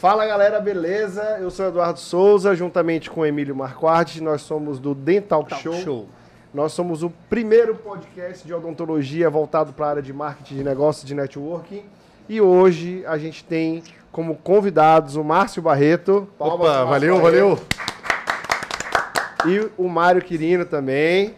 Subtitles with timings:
[0.00, 1.22] Fala galera, beleza?
[1.42, 5.74] Eu sou Eduardo Souza, juntamente com Emílio Marquardt, nós somos do Dental Show.
[5.74, 6.08] Show.
[6.54, 11.04] Nós somos o primeiro podcast de odontologia voltado para a área de marketing de negócios,
[11.04, 11.82] de networking.
[12.30, 16.26] E hoje a gente tem como convidados o Márcio Barreto.
[16.38, 17.60] Palmas Opa, valeu, valeu.
[19.44, 21.34] E o Mário Quirino também.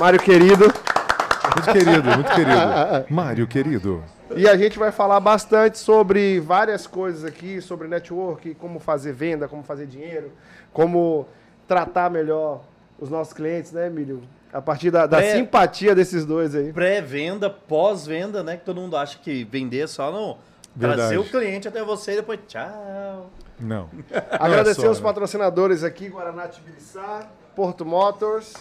[0.00, 0.66] Mário querido.
[0.66, 3.06] Muito querido, muito querido.
[3.10, 4.17] Mário querido.
[4.38, 9.48] E a gente vai falar bastante sobre várias coisas aqui, sobre network, como fazer venda,
[9.48, 10.30] como fazer dinheiro,
[10.72, 11.26] como
[11.66, 12.62] tratar melhor
[13.00, 14.22] os nossos clientes, né, Emílio?
[14.52, 16.72] A partir da, da simpatia desses dois aí.
[16.72, 18.56] Pré-venda, pós-venda, né?
[18.56, 20.38] Que todo mundo acha que vender é só não
[20.74, 21.00] Verdade.
[21.00, 23.30] trazer o cliente até você e depois tchau.
[23.58, 23.90] Não.
[24.38, 25.04] Agradecer não é só, os né?
[25.04, 28.54] patrocinadores aqui, Guaraná Tibiriçá, Porto Motors,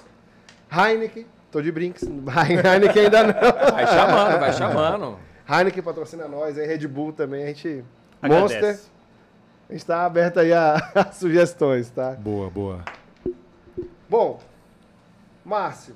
[0.72, 1.28] Heineken.
[1.52, 2.02] Tô de brinks.
[2.66, 3.34] Heineken ainda não.
[3.72, 5.27] Vai chamando, vai chamando.
[5.50, 7.84] Heineken patrocina nós, aí Red Bull também, a gente.
[8.22, 8.54] Agradece.
[8.56, 8.80] Monster.
[9.70, 12.12] A gente está aberto aí a, a, sugestões, tá?
[12.12, 12.84] Boa, boa.
[14.10, 14.40] Bom,
[15.44, 15.96] Márcio,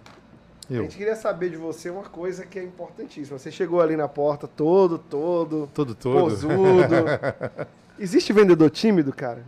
[0.70, 0.80] Eu.
[0.80, 3.38] a gente queria saber de você uma coisa que é importantíssima.
[3.38, 5.70] Você chegou ali na porta todo, todo.
[5.74, 6.20] Todo, todo.
[6.22, 7.06] Posudo.
[8.00, 9.44] existe vendedor tímido, cara?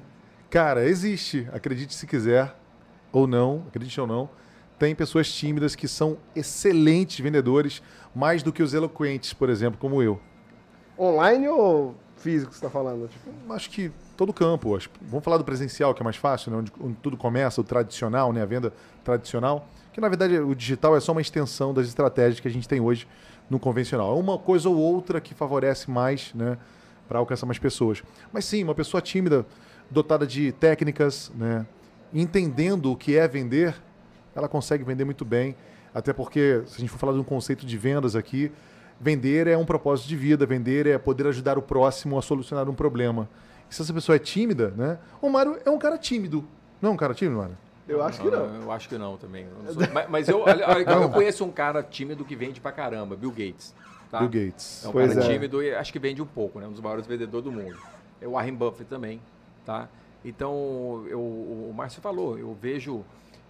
[0.50, 1.48] Cara, existe.
[1.52, 2.54] Acredite se quiser,
[3.12, 4.30] ou não, acredite ou não.
[4.84, 7.81] Tem pessoas tímidas que são excelentes vendedores
[8.14, 10.20] mais do que os eloquentes, por exemplo, como eu.
[11.00, 13.08] Online ou físico você está falando?
[13.08, 13.54] Tipo...
[13.54, 14.76] Acho que todo campo.
[14.76, 14.89] Acho...
[15.04, 16.58] Vamos falar do presencial, que é mais fácil, né?
[16.58, 18.42] onde, onde, tudo começa, o tradicional, né?
[18.42, 18.73] a venda
[19.06, 19.70] tradicional.
[19.94, 22.81] Que na verdade o digital é só uma extensão das estratégias que a gente tem
[22.81, 23.08] hoje
[23.50, 24.14] no convencional.
[24.14, 26.58] É uma coisa ou outra que favorece mais né?
[27.08, 28.04] para alcançar mais pessoas.
[28.34, 29.45] Mas sim, uma pessoa tímida,
[29.89, 31.66] dotada de técnicas, né?
[32.14, 33.73] entendendo o que é vender,
[34.36, 35.56] ela consegue vender muito bem
[35.94, 38.52] até porque, se a gente for falar de um conceito de vendas aqui,
[39.00, 42.73] vender é um propósito de vida, vender é poder ajudar o próximo a solucionar um
[42.73, 43.30] problema.
[43.70, 44.98] E se essa pessoa é tímida, né?
[45.22, 46.44] O Mário é um cara tímido.
[46.81, 47.58] Não é um cara tímido, Mário?
[47.88, 48.56] Eu acho que não.
[48.56, 49.45] Eu acho que não também.
[49.45, 49.84] Não sou...
[49.94, 53.76] mas, mas eu, eu, conheço um cara tímido que vende pra caramba, Bill Gates.
[54.10, 54.20] Tá?
[54.20, 54.83] Bill Gates.
[54.86, 55.33] É um pois cara é.
[55.33, 56.67] tímido e acho que vende um pouco, né?
[56.67, 57.77] Um dos maiores vendedores do mundo.
[58.21, 59.21] É o Warren Buffett também,
[59.65, 59.89] tá?
[60.23, 63.04] Então, eu, o Márcio falou, eu vejo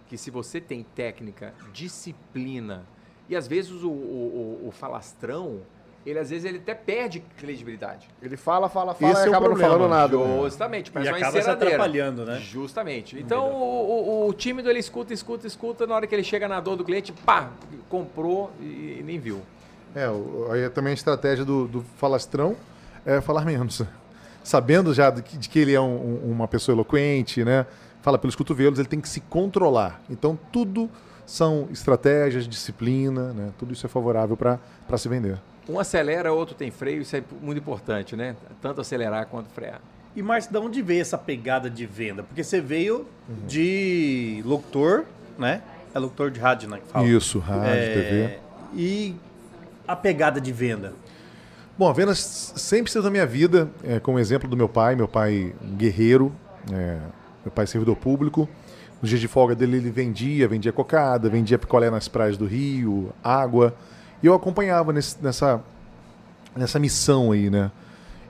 [0.08, 2.84] que se você tem técnica, disciplina,
[3.28, 5.60] e às vezes o, o, o falastrão,
[6.04, 8.08] ele às vezes ele até perde credibilidade.
[8.20, 10.16] Ele fala, fala, fala Esse e é acaba não falando nada.
[10.16, 10.42] Né?
[10.42, 12.38] Justamente, parece e uma acaba se atrapalhando, né?
[12.40, 13.18] Justamente.
[13.18, 16.60] Então o, o, o, tímido ele escuta, escuta, escuta, na hora que ele chega na
[16.60, 17.50] dor do cliente, pá,
[17.88, 19.40] comprou e, e nem viu.
[19.94, 20.06] É,
[20.52, 22.56] aí é também a estratégia do, do falastrão
[23.06, 23.82] é falar menos.
[24.42, 27.64] Sabendo já de que, de que ele é um, uma pessoa eloquente, né?
[28.04, 29.98] Fala pelos cotovelos, ele tem que se controlar.
[30.10, 30.90] Então, tudo
[31.24, 33.50] são estratégias, disciplina, né?
[33.58, 35.38] tudo isso é favorável para se vender.
[35.66, 38.36] Um acelera, outro tem freio, isso é muito importante, né?
[38.60, 39.80] Tanto acelerar quanto frear.
[40.14, 42.22] E Márcio, de onde veio essa pegada de venda?
[42.22, 43.46] Porque você veio uhum.
[43.48, 45.06] de locutor,
[45.38, 45.62] né?
[45.94, 46.80] É locutor de rádio, né?
[46.80, 47.06] Que fala.
[47.06, 47.94] Isso, rádio, é...
[47.94, 48.38] TV.
[48.74, 49.16] E
[49.88, 50.92] a pegada de venda?
[51.78, 55.08] Bom, a venda sempre esteve na minha vida, é, como exemplo do meu pai, meu
[55.08, 56.30] pai guerreiro,
[56.70, 56.98] é,
[57.44, 58.48] meu pai é servidor público.
[59.00, 63.12] Nos dias de folga dele, ele vendia, vendia cocada, vendia picolé nas praias do Rio,
[63.22, 63.74] água.
[64.22, 65.60] E eu acompanhava nesse, nessa,
[66.56, 67.70] nessa missão aí, né?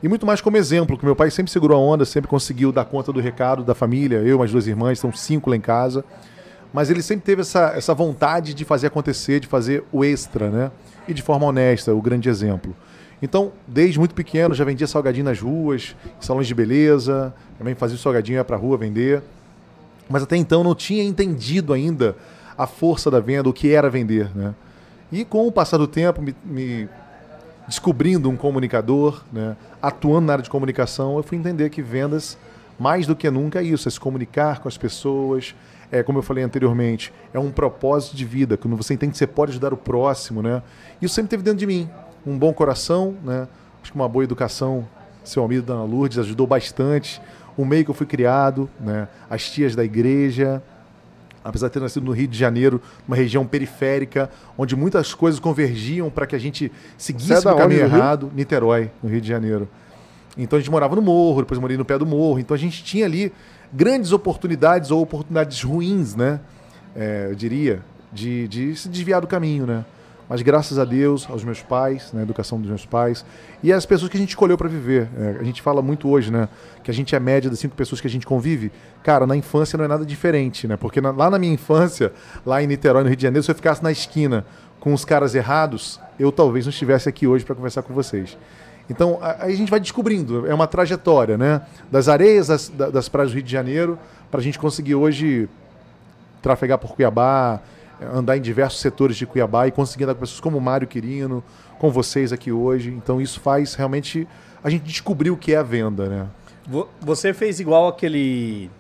[0.02, 2.84] E muito mais como exemplo, que meu pai sempre segurou a onda, sempre conseguiu dar
[2.84, 4.18] conta do recado da família.
[4.18, 6.04] Eu, mais duas irmãs, são cinco lá em casa.
[6.72, 10.70] Mas ele sempre teve essa, essa vontade de fazer acontecer, de fazer o extra, né?
[11.06, 12.74] E de forma honesta, o grande exemplo.
[13.24, 17.96] Então, desde muito pequeno, já vendia salgadinho nas ruas, em salões de beleza, também fazia
[17.96, 19.22] salgadinho ia para rua vender.
[20.10, 22.14] Mas até então não tinha entendido ainda
[22.56, 24.28] a força da venda, o que era vender.
[24.36, 24.54] Né?
[25.10, 26.86] E com o passar do tempo, me, me
[27.66, 29.56] descobrindo um comunicador, né?
[29.80, 32.36] atuando na área de comunicação, eu fui entender que vendas,
[32.78, 35.54] mais do que nunca, é isso: é se comunicar com as pessoas.
[35.90, 38.58] É, como eu falei anteriormente, é um propósito de vida.
[38.58, 40.62] Quando você entende que você pode ajudar o próximo, né?
[41.00, 41.88] Isso sempre teve dentro de mim
[42.26, 43.46] um bom coração, né?
[43.82, 44.86] Acho que uma boa educação,
[45.22, 47.20] seu amigo Dona Lourdes ajudou bastante.
[47.56, 49.08] O meio que eu fui criado, né?
[49.28, 50.62] As tias da igreja,
[51.44, 56.08] apesar de ter nascido no Rio de Janeiro, uma região periférica, onde muitas coisas convergiam
[56.10, 59.68] para que a gente seguisse é o caminho errado, Niterói, no Rio de Janeiro.
[60.36, 62.82] Então a gente morava no morro, depois morei no pé do morro, então a gente
[62.82, 63.32] tinha ali
[63.72, 66.40] grandes oportunidades ou oportunidades ruins, né?
[66.96, 67.82] É, eu diria,
[68.12, 69.84] de, de se desviar do caminho, né?
[70.28, 73.24] Mas graças a Deus, aos meus pais, na né, educação dos meus pais,
[73.62, 75.08] e às pessoas que a gente escolheu para viver.
[75.18, 76.48] É, a gente fala muito hoje, né?
[76.82, 78.72] Que a gente é média das cinco pessoas que a gente convive.
[79.02, 80.76] Cara, na infância não é nada diferente, né?
[80.76, 82.12] Porque na, lá na minha infância,
[82.44, 84.46] lá em Niterói, no Rio de Janeiro, se eu ficasse na esquina
[84.80, 88.36] com os caras errados, eu talvez não estivesse aqui hoje para conversar com vocês.
[88.88, 91.62] Então, aí a gente vai descobrindo, é uma trajetória, né?
[91.90, 93.98] Das areias das, das praias do Rio de Janeiro,
[94.30, 95.48] para a gente conseguir hoje
[96.42, 97.60] trafegar por Cuiabá,
[98.12, 101.42] andar em diversos setores de Cuiabá e conseguir andar com pessoas como o Mário Quirino,
[101.78, 102.90] com vocês aqui hoje.
[102.90, 104.26] Então, isso faz realmente
[104.62, 106.26] a gente descobrir o que é a venda, né?
[107.00, 108.70] Você fez igual aquele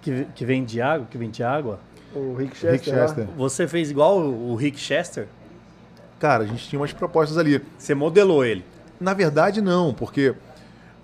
[0.00, 1.80] que, que vende água, que vende água?
[2.14, 2.72] O Rick Chester.
[2.72, 3.26] Rick Chester.
[3.36, 5.26] Você fez igual o Rick Chester?
[6.20, 7.60] Cara, a gente tinha umas propostas ali.
[7.76, 8.64] Você modelou ele?
[9.00, 10.34] Na verdade, não, porque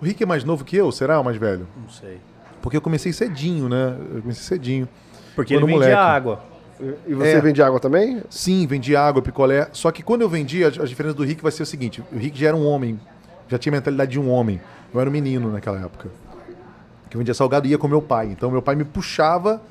[0.01, 1.67] o Rick é mais novo que eu, será o mais velho?
[1.75, 2.19] Não sei.
[2.61, 3.97] Porque eu comecei cedinho, né?
[4.13, 4.87] Eu comecei cedinho.
[5.35, 5.93] Porque ele vendia moleque.
[5.93, 6.43] água.
[7.07, 7.41] E você é.
[7.41, 8.21] vende água também?
[8.29, 9.67] Sim, vendi água, picolé.
[9.71, 12.17] Só que quando eu vendi, a, a diferença do Rick vai ser o seguinte: o
[12.17, 12.99] Rick já era um homem,
[13.47, 14.59] já tinha a mentalidade de um homem.
[14.93, 16.09] Eu era um menino naquela época.
[17.09, 18.27] Que eu vendia salgado e ia com meu pai.
[18.27, 19.61] Então meu pai me puxava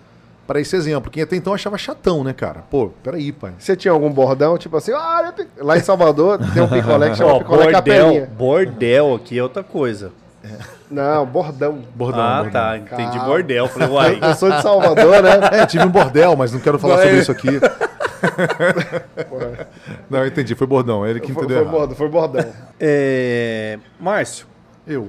[0.46, 1.10] para esse exemplo.
[1.10, 2.64] Quem até então achava chatão, né, cara?
[2.70, 3.54] Pô, peraí, pai.
[3.58, 7.34] Você tinha algum bordão, tipo assim, ah, lá em Salvador tem um picolé que chama
[7.34, 8.26] oh, picolé bordel, capelinha.
[8.26, 10.12] Bordel aqui é outra coisa.
[10.42, 10.79] É.
[10.90, 11.84] Não, bordão.
[11.94, 12.20] Bordão.
[12.20, 12.52] Ah, bordão.
[12.52, 12.76] tá.
[12.76, 13.24] Entendi Calma.
[13.24, 13.68] bordel.
[13.68, 14.18] Falei, uai.
[14.22, 15.30] Eu sou de Salvador, né?
[15.52, 17.48] É, tive um bordel, mas não quero falar sobre isso aqui.
[20.10, 20.54] não, entendi.
[20.54, 21.06] Foi bordão.
[21.06, 21.58] Ele que entendeu.
[21.58, 21.96] Foi, foi bordão.
[21.96, 22.52] Foi bordão.
[22.78, 23.78] É...
[24.00, 24.46] Márcio.
[24.86, 25.08] Eu.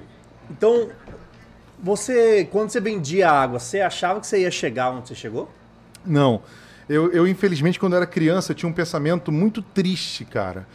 [0.50, 0.90] Então,
[1.82, 5.50] você, quando você vendia água, você achava que você ia chegar onde você chegou?
[6.06, 6.42] Não.
[6.88, 10.68] Eu, eu, infelizmente, quando eu era criança, tinha um pensamento muito triste, cara.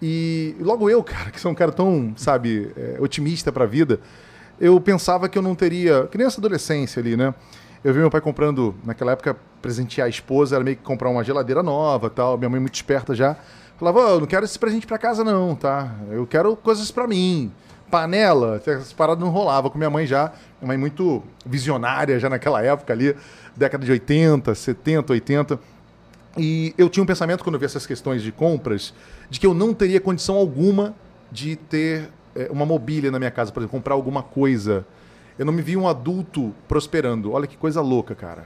[0.00, 4.00] E logo eu, cara, que sou um cara tão, sabe, é, otimista para a vida,
[4.60, 6.06] eu pensava que eu não teria.
[6.10, 7.34] Criança adolescência ali, né?
[7.82, 11.22] Eu vi meu pai comprando, naquela época, presentear a esposa, era meio que comprar uma
[11.22, 12.38] geladeira nova tal.
[12.38, 13.36] Minha mãe, muito esperta já,
[13.78, 15.94] falava: oh, eu não quero esse presente para casa, não, tá?
[16.10, 17.52] Eu quero coisas para mim
[17.94, 22.60] panela, essas paradas não rolava com minha mãe já, minha mãe muito visionária já naquela
[22.60, 23.14] época ali,
[23.56, 25.60] década de 80, 70, 80.
[26.36, 28.92] E eu tinha um pensamento quando eu vi essas questões de compras,
[29.30, 30.92] de que eu não teria condição alguma
[31.30, 32.10] de ter
[32.50, 34.86] uma mobília na minha casa, por exemplo, comprar alguma coisa.
[35.38, 37.32] Eu não me vi um adulto prosperando.
[37.32, 38.44] Olha que coisa louca, cara.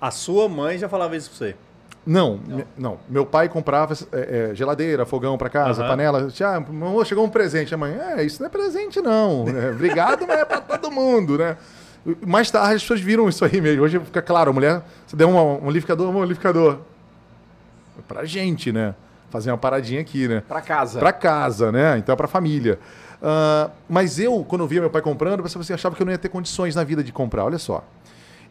[0.00, 1.56] A sua mãe já falava isso pra você?
[2.06, 2.98] Não, não, não.
[3.08, 5.88] Meu pai comprava é, é, geladeira, fogão para casa, uhum.
[5.88, 6.28] panela.
[6.28, 7.74] Ah, chegou um presente.
[7.74, 9.44] A mãe, é, isso não é presente, não.
[9.56, 11.56] É, obrigado, mas é para todo mundo, né?
[12.24, 13.82] Mais tarde as pessoas viram isso aí mesmo.
[13.82, 16.78] Hoje fica claro, a mulher, você deu uma, um liquidificador, um liquidificador.
[17.98, 18.94] É pra gente, né?
[19.36, 20.42] Fazer uma paradinha aqui, né?
[20.48, 20.98] Pra casa.
[20.98, 21.98] Pra casa, né?
[21.98, 22.78] Então é pra família.
[23.20, 26.12] Uh, mas eu, quando eu via meu pai comprando, eu assim, achava que eu não
[26.12, 27.44] ia ter condições na vida de comprar.
[27.44, 27.84] Olha só.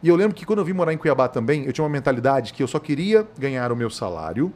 [0.00, 2.52] E eu lembro que quando eu vim morar em Cuiabá também, eu tinha uma mentalidade
[2.52, 4.52] que eu só queria ganhar o meu salário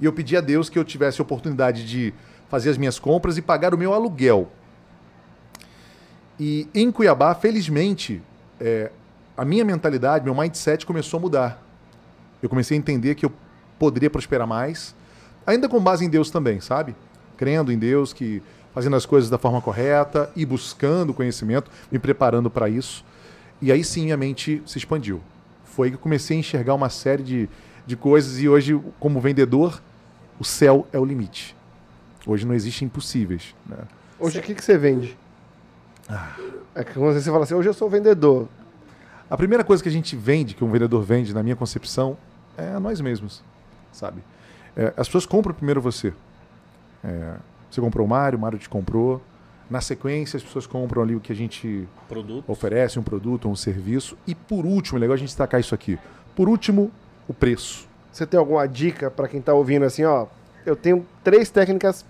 [0.00, 2.14] e eu pedi a Deus que eu tivesse a oportunidade de
[2.48, 4.50] fazer as minhas compras e pagar o meu aluguel.
[6.38, 8.22] E em Cuiabá, felizmente,
[8.58, 8.90] é,
[9.36, 11.62] a minha mentalidade, meu mindset começou a mudar.
[12.42, 13.32] Eu comecei a entender que eu
[13.78, 14.94] poderia prosperar mais,
[15.50, 16.94] ainda com base em Deus também, sabe?
[17.36, 18.42] Crendo em Deus, que
[18.74, 23.04] fazendo as coisas da forma correta e buscando conhecimento, me preparando para isso.
[23.60, 25.20] E aí sim a mente se expandiu.
[25.64, 27.48] Foi que eu comecei a enxergar uma série de,
[27.86, 29.80] de coisas e hoje, como vendedor,
[30.38, 31.56] o céu é o limite.
[32.26, 33.54] Hoje não existem impossíveis.
[33.66, 33.78] Né?
[34.18, 35.16] Hoje o que, que você vende?
[36.08, 36.34] Ah.
[36.74, 38.48] É que quando você fala assim, hoje eu sou vendedor.
[39.28, 42.16] A primeira coisa que a gente vende, que um vendedor vende, na minha concepção,
[42.56, 43.42] é a nós mesmos,
[43.92, 44.22] sabe?
[44.76, 46.12] É, as pessoas compram primeiro você.
[47.04, 47.34] É,
[47.70, 49.22] você comprou o Mário, o Mário te comprou,
[49.70, 52.44] na sequência, as pessoas compram ali o que a gente produto.
[52.48, 54.16] oferece, um produto, um serviço.
[54.26, 55.98] E por último, é legal a gente destacar isso aqui.
[56.34, 56.90] Por último,
[57.28, 57.88] o preço.
[58.12, 60.26] Você tem alguma dica para quem está ouvindo assim, ó?
[60.66, 62.04] Eu tenho três técnicas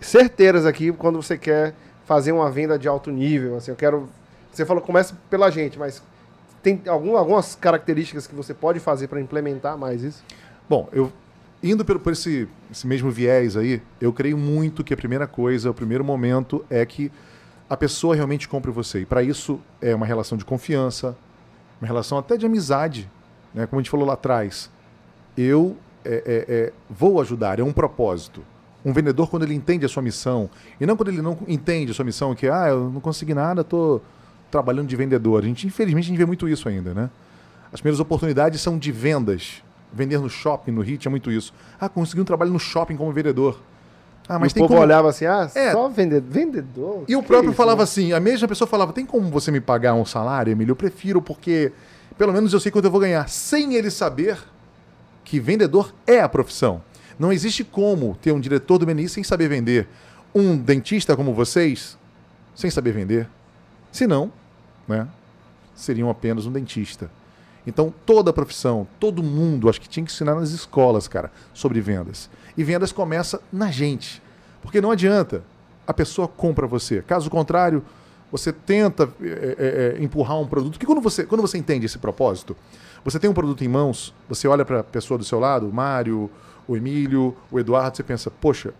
[0.00, 1.74] certeiras aqui quando você quer
[2.06, 3.56] fazer uma venda de alto nível.
[3.56, 4.08] Assim, eu quero.
[4.52, 6.00] Você falou começa pela gente, mas
[6.62, 10.22] tem algum, algumas características que você pode fazer para implementar mais isso?
[10.68, 11.12] Bom, eu
[11.62, 15.70] indo por, por esse, esse mesmo viés aí, eu creio muito que a primeira coisa,
[15.70, 17.10] o primeiro momento é que
[17.68, 19.00] a pessoa realmente compre você.
[19.00, 21.16] E para isso é uma relação de confiança,
[21.80, 23.10] uma relação até de amizade,
[23.52, 23.66] né?
[23.66, 24.70] como a gente falou lá atrás.
[25.36, 28.42] Eu é, é, é, vou ajudar, é um propósito.
[28.84, 30.48] Um vendedor, quando ele entende a sua missão,
[30.80, 33.60] e não quando ele não entende a sua missão, que, ah, eu não consegui nada,
[33.60, 34.02] estou
[34.50, 35.42] trabalhando de vendedor.
[35.42, 37.10] A gente, infelizmente, a gente vê muito isso ainda, né?
[37.72, 39.62] As primeiras oportunidades são de vendas,
[39.92, 41.52] Vender no shopping, no Rio, tinha muito isso.
[41.80, 43.60] Ah, consegui um trabalho no shopping como vendedor.
[44.28, 44.86] Ah, mas e tem o povo como...
[44.86, 45.72] olhava assim, ah, é.
[45.72, 46.30] só vendedor.
[46.30, 47.84] vendedor e o próprio é falava né?
[47.84, 50.72] assim, a mesma pessoa falava, tem como você me pagar um salário, Emílio?
[50.72, 51.72] Eu prefiro, porque
[52.18, 53.26] pelo menos eu sei quanto eu vou ganhar.
[53.28, 54.38] Sem ele saber
[55.24, 56.82] que vendedor é a profissão.
[57.18, 59.88] Não existe como ter um diretor do MNI sem saber vender.
[60.34, 61.96] Um dentista como vocês,
[62.54, 63.28] sem saber vender.
[63.90, 64.30] Se não,
[64.86, 65.08] né,
[65.74, 67.10] seriam apenas um dentista.
[67.68, 71.82] Então, toda a profissão, todo mundo, acho que tinha que ensinar nas escolas, cara, sobre
[71.82, 72.30] vendas.
[72.56, 74.22] E vendas começa na gente.
[74.62, 75.44] Porque não adianta.
[75.86, 77.02] a pessoa compra você.
[77.02, 77.82] Caso contrário,
[78.32, 80.72] você tenta é, é, empurrar um produto.
[80.72, 82.56] Porque quando você, quando você entende esse propósito,
[83.04, 85.72] você tem um produto em mãos, você olha para a pessoa do seu lado, o
[85.72, 86.30] Mário,
[86.66, 88.72] o Emílio, o Eduardo, você pensa, poxa,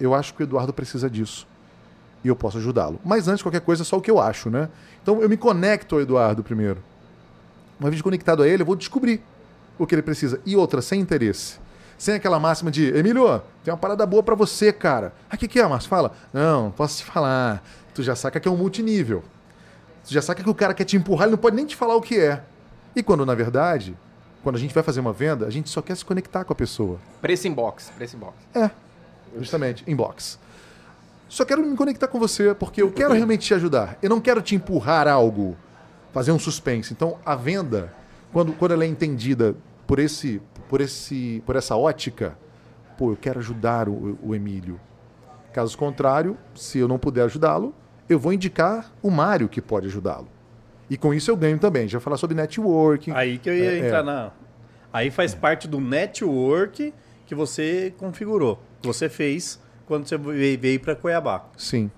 [0.00, 1.46] eu acho que o Eduardo precisa disso.
[2.24, 2.98] E eu posso ajudá-lo.
[3.04, 4.68] Mas antes qualquer coisa, é só o que eu acho, né?
[5.00, 6.82] Então eu me conecto ao Eduardo primeiro.
[7.82, 9.20] Uma vez conectado a ele, eu vou descobrir
[9.76, 10.40] o que ele precisa.
[10.46, 11.58] E outra, sem interesse.
[11.98, 15.12] Sem aquela máxima de, Emílio, tem uma parada boa para você, cara.
[15.28, 15.90] Ah, o que, que é, Márcio?
[15.90, 16.12] Fala.
[16.32, 17.60] Não, não posso te falar.
[17.92, 19.24] Tu já saca que é um multinível.
[20.06, 21.96] Tu já saca que o cara quer te empurrar, ele não pode nem te falar
[21.96, 22.44] o que é.
[22.94, 23.96] E quando, na verdade,
[24.44, 26.56] quando a gente vai fazer uma venda, a gente só quer se conectar com a
[26.56, 27.00] pessoa.
[27.20, 28.34] Preço inbox, preço inbox.
[28.54, 28.70] É,
[29.38, 30.38] justamente, inbox.
[31.28, 33.98] Só quero me conectar com você, porque eu quero realmente te ajudar.
[34.00, 35.56] Eu não quero te empurrar algo,
[36.12, 36.92] fazer um suspense.
[36.92, 37.92] Então, a venda,
[38.32, 39.54] quando, quando ela é entendida
[39.86, 42.36] por esse, por esse, por essa ótica,
[42.96, 44.80] pô, eu quero ajudar o, o Emílio.
[45.52, 47.74] Caso contrário, se eu não puder ajudá-lo,
[48.08, 50.28] eu vou indicar o Mário que pode ajudá-lo.
[50.88, 51.88] E com isso eu ganho também.
[51.88, 53.12] Já falar sobre networking.
[53.12, 54.02] Aí que eu ia É, entrar é.
[54.02, 54.30] na.
[54.92, 56.92] Aí faz parte do network
[57.26, 61.44] que você configurou, que você fez quando você veio veio para Cuiabá.
[61.56, 61.90] Sim.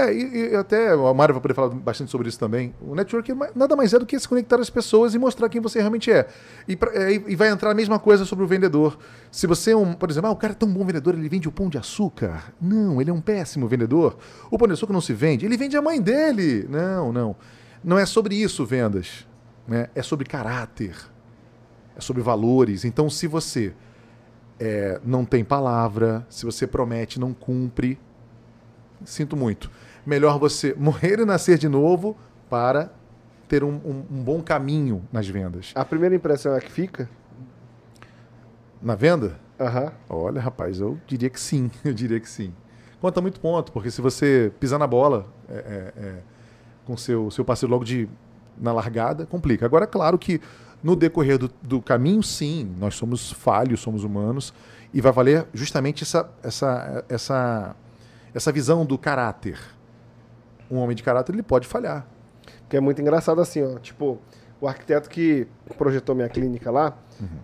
[0.00, 2.72] É, e, e até o Mário vai poder falar bastante sobre isso também.
[2.80, 5.60] O network é nada mais é do que se conectar às pessoas e mostrar quem
[5.60, 6.28] você realmente é.
[6.68, 8.96] E, pra- é, e vai entrar a mesma coisa sobre o vendedor.
[9.32, 11.48] Se você é um, por exemplo, ah, o cara é tão bom vendedor, ele vende
[11.48, 12.52] o pão de açúcar.
[12.60, 14.16] Não, ele é um péssimo vendedor.
[14.52, 16.64] O pão de açúcar não se vende, ele vende a mãe dele.
[16.70, 17.34] Não, não.
[17.82, 19.26] Não é sobre isso vendas.
[19.66, 19.88] Né?
[19.96, 20.94] É sobre caráter.
[21.96, 22.84] É sobre valores.
[22.84, 23.74] Então, se você
[24.60, 27.98] é, não tem palavra, se você promete, não cumpre,
[29.04, 29.70] sinto muito.
[30.08, 32.16] Melhor você morrer e nascer de novo
[32.48, 32.90] para
[33.46, 35.72] ter um, um- um bom caminho nas vendas.
[35.74, 37.08] A primeira impressão é a que fica?
[38.80, 39.38] Na venda?
[39.60, 39.92] Aham.
[40.08, 41.70] Olha, rapaz, eu diria que sim.
[41.84, 42.52] Eu diria que sim.
[43.00, 46.14] Conta muito ponto, porque se você pisar na bola é, é, é,
[46.86, 48.08] com seu seu parceiro logo de
[48.56, 49.66] na largada, complica.
[49.66, 50.40] Agora, é claro que
[50.82, 54.52] no decorrer do, do caminho, sim, nós somos falhos, somos humanos,
[54.92, 57.76] e vai valer justamente essa, essa, essa,
[58.34, 59.58] essa visão do caráter.
[60.70, 62.06] Um homem de caráter, ele pode falhar.
[62.68, 63.78] Que é muito engraçado assim, ó.
[63.78, 64.18] Tipo,
[64.60, 65.46] o arquiteto que
[65.76, 66.96] projetou minha clínica lá,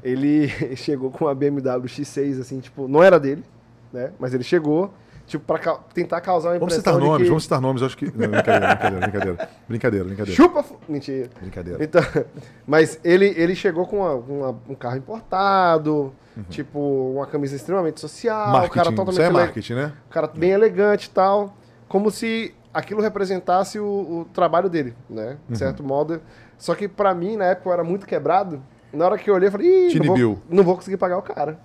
[0.03, 3.45] ele chegou com uma BMW X6, assim, tipo, não era dele,
[3.93, 4.13] né?
[4.19, 4.93] Mas ele chegou,
[5.27, 7.29] tipo, pra ca- tentar causar uma Vamos impressão citar de nomes, que...
[7.29, 8.05] vamos citar nomes, acho que.
[8.07, 9.49] Não, brincadeira, brincadeira, brincadeira.
[9.69, 10.37] Brincadeira, brincadeira.
[10.37, 10.65] Chupa...
[10.89, 11.31] Mentira.
[11.41, 11.83] Brincadeira.
[11.83, 12.03] Então,
[12.67, 16.13] mas ele, ele chegou com uma- uma- um carro importado,
[16.51, 16.79] tipo,
[17.15, 19.93] uma camisa extremamente social, o cara Marketing, totalmente isso é ele- marketing, né?
[20.11, 21.57] o cara bem elegante e tal,
[21.89, 25.39] como se aquilo representasse o, o trabalho dele, né?
[25.49, 26.21] De certo modo.
[26.59, 28.61] Só que pra mim, na época, eu era muito quebrado.
[28.93, 30.17] Na hora que eu olhei, eu falei, Ih, não vou,
[30.51, 31.59] não vou conseguir pagar o cara.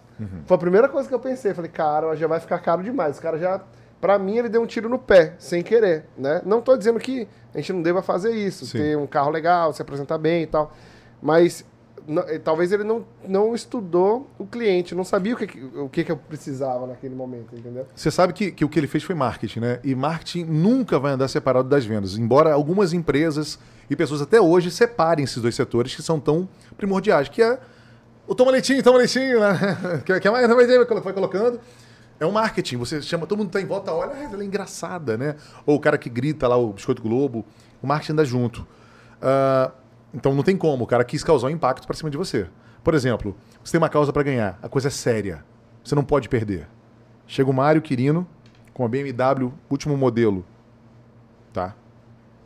[0.45, 1.53] Foi a primeira coisa que eu pensei.
[1.53, 3.17] Falei, cara, já vai ficar caro demais.
[3.17, 3.61] O cara já,
[4.01, 6.41] pra mim, ele deu um tiro no pé, sem querer, né?
[6.45, 8.77] Não tô dizendo que a gente não deva fazer isso, Sim.
[8.77, 10.73] ter um carro legal, se apresentar bem e tal.
[11.21, 11.65] Mas
[12.27, 16.11] eh, talvez ele não, não estudou o cliente, não sabia o que, o que, que
[16.11, 17.87] eu precisava naquele momento, entendeu?
[17.95, 19.79] Você sabe que, que o que ele fez foi marketing, né?
[19.83, 22.17] E marketing nunca vai andar separado das vendas.
[22.17, 27.29] Embora algumas empresas e pessoas até hoje separem esses dois setores que são tão primordiais,
[27.29, 27.59] que é
[28.27, 29.57] o toma leitinho, toma leitinho, né?
[30.05, 30.47] que, que é mais
[31.03, 31.59] foi colocando.
[32.19, 32.77] É um marketing.
[32.77, 35.35] Você chama, todo mundo tá em volta, olha, ah, ela é engraçada, né?
[35.65, 37.45] Ou o cara que grita lá, o Biscoito Globo.
[37.81, 38.67] O marketing anda junto.
[39.21, 39.71] Ah,
[40.13, 40.83] então não tem como.
[40.83, 42.47] O cara quis causar um impacto para cima de você.
[42.83, 44.57] Por exemplo, você tem uma causa para ganhar.
[44.61, 45.43] A coisa é séria.
[45.83, 46.67] Você não pode perder.
[47.27, 48.27] Chega o Mário Quirino
[48.73, 50.45] com a BMW último modelo,
[51.53, 51.75] tá?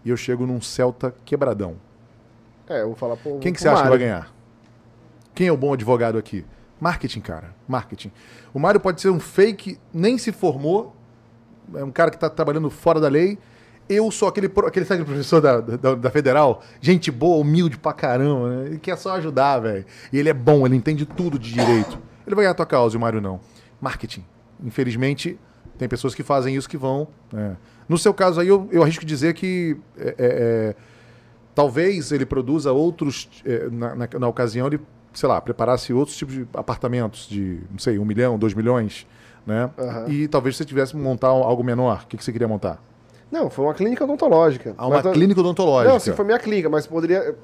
[0.04, 1.78] E eu chego num Celta quebradão.
[2.68, 4.34] É, eu vou falar pro Quem que pro você acha que vai ganhar?
[5.34, 6.46] Quem é o bom advogado aqui?
[6.80, 7.56] Marketing, cara.
[7.68, 8.12] Marketing.
[8.54, 10.96] O Mário pode ser um fake, nem se formou,
[11.74, 13.38] é um cara que está trabalhando fora da lei.
[13.90, 18.50] Eu sou aquele, aquele, sabe, professor da, da, da Federal, gente boa, humilde pra caramba,
[18.50, 18.66] né?
[18.68, 19.86] Ele quer só ajudar, velho.
[20.12, 22.00] E ele é bom, ele entende tudo de direito.
[22.26, 23.40] Ele vai ganhar a tua causa e o Mário não.
[23.82, 24.24] Marketing.
[24.64, 25.38] Infelizmente,
[25.78, 27.08] tem pessoas que fazem isso que vão.
[27.32, 27.58] né?
[27.88, 30.76] No seu caso aí, eu, eu arrisco dizer que é, é, é,
[31.54, 34.80] talvez ele produza outros, eh, na, na, na ocasião, ele,
[35.14, 39.06] sei lá, preparasse outros tipos de apartamentos de, não sei, um milhão, dois milhões,
[39.46, 39.70] né?
[39.78, 40.06] Aham.
[40.08, 42.04] E talvez você tivesse que montar algo menor.
[42.04, 42.82] O que, que você queria montar?
[43.34, 44.76] Não, foi uma clínica odontológica.
[44.78, 45.92] Ah, uma Mas eu- clínica odontológica.
[45.92, 47.36] Não, sim, foi minha clínica, mas poderia.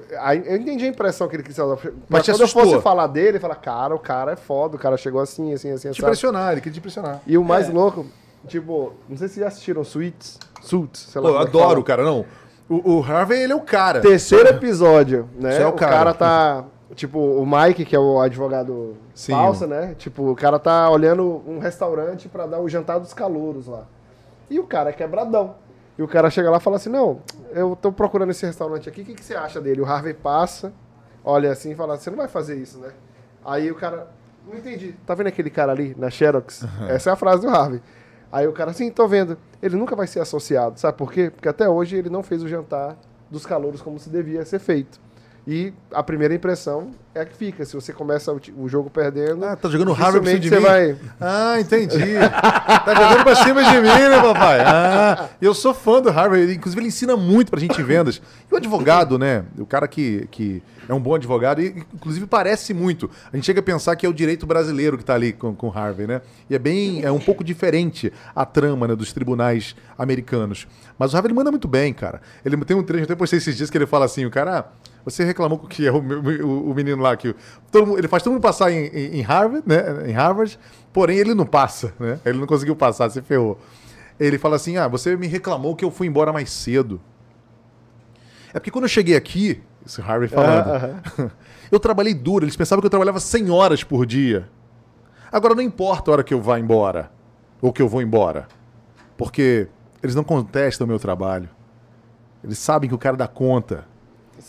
[0.46, 1.66] Eu entendi a impressão que ele quis dar.
[1.66, 2.62] Mas te quando eu assustou.
[2.64, 5.90] fosse falar dele, falar, cara, o cara é foda, o cara chegou assim, assim, assim,
[5.90, 6.06] Te sabe?
[6.06, 7.20] impressionar, ele queria te impressionar.
[7.26, 7.72] E o mais É.
[7.72, 8.06] louco,
[8.46, 11.28] tipo, não sei se vocês já assistiram Suits, Suits, sei lá.
[11.28, 12.24] Pô, eu é adoro o cara, não.
[12.68, 14.00] O, o Harvey, ele é o cara.
[14.00, 15.54] Terceiro episódio, né?
[15.54, 15.92] Isso é o o cara.
[15.92, 16.14] cara.
[16.14, 16.64] tá.
[16.94, 19.32] Tipo, o Mike, que é o advogado Sim.
[19.32, 19.94] falsa, né?
[19.98, 23.86] Tipo, o cara tá olhando um restaurante pra dar o jantar dos calouros lá.
[24.48, 25.54] E o cara é quebradão.
[26.00, 29.02] E o cara chega lá e fala assim: Não, eu tô procurando esse restaurante aqui,
[29.02, 29.82] o que, que você acha dele?
[29.82, 30.72] O Harvey passa,
[31.22, 32.88] olha assim e fala: Você não vai fazer isso, né?
[33.44, 34.08] Aí o cara,
[34.48, 34.94] não entendi.
[35.04, 36.64] Tá vendo aquele cara ali na Xerox?
[36.88, 37.82] Essa é a frase do Harvey.
[38.32, 39.36] Aí o cara, sim, tô vendo.
[39.62, 40.80] Ele nunca vai ser associado.
[40.80, 41.28] Sabe por quê?
[41.28, 42.96] Porque até hoje ele não fez o jantar
[43.30, 44.98] dos calouros como se devia ser feito.
[45.46, 47.64] E a primeira impressão é a que fica.
[47.64, 49.44] Se você começa o, o jogo perdendo.
[49.44, 50.60] Ah, tá jogando Harvard pra cima de mim?
[50.60, 50.96] vai.
[51.20, 51.96] Ah, entendi.
[51.98, 54.60] tá jogando pra cima de mim, né, papai?
[54.60, 56.52] Ah, eu sou fã do Harvard.
[56.52, 58.20] Inclusive, ele ensina muito pra gente em vendas.
[58.50, 59.44] E o advogado, né?
[59.58, 63.10] O cara que, que é um bom advogado, e inclusive parece muito.
[63.32, 65.70] A gente chega a pensar que é o direito brasileiro que tá ali com, com
[65.70, 66.20] Harvey, né?
[66.48, 70.66] E é bem, é um pouco diferente a trama né, dos tribunais americanos.
[70.98, 72.20] Mas o Harvey ele manda muito bem, cara.
[72.44, 74.68] Ele tem um trecho, até postei esses dias que ele fala assim, o cara...
[75.00, 77.34] "Ah, Você reclamou que é o, o- o menino lá que
[77.72, 80.08] todo ele faz todo mundo passar em, em- em Harvard, né?
[80.08, 80.58] Em Harvard,
[80.92, 82.18] porém ele não passa, né?
[82.24, 83.58] Ele não conseguiu passar, se ferrou.
[84.18, 87.00] Ele fala assim: "Ah, você me reclamou que eu fui embora mais cedo".
[88.52, 91.30] É porque quando eu cheguei aqui, esse Harvey falando, Ah,
[91.70, 94.48] eu trabalhei duro, eles pensavam que eu trabalhava 100 horas por dia.
[95.32, 97.10] Agora não importa a hora que eu vá embora
[97.62, 98.48] ou que eu vou embora,
[99.16, 99.68] porque
[100.02, 101.48] eles não contestam o meu trabalho.
[102.42, 103.84] Eles sabem que o cara dá conta.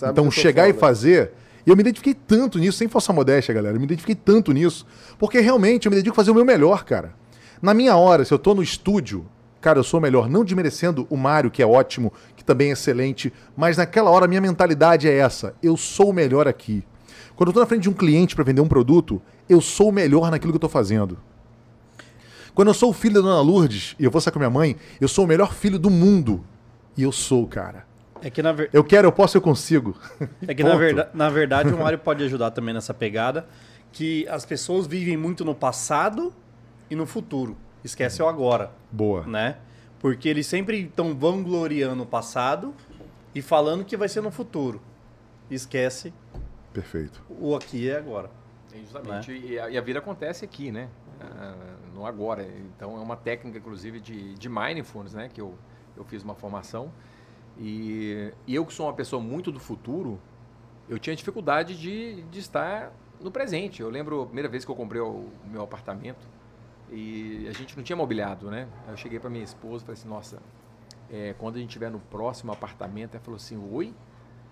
[0.01, 0.79] Sabe então tô chegar e foda.
[0.79, 1.31] fazer.
[1.63, 3.75] E eu me identifiquei tanto nisso, sem falsa modéstia, galera.
[3.75, 4.83] Eu me identifiquei tanto nisso.
[5.19, 7.13] Porque realmente eu me dedico a fazer o meu melhor, cara.
[7.61, 9.27] Na minha hora, se eu tô no estúdio,
[9.61, 10.27] cara, eu sou o melhor.
[10.27, 13.31] Não desmerecendo o Mário, que é ótimo, que também é excelente.
[13.55, 15.53] Mas naquela hora a minha mentalidade é essa.
[15.61, 16.83] Eu sou o melhor aqui.
[17.35, 19.93] Quando eu tô na frente de um cliente para vender um produto, eu sou o
[19.93, 21.19] melhor naquilo que eu tô fazendo.
[22.55, 24.49] Quando eu sou o filho da Dona Lourdes e eu vou sair com a minha
[24.49, 26.43] mãe, eu sou o melhor filho do mundo.
[26.97, 27.90] E eu sou, cara.
[28.21, 29.97] É que, na, ver- Eu quero, eu posso, eu consigo.
[30.47, 33.47] é que na, verda- na verdade o Mário pode ajudar também nessa pegada,
[33.91, 36.33] que as pessoas vivem muito no passado
[36.89, 37.57] e no futuro.
[37.83, 39.25] Esquece o agora, Boa.
[39.25, 39.57] né?
[39.99, 42.73] Porque eles sempre estão vangloriando o passado
[43.33, 44.81] e falando que vai ser no futuro.
[45.49, 46.13] Esquece
[46.73, 47.21] Perfeito.
[47.29, 48.29] o aqui e agora.
[48.73, 49.31] É, Justamente.
[49.31, 50.87] E, a, e a vida acontece aqui, né?
[51.19, 51.53] Ah,
[51.93, 52.43] no agora.
[52.75, 55.29] Então é uma técnica, inclusive, de, de mindfulness, né?
[55.31, 55.55] Que eu,
[55.97, 56.91] eu fiz uma formação.
[57.59, 60.19] E, e eu que sou uma pessoa muito do futuro,
[60.89, 63.81] eu tinha dificuldade de, de estar no presente.
[63.81, 66.27] Eu lembro a primeira vez que eu comprei o, meu apartamento
[66.91, 68.67] e a gente não tinha mobiliado, né?
[68.85, 70.39] Aí eu cheguei para minha esposa e falei assim, nossa,
[71.09, 73.93] é, quando a gente estiver no próximo apartamento, ela falou assim, oi?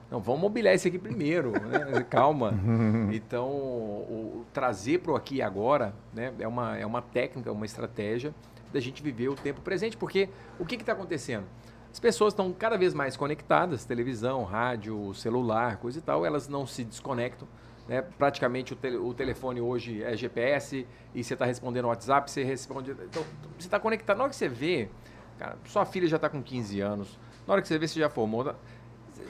[0.10, 2.04] Não, vamos mobiliar esse aqui primeiro, né?
[2.10, 2.54] Calma.
[3.12, 7.52] Então, o, o trazer para o aqui e agora né, é, uma, é uma técnica,
[7.52, 8.34] uma estratégia
[8.72, 9.98] da gente viver o tempo presente.
[9.98, 11.46] Porque o que está acontecendo?
[11.92, 16.66] As pessoas estão cada vez mais conectadas, televisão, rádio, celular, coisa e tal, elas não
[16.66, 17.48] se desconectam.
[17.88, 18.02] Né?
[18.04, 22.92] Praticamente o, tele- o telefone hoje é GPS e você está respondendo WhatsApp, você responde.
[22.92, 23.24] Então,
[23.58, 24.18] você está conectado.
[24.18, 24.88] Na hora que você vê,
[25.40, 28.10] cara, sua filha já está com 15 anos, na hora que você vê, você já
[28.10, 28.44] formou.
[28.44, 28.56] tá?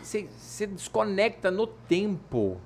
[0.04, 2.58] Você, desconecta no tempo.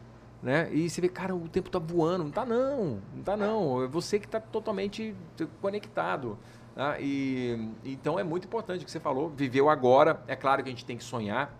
[0.42, 0.70] Né?
[0.74, 2.24] E você vê, cara, o tempo tá voando.
[2.26, 3.84] Não tá não, não tá não.
[3.84, 5.16] É você que está totalmente
[5.62, 6.38] conectado.
[6.76, 6.98] Tá?
[7.00, 10.24] E, então é muito importante o que você falou, viver o agora.
[10.28, 11.54] É claro que a gente tem que sonhar,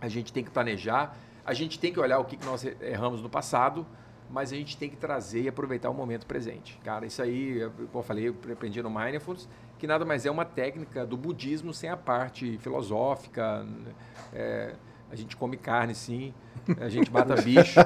[0.00, 3.22] a gente tem que planejar, a gente tem que olhar o que que nós erramos
[3.22, 3.86] no passado,
[4.28, 6.78] mas a gente tem que trazer e aproveitar o momento presente.
[6.84, 7.60] Cara, isso aí,
[7.92, 11.72] como eu falei, eu aprendi no Mindfulness, que nada mais é uma técnica do budismo
[11.72, 13.66] sem a parte filosófica.
[14.32, 14.74] é,
[15.08, 16.34] a gente come carne, sim,
[16.80, 17.78] a gente mata bicho,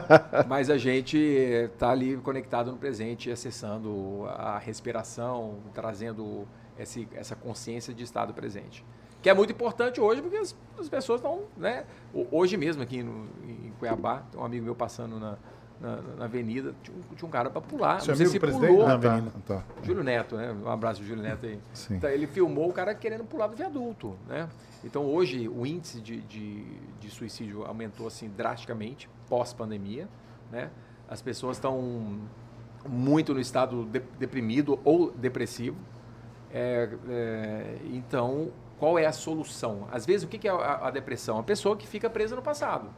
[0.49, 6.49] mas a gente está ali conectado no presente, acessando a respiração, trazendo
[6.83, 8.85] esse, essa consciência de estado presente.
[9.23, 11.85] Que é muito importante hoje, porque as, as pessoas estão, né?
[12.15, 15.37] ho- Hoje mesmo aqui no, em Cuiabá, tem um amigo meu passando na,
[15.79, 18.01] na, na avenida, tinha um, tinha um cara para pular.
[18.01, 18.71] Seu não sei amigo se presidente?
[18.73, 18.87] pulou.
[18.87, 19.65] Ah, tá, tá.
[19.83, 20.51] Júlio Neto, né?
[20.53, 21.61] Um abraço, Júlio Neto aí.
[21.75, 21.97] Sim.
[21.97, 24.49] Então, ele filmou o cara querendo pular do viaduto, né?
[24.83, 26.65] Então, hoje, o índice de, de,
[26.99, 30.09] de suicídio aumentou, assim, drasticamente, pós-pandemia,
[30.51, 30.71] né?
[31.07, 32.21] As pessoas estão
[32.89, 35.77] muito no estado de- deprimido ou depressivo.
[36.53, 39.87] É, é, então, qual é a solução?
[39.93, 41.39] Às vezes, o que é a, a depressão?
[41.39, 42.89] A pessoa que fica presa no passado.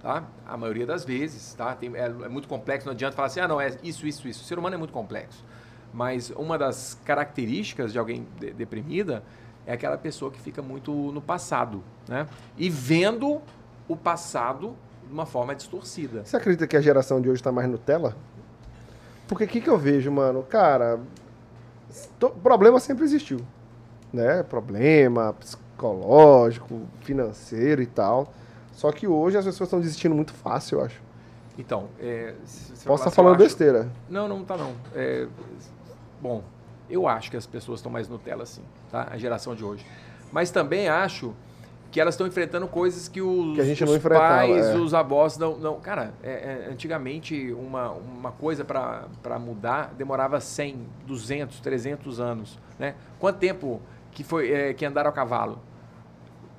[0.00, 0.24] Tá?
[0.46, 1.54] A maioria das vezes.
[1.54, 1.74] Tá?
[1.74, 4.42] Tem- é, é muito complexo, não adianta falar assim, ah, não, é isso, isso, isso.
[4.42, 5.44] O ser humano é muito complexo.
[5.92, 9.22] Mas uma das características de alguém de- deprimida
[9.66, 11.84] é aquela pessoa que fica muito no passado.
[12.08, 12.26] Né?
[12.56, 13.40] E vendo
[13.86, 14.74] o passado
[15.06, 16.24] de uma forma distorcida.
[16.24, 18.16] Você acredita que a geração de hoje tá mais Nutella?
[19.28, 20.42] Porque o que, que eu vejo, mano?
[20.42, 20.98] Cara,
[22.42, 23.40] problema sempre existiu.
[24.12, 24.42] Né?
[24.42, 28.32] Problema psicológico, financeiro e tal.
[28.72, 31.00] Só que hoje as pessoas estão desistindo muito fácil, eu acho.
[31.58, 33.90] Então, é, Posso estar assim, falando acho- besteira.
[34.08, 34.72] Não, não tá não.
[34.94, 35.26] É,
[36.20, 36.42] bom,
[36.90, 39.08] Eu acho que as pessoas estão mais Nutella, sim, tá?
[39.10, 39.86] A geração de hoje.
[40.30, 41.32] Mas também acho
[41.92, 44.76] que elas estão enfrentando coisas que os, Que a gente os pais, é.
[44.76, 45.58] os avós não.
[45.58, 52.58] não cara, é- é, antigamente uma, uma coisa para mudar demorava 100, 200, 300 anos.
[52.78, 52.94] Né?
[53.20, 53.78] Quanto tempo
[54.10, 55.60] que, foi, é, que andaram a cavalo?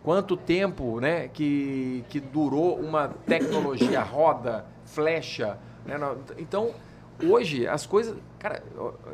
[0.03, 5.57] Quanto tempo né, que, que durou uma tecnologia, roda, flecha?
[5.83, 5.95] Né?
[6.37, 6.71] Então,
[7.25, 8.15] hoje, as coisas.
[8.37, 8.61] Cara,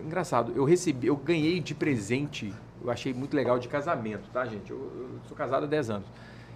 [0.03, 2.53] engraçado, eu recebi, eu ganhei de presente,
[2.83, 4.71] eu achei muito legal de casamento, tá, gente?
[4.71, 6.07] Eu, eu sou casado há 10 anos.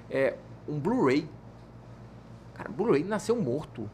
[0.10, 0.36] É
[0.68, 1.28] um Blu-ray.
[2.54, 3.90] Cara, o Blu-ray nasceu morto.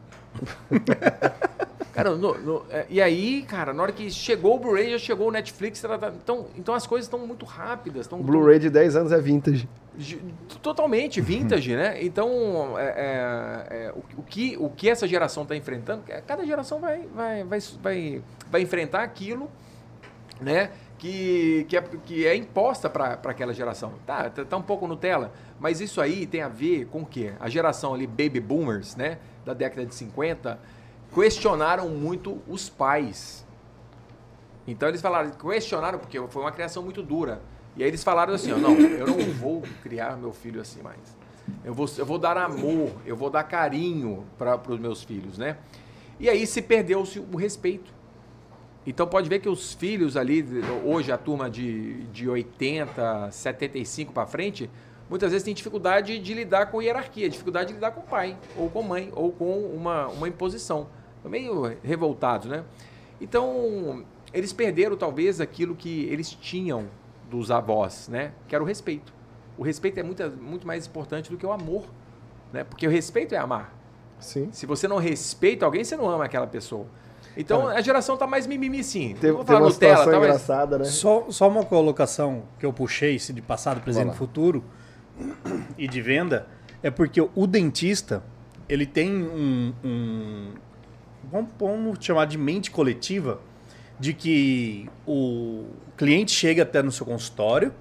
[1.92, 5.26] Cara, no- no- é, e aí, cara, na hora que chegou o Blu-ray, já chegou
[5.28, 5.80] o Netflix.
[5.80, 8.06] tá- tá- Então, então as coisas estão muito rápidas.
[8.06, 9.68] Tão, O Blu-ray de 10 anos é vintage.
[10.62, 12.02] Totalmente vintage, né?
[12.02, 16.44] Então, é, é, é, o, o que, o que essa geração está enfrentando, é, cada
[16.46, 19.50] geração vai, vai, vai, vai, vai enfrentar aquilo
[20.40, 23.94] né, que, que, é, que é imposta para aquela geração.
[24.06, 27.32] Tá, tá, tá um pouco Nutella, mas isso aí tem a ver com o quê?
[27.40, 30.58] A geração ali, baby boomers, né, da década de 50,
[31.14, 33.46] questionaram muito os pais.
[34.66, 37.40] Então eles falaram, questionaram porque foi uma criação muito dura.
[37.76, 41.16] E aí eles falaram assim, ó, não, eu não vou criar meu filho assim mais.
[41.64, 45.56] Eu vou, eu vou dar amor, eu vou dar carinho para os meus filhos, né?
[46.18, 47.92] E aí se perdeu-se o respeito.
[48.86, 50.44] Então pode ver que os filhos ali,
[50.84, 54.70] hoje a turma de, de 80, 75 para frente,
[55.08, 58.70] muitas vezes tem dificuldade de lidar com hierarquia, dificuldade de lidar com o pai, ou
[58.70, 60.88] com mãe, ou com uma, uma imposição.
[61.24, 62.64] Meio revoltados, né?
[63.20, 66.88] Então, eles perderam talvez aquilo que eles tinham
[67.28, 68.32] dos avós, né?
[68.48, 69.12] Que era o respeito.
[69.58, 71.84] O respeito é muito, muito mais importante do que o amor,
[72.50, 72.64] né?
[72.64, 73.76] Porque o respeito é amar.
[74.18, 74.48] Sim.
[74.52, 76.86] Se você não respeita alguém, você não ama aquela pessoa.
[77.36, 79.14] Então a geração tá mais mimimi sim.
[79.20, 80.84] Teve, Vou teve falar uma Nutella, tá, mas- engraçada, né?
[80.84, 84.64] Só, só uma colocação que eu puxei, se de passado, presente e futuro,
[85.78, 86.46] e de venda,
[86.82, 88.22] é porque o dentista,
[88.68, 90.52] ele tem um, um-
[91.30, 93.40] vamos, vamos chamar de mente coletiva,
[93.98, 95.66] de que o
[95.96, 97.72] cliente chega até no seu consultório,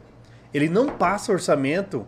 [0.54, 2.06] ele não passa orçamento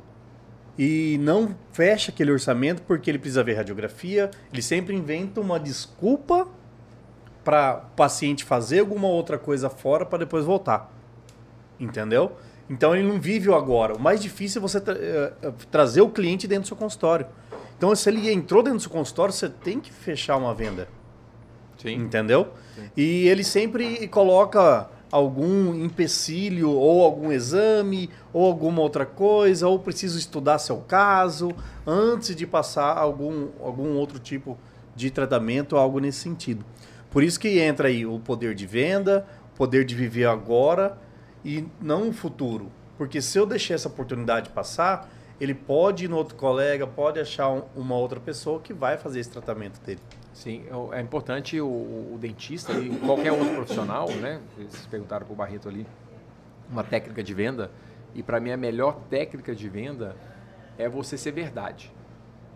[0.78, 6.48] e não fecha aquele orçamento porque ele precisa ver radiografia, ele sempre inventa uma desculpa
[7.44, 10.92] para o paciente fazer alguma outra coisa fora para depois voltar.
[11.80, 12.34] Entendeu?
[12.70, 13.96] Então ele não vive o agora.
[13.96, 17.26] O mais difícil é você tra- eh, eh, trazer o cliente dentro do seu consultório.
[17.78, 20.88] Então, se ele entrou dentro do seu consultório, você tem que fechar uma venda.
[21.78, 21.96] Sim.
[21.96, 22.50] Entendeu?
[22.96, 30.18] E ele sempre coloca algum empecilho, ou algum exame, ou alguma outra coisa, ou preciso
[30.18, 31.52] estudar seu caso,
[31.86, 34.58] antes de passar algum, algum outro tipo
[34.96, 36.64] de tratamento, algo nesse sentido.
[37.12, 40.98] Por isso que entra aí o poder de venda, o poder de viver agora
[41.46, 42.72] e não o futuro.
[42.98, 47.50] Porque se eu deixar essa oportunidade passar, ele pode ir no outro colega, pode achar
[47.50, 50.00] um- uma outra pessoa que vai fazer esse tratamento dele.
[50.34, 54.40] Sim, é- é importante o, o dentista e qualquer outro profissional, né?
[54.56, 55.86] Vocês perguntaram para o Barreto ali,
[56.70, 57.70] uma técnica de venda.
[58.16, 60.16] E para mim a melhor técnica de venda
[60.78, 61.92] é você ser verdade.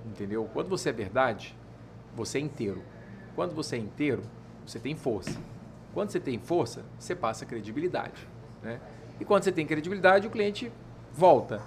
[0.06, 0.50] Entendeu?
[0.54, 1.58] Quando você é verdade,
[2.16, 2.82] você é inteiro.
[3.36, 4.22] Quando você é inteiro,
[4.66, 5.38] você tem força.
[5.94, 8.28] Quando você tem força, você passa credibilidade.
[8.62, 8.80] Né?
[9.20, 10.72] E quando você tem credibilidade, o cliente
[11.14, 11.62] volta.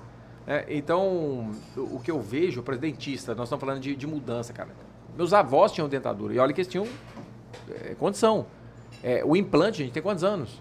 [0.47, 0.65] né?
[0.69, 4.69] Então, o que eu vejo, para dentista, nós estamos falando de, de mudança, cara.
[5.17, 6.87] Meus avós tinham dentadura e olha que eles tinham
[7.71, 8.47] é, condição.
[9.03, 10.61] É, o implante, a gente tem quantos anos?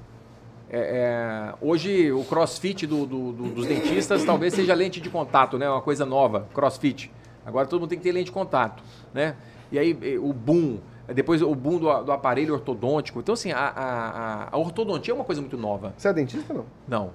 [0.69, 5.57] É, é, hoje, o crossfit do- do- do- dos dentistas talvez seja lente de contato,
[5.57, 5.69] né?
[5.69, 7.11] Uma coisa nova, crossfit.
[7.45, 9.35] Agora todo mundo tem que ter lente de contato, né?
[9.71, 10.79] E aí eh, o boom,
[11.13, 13.19] depois o boom do, do aparelho ortodôntico.
[13.19, 15.93] Então, assim, a, a- a- ortodontia é uma coisa muito nova.
[15.97, 16.65] Você é dentista não?
[16.87, 17.11] Não.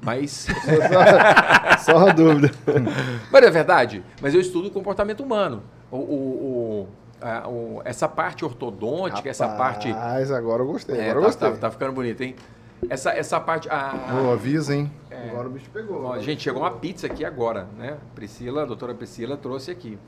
[0.00, 0.46] Mas.
[1.78, 2.50] Só, só uma dúvida.
[3.32, 4.04] Mas é verdade.
[4.20, 5.62] Mas eu estudo o comportamento humano.
[5.90, 6.88] O, o-
[7.48, 9.92] o- essa parte ortodôntica, essa parte.
[9.92, 10.96] Mas agora eu gostei.
[10.98, 11.50] É, Agora eu tá, gostei.
[11.52, 12.34] tá- tá ficando bonito, hein?
[12.90, 13.66] Essa, essa parte.
[13.70, 13.94] a-
[14.32, 14.92] avisa, hein?
[15.30, 16.04] Agora o bicho pegou.
[16.04, 17.96] Ó, gente, chegou uma pizza aqui agora, né?
[18.14, 19.98] Priscila, a doutora Priscila trouxe aqui.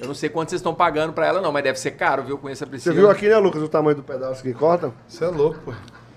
[0.00, 2.36] Eu não sei quanto vocês estão pagando pra ela, não, mas deve ser caro, viu?
[2.36, 2.94] Conheço a Você Priscila.
[2.94, 4.92] viu aqui, né, Lucas, o tamanho do pedaço que corta?
[5.08, 5.72] Você é louco, pô.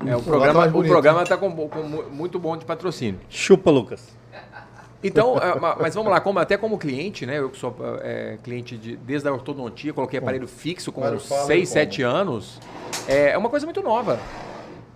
[0.05, 3.19] É, o programa, tá mais o programa tá com, com mu- muito bom de patrocínio.
[3.29, 4.15] Chupa, Lucas.
[5.03, 7.37] Então, é, ma- mas vamos lá, como, até como cliente, né?
[7.39, 11.29] Eu que sou é, cliente de, desde a ortodontia, coloquei aparelho fixo com aí 6,
[11.47, 11.65] como.
[11.67, 12.59] 7 anos.
[13.07, 14.19] É, é uma coisa muito nova.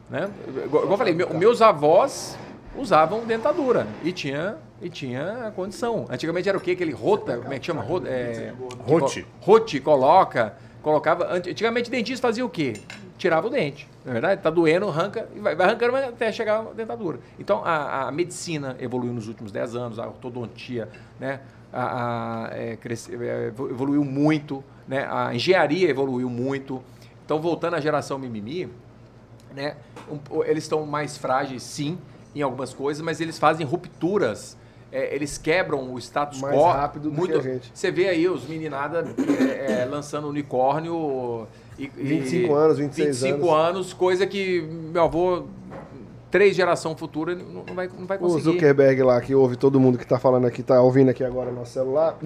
[0.09, 0.29] Né?
[0.47, 2.35] Igual, igual eu falei, meu- meus avós
[2.75, 6.05] usavam dentadura e tinha, e tinha a condição.
[6.09, 6.71] Antigamente era o quê?
[6.71, 7.81] Aquele rota, como é que chama?
[7.81, 9.25] Rota, é, Rote.
[9.39, 11.33] Rote, coloca, colocava.
[11.33, 12.73] ant- Antigamente dentista fazia o quê?
[13.21, 13.87] tirava o dente.
[14.03, 17.19] Na é verdade, tá doendo, arranca e vai, vai arrancando até chegar a dentadura.
[17.39, 21.39] Então, a, a, medicina evoluiu nos últimos 10 anos, a ortodontia, né?
[21.71, 25.07] A, a é, cresce, é, evoluiu muito, né?
[25.09, 26.81] A engenharia evoluiu muito.
[27.23, 28.67] Então, voltando à geração mimimi,
[29.55, 29.75] né?
[30.09, 31.99] Um, eles estão mais frágeis, sim,
[32.35, 34.57] em algumas coisas, mas eles fazem rupturas
[34.91, 36.65] é, eles quebram o status Mais quo.
[36.69, 37.39] rápido do muito.
[37.39, 37.71] que a gente.
[37.73, 41.47] Você vê aí os meninada é, é, lançando unicórnio.
[41.79, 43.21] E, 25 anos, 26 25 anos.
[43.21, 45.43] 25 anos, coisa que meu avô,
[46.29, 48.49] três geração futura, não vai, não vai conseguir.
[48.49, 51.51] O Zuckerberg lá, que ouve todo mundo que está falando aqui, está ouvindo aqui agora
[51.51, 52.17] no celular.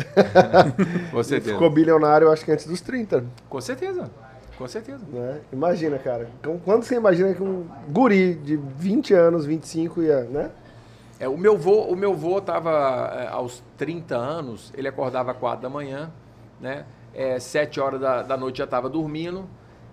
[1.12, 1.54] Com certeza.
[1.54, 3.26] Ficou bilionário, acho que antes dos 30.
[3.48, 4.10] Com certeza.
[4.58, 5.06] Com certeza.
[5.12, 5.42] Né?
[5.52, 6.30] Imagina, cara.
[6.64, 10.52] Quando você imagina que um guri de 20 anos, 25 ia, né?
[11.20, 15.38] É, o meu vô, o meu vô estava é, aos 30 anos, ele acordava às
[15.38, 16.12] 4 da manhã,
[16.60, 16.86] né?
[17.14, 19.46] É, 7 horas da, da noite já estava dormindo.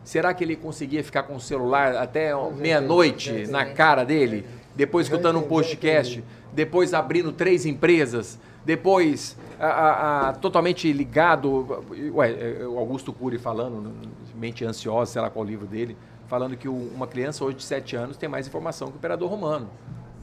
[0.05, 4.44] Será que ele conseguia ficar com o celular até meia-noite na cara dele?
[4.75, 11.85] Depois escutando um podcast, depois abrindo três empresas, depois a, a, totalmente ligado.
[12.14, 13.92] Ué, é, o Augusto Cury falando,
[14.35, 15.96] Mente Ansiosa, sei lá qual livro dele,
[16.27, 19.68] falando que uma criança hoje de 7 anos tem mais informação que o operador romano.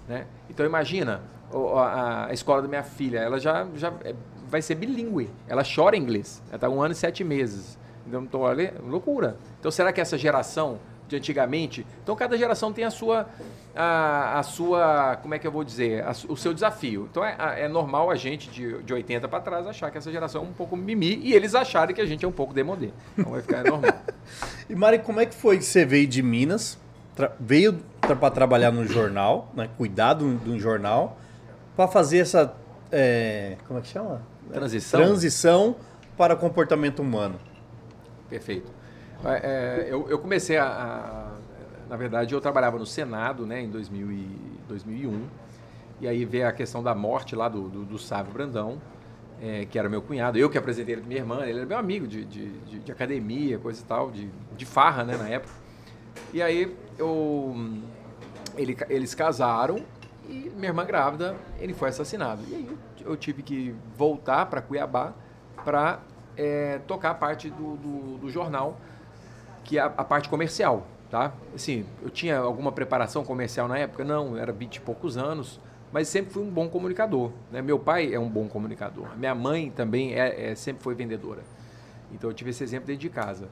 [0.08, 0.26] Né?
[0.50, 1.22] Então imagina,
[1.54, 4.16] a, a, escola da minha filha, ela já, já é,
[4.48, 5.30] vai ser bilíngue.
[5.48, 6.42] Ela chora inglês.
[6.48, 7.78] Ela está um ano e sete meses.
[8.08, 9.38] Então, então olha, loucura.
[9.60, 11.86] Então será que essa geração de antigamente.
[12.04, 13.28] Então cada geração tem a sua,
[13.76, 17.08] a, a sua, como é que eu vou dizer, a, o seu desafio.
[17.10, 20.44] Então é, é normal a gente de, de 80 para trás achar que essa geração
[20.44, 22.92] é um pouco mimi e eles acharem que a gente é um pouco demodê.
[23.18, 23.92] Então vai ficar normal.
[24.70, 26.78] e Mari, como é que foi que você veio de Minas,
[27.40, 31.18] veio para trabalhar no jornal, né, cuidar de um jornal,
[31.76, 32.54] para fazer essa,
[32.92, 34.22] é, como é que chama?
[34.52, 35.00] Transição.
[35.00, 35.76] Transição
[36.18, 37.40] para comportamento humano.
[38.30, 38.79] Perfeito.
[39.26, 43.70] É, é, eu, eu, comecei a, a, Na verdade, eu trabalhava no Senado né, em
[43.70, 45.28] 2000 e, 2001.
[46.02, 48.82] E aí veio a questão da morte lá do, do, do Sávio Brandão,
[49.42, 50.38] é, que era meu cunhado.
[50.38, 51.46] Eu que apresentei ele minha irmã.
[51.46, 55.04] Ele era meu amigo de, de, de, de academia, coisa e tal, de, de farra
[55.04, 55.54] né, na época.
[56.34, 57.56] E aí eu,
[58.56, 59.84] ele, eles casaram
[60.30, 62.42] e minha irmã grávida, ele foi assassinado.
[62.48, 62.70] E aí
[63.02, 65.14] eu, eu tive que voltar para Cuiabá
[65.66, 66.00] para
[66.38, 68.80] é, tocar a parte do, do, do jornal
[69.70, 71.32] que é a, a, parte comercial, tá?
[71.54, 74.04] Assim, eu tinha alguma preparação comercial na época?
[74.04, 75.60] Não, era 20 e poucos anos,
[75.94, 77.32] mas sempre fui um bom comunicador.
[77.52, 77.62] Né?
[77.62, 79.16] Meu pai é um bom comunicador.
[79.16, 81.44] Minha mãe também é, é, sempre foi vendedora.
[82.12, 83.48] Então eu tive esse exemplo dentro de casa.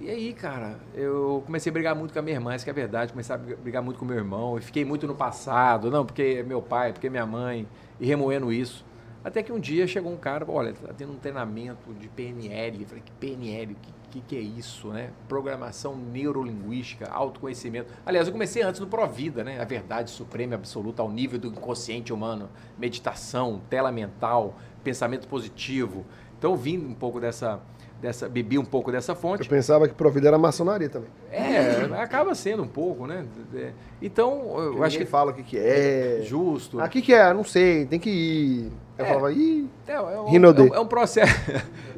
[0.00, 2.72] E aí, cara, eu comecei a brigar muito com a minha irmã, isso que é
[2.72, 3.10] verdade.
[3.10, 4.54] Comecei a brigar muito com meu irmão.
[4.54, 7.66] Eu fiquei muito no passado, não, porque é meu pai, porque é minha mãe,
[7.98, 8.86] e remoendo isso.
[9.24, 12.82] Até que um dia chegou um cara, olha, tá tendo um treinamento de PNL.
[12.82, 13.74] Eu falei, que PNL?
[13.74, 15.10] Que que, que é isso, né?
[15.28, 17.92] Programação neurolinguística, autoconhecimento.
[18.04, 19.60] Aliás, eu comecei antes no Provida, né?
[19.60, 22.48] A verdade suprema e absoluta ao nível do inconsciente humano.
[22.78, 26.04] Meditação, tela mental, pensamento positivo.
[26.38, 27.60] Então eu vim um pouco dessa,
[28.00, 29.44] dessa bebi um pouco dessa fonte.
[29.44, 31.10] Eu pensava que Provida era maçonaria também.
[31.30, 33.24] É, acaba sendo um pouco, né?
[33.54, 36.20] É, então, eu acho que fala o que, que é.
[36.24, 36.80] Justo.
[36.80, 37.32] Ah, o que, que é?
[37.32, 38.72] Não sei, tem que ir.
[38.98, 41.32] Eu é, falava, ih, é, é, um, é, é um processo,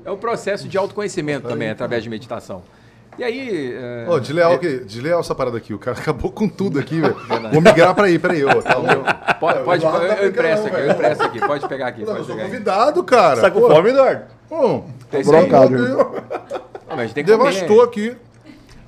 [0.04, 2.62] é um processo de autoconhecimento também, através de meditação.
[3.18, 3.74] E aí.
[3.74, 4.06] É...
[4.08, 5.74] Oh, desleal, que, desleal essa parada aqui.
[5.74, 7.16] O cara acabou com tudo aqui, velho.
[7.52, 8.44] Vou migrar pra aí, peraí.
[8.44, 9.36] Ô, tá.
[9.38, 11.40] Pode, pode eu, eu, empresto aqui, eu empresto aqui.
[11.40, 12.04] Pode pegar aqui.
[12.04, 13.36] Não, eu sou convidado, cara.
[13.36, 13.70] Você tá com Pô.
[13.70, 14.24] fome, Eduardo?
[14.50, 15.74] Hum, tô brocado.
[16.94, 17.82] Mas tem que Devastou comer.
[17.82, 18.16] aqui.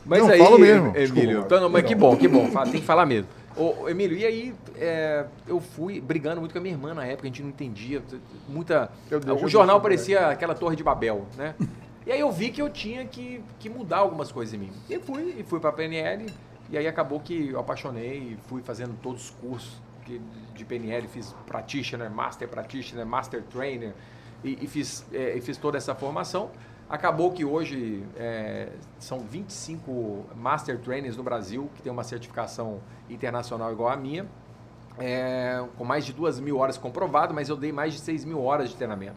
[0.06, 0.88] Mas não, aí, falo mesmo.
[0.94, 2.50] Emílio, Desculpa, então, mas que bom, que bom.
[2.64, 3.26] Tem que falar mesmo.
[3.56, 7.28] Ô, Emílio, e aí é, eu fui brigando muito com a minha irmã na época,
[7.28, 8.02] a gente não entendia.
[8.48, 8.90] Muita.
[9.42, 11.54] o jornal parecia aquela torre de Babel, né?
[12.06, 14.72] E aí eu vi que eu tinha que, que mudar algumas coisas em mim.
[14.90, 16.26] E fui, e fui para a PNL,
[16.68, 20.20] e aí acabou que eu apaixonei, fui fazendo todos os cursos que,
[20.54, 23.94] de PNL, fiz Practitioner, Master Practitioner, Master Trainer,
[24.42, 26.50] e, e fiz, é, e fiz toda essa formação.
[26.94, 28.68] Acabou que hoje é,
[29.00, 32.80] são 25 Master Trainers no Brasil, que tem uma certificação
[33.10, 34.28] internacional igual a minha,
[34.96, 38.40] é, com mais de duas mil horas comprovado, mas eu dei mais de 6 mil
[38.40, 39.16] horas de treinamento.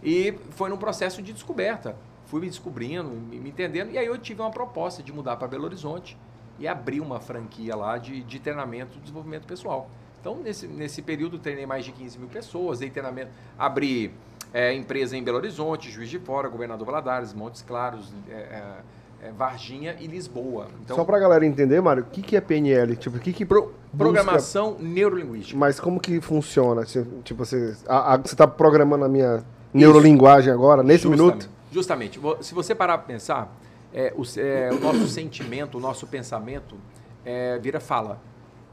[0.00, 1.96] E foi num processo de descoberta.
[2.26, 5.64] Fui me descobrindo, me entendendo, e aí eu tive uma proposta de mudar para Belo
[5.64, 6.16] Horizonte
[6.56, 9.90] e abrir uma franquia lá de, de treinamento e desenvolvimento pessoal.
[10.20, 14.14] Então, nesse, nesse período, treinei mais de 15 mil pessoas, dei treinamento, abri
[14.52, 19.32] é, empresa em Belo Horizonte, Juiz de Fora, Governador Valadares, Montes Claros, é, é, é
[19.32, 20.68] Varginha e Lisboa.
[20.82, 22.96] Então, Só para a galera entender, Mário, o que, que é PNL?
[22.96, 25.58] Tipo, o que, que Pro, Programação neurolinguística.
[25.58, 26.84] Mas como que funciona?
[26.84, 27.76] Tipo, você
[28.24, 31.50] está programando a minha neurolinguagem agora, nesse justamente, minuto?
[31.70, 32.20] Justamente.
[32.40, 33.54] Se você parar para pensar,
[33.92, 36.76] é, o, é, o nosso sentimento, o nosso pensamento
[37.24, 38.20] é, vira fala.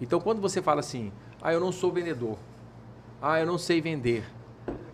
[0.01, 1.11] Então, quando você fala assim,
[1.41, 2.37] ah, eu não sou vendedor,
[3.21, 4.23] ah, eu não sei vender,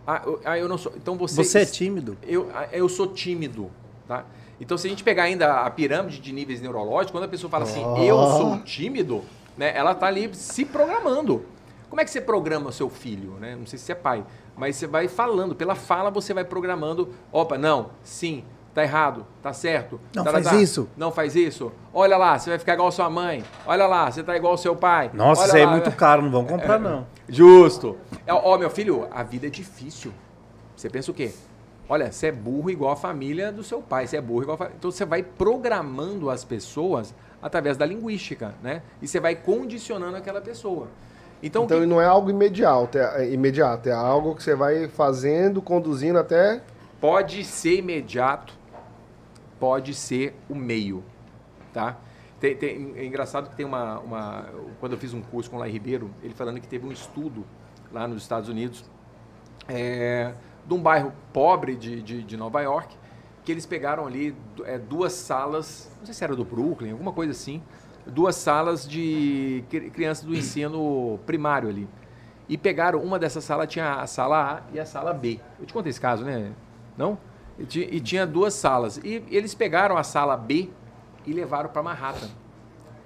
[0.08, 0.94] ah, eu, ah, eu não sou.
[0.96, 1.44] Então você.
[1.44, 2.18] Você é tímido?
[2.24, 3.72] Eu, ah, eu sou tímido,
[4.08, 4.26] tá?
[4.60, 7.66] Então, se a gente pegar ainda a pirâmide de níveis neurológicos, quando a pessoa fala
[7.66, 7.98] assim, oh.
[7.98, 9.24] eu sou tímido,
[9.58, 11.46] né, ela está ali se programando.
[11.90, 13.32] Como é que você programa o seu filho?
[13.34, 13.56] Né?
[13.56, 17.14] Não sei se é pai, mas você vai falando, pela fala você vai programando.
[17.32, 18.44] Opa, não, sim,
[18.76, 20.02] tá errado, tá certo.
[20.14, 20.90] Não tá, faz tá, isso.
[20.98, 21.72] Não faz isso.
[21.94, 23.42] Olha lá, você vai ficar igual a sua mãe.
[23.66, 25.10] Olha lá, você tá igual ao seu pai.
[25.14, 27.08] Nossa, Olha isso aí é muito caro, não vamos comprar, é, não.
[27.30, 27.98] Justo.
[28.28, 30.12] É, ó, meu filho, a vida é difícil.
[30.76, 31.32] Você pensa o quê?
[31.88, 34.66] Olha, você é burro igual a família do seu pai, você é burro igual a
[34.78, 38.82] Então você vai programando as pessoas através da linguística, né?
[39.02, 40.88] E você vai condicionando aquela pessoa.
[41.42, 41.86] Então, então que...
[41.86, 46.62] não é algo imediato, é, imediato, é algo que você vai fazendo, conduzindo até.
[47.00, 48.54] Pode ser imediato,
[49.60, 51.04] pode ser o meio,
[51.74, 51.98] tá?
[52.40, 54.46] Tem, tem, é engraçado que tem uma, uma.
[54.80, 57.46] Quando eu fiz um curso com o Lai Ribeiro, ele falando que teve um estudo
[57.92, 58.84] lá nos Estados Unidos.
[59.68, 60.34] É,
[60.68, 62.96] de um bairro pobre de, de, de Nova York,
[63.44, 67.32] que eles pegaram ali é, duas salas, não sei se era do Brooklyn, alguma coisa
[67.32, 67.62] assim,
[68.06, 69.64] duas salas de
[69.94, 71.88] crianças do ensino primário ali.
[72.48, 75.40] E pegaram, uma dessas salas tinha a sala A e a sala B.
[75.60, 76.52] Eu te contei esse caso, né?
[76.98, 77.18] Não?
[77.58, 78.98] E, tinha duas salas.
[78.98, 80.70] E eles pegaram a sala B
[81.26, 82.30] e levaram para Manhattan.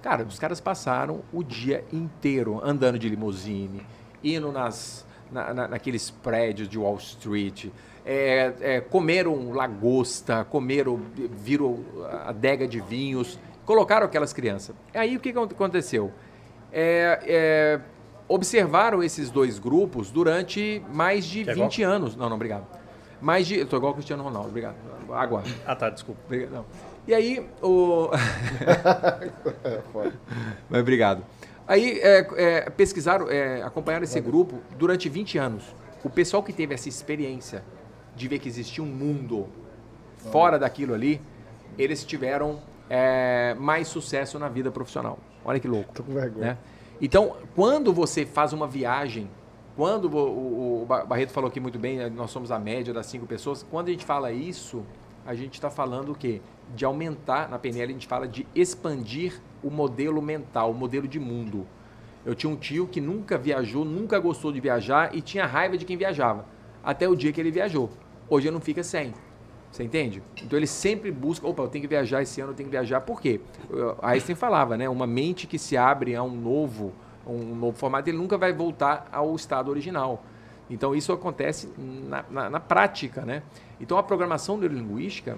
[0.02, 3.86] Cara, os caras passaram o dia inteiro andando de limusine,
[4.24, 7.68] indo nas, na, na, naqueles prédios de Wall Street,
[8.06, 11.00] é, é, comeram lagosta, comeram,
[11.32, 11.84] viram
[12.26, 14.76] adega de vinhos, colocaram aquelas crianças.
[14.94, 16.12] Aí o que aconteceu?
[16.72, 17.80] É, é,
[18.28, 21.96] observaram esses dois grupos durante mais de Quer 20 igual?
[21.96, 22.16] anos.
[22.16, 22.66] Não, não, obrigado.
[23.22, 23.60] Mais de.
[23.60, 24.76] Eu tô igual o Cristiano Ronaldo, obrigado.
[25.12, 25.44] Água.
[25.66, 26.22] Ah, tá, desculpa.
[26.26, 26.66] Obrigado, não.
[27.08, 28.10] E aí, o.
[30.70, 31.24] Mas obrigado.
[31.68, 35.64] Aí é, é, pesquisaram, é, acompanharam esse grupo durante 20 anos.
[36.04, 37.64] O pessoal que teve essa experiência
[38.16, 39.48] de ver que existia um mundo
[40.32, 41.22] fora daquilo ali,
[41.78, 45.20] eles tiveram é, mais sucesso na vida profissional.
[45.46, 45.94] Olha que louco.
[45.94, 46.48] Tô com vergonha.
[46.48, 46.58] Né?
[47.02, 49.30] Então, quando você faz uma viagem,
[49.80, 53.66] quando o, o, Barreto falou aqui muito bem, nós somos a média das cinco pessoas,
[53.72, 54.84] quando a gente fala isso,
[55.26, 56.42] a gente está falando o quê?
[56.76, 61.18] De aumentar, na PNL a gente fala de expandir o modelo mental, o modelo de
[61.18, 61.66] mundo.
[62.26, 65.86] Eu tinha um tio que nunca viajou, nunca gostou de viajar e tinha raiva de
[65.86, 66.46] quem viajava.
[66.84, 67.90] Até o dia que ele viajou.
[68.30, 69.14] Hoje ele não fica sem.
[69.72, 70.22] Você entende?
[70.44, 73.00] Então ele sempre busca, opa, eu tenho que viajar esse ano, eu tenho que viajar.
[73.00, 73.40] Por quê?
[74.02, 74.90] Einstein falava, né?
[74.90, 76.92] Uma mente que se abre a um novo,
[77.26, 80.24] um novo formato, ele nunca vai voltar ao estado original.
[80.70, 83.42] Então isso acontece na, na, na prática, né?
[83.80, 85.38] Então a programação neurolinguística,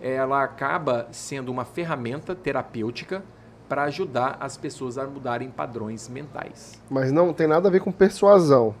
[0.00, 3.22] ela acaba sendo uma ferramenta terapêutica
[3.68, 6.80] para ajudar as pessoas a mudarem padrões mentais.
[6.90, 8.74] Mas não tem nada a ver com persuasão.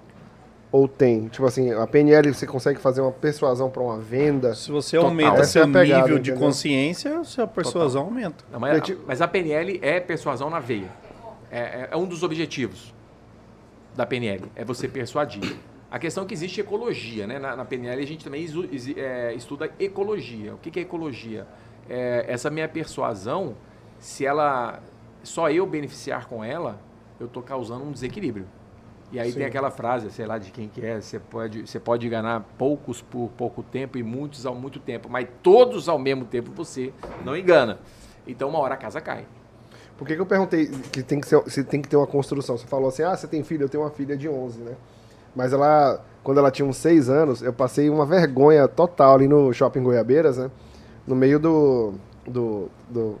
[0.70, 1.28] Ou tem?
[1.28, 4.54] Tipo assim, a PNL você consegue fazer uma persuasão para uma venda?
[4.54, 6.46] Se você aumenta seu é pegada, nível de entendeu?
[6.46, 8.16] consciência, sua persuasão Total.
[8.16, 8.44] aumenta.
[8.50, 10.90] Não, mas, a, mas, a PNL é persuasão na veia.
[11.52, 12.94] É, é, é, um dos objetivos
[13.94, 15.58] da PNL, é você persuadir.
[15.90, 17.38] A questão é que existe ecologia, né?
[17.38, 18.46] Na, na PNL a gente também
[18.96, 20.54] é, estuda ecologia.
[20.54, 21.46] O que, que é ecologia?
[21.90, 23.54] É, essa minha persuasão,
[23.98, 24.82] se ela
[25.22, 26.80] só eu beneficiar com ela,
[27.20, 28.46] eu estou causando um desequilíbrio.
[29.12, 29.40] E aí Sim.
[29.40, 33.02] tem aquela frase, sei lá de quem que é, você pode, você pode enganar poucos
[33.02, 37.36] por pouco tempo e muitos ao muito tempo, mas todos ao mesmo tempo você não
[37.36, 37.78] engana.
[38.26, 39.26] Então uma hora a casa cai.
[40.02, 42.58] Por que, que eu perguntei que tem que, ser, se tem que ter uma construção?
[42.58, 44.72] Você falou assim, ah, você tem filho, eu tenho uma filha de 11, né?
[45.32, 49.52] Mas ela, quando ela tinha uns 6 anos, eu passei uma vergonha total ali no
[49.52, 50.50] Shopping Goiabeiras, né?
[51.06, 51.94] No meio do,
[52.26, 53.14] do, do,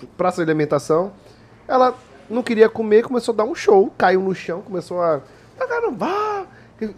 [0.00, 1.12] do praça de alimentação.
[1.68, 1.94] Ela
[2.28, 5.20] não queria comer, começou a dar um show, caiu no chão, começou a.
[5.56, 6.48] Caramba!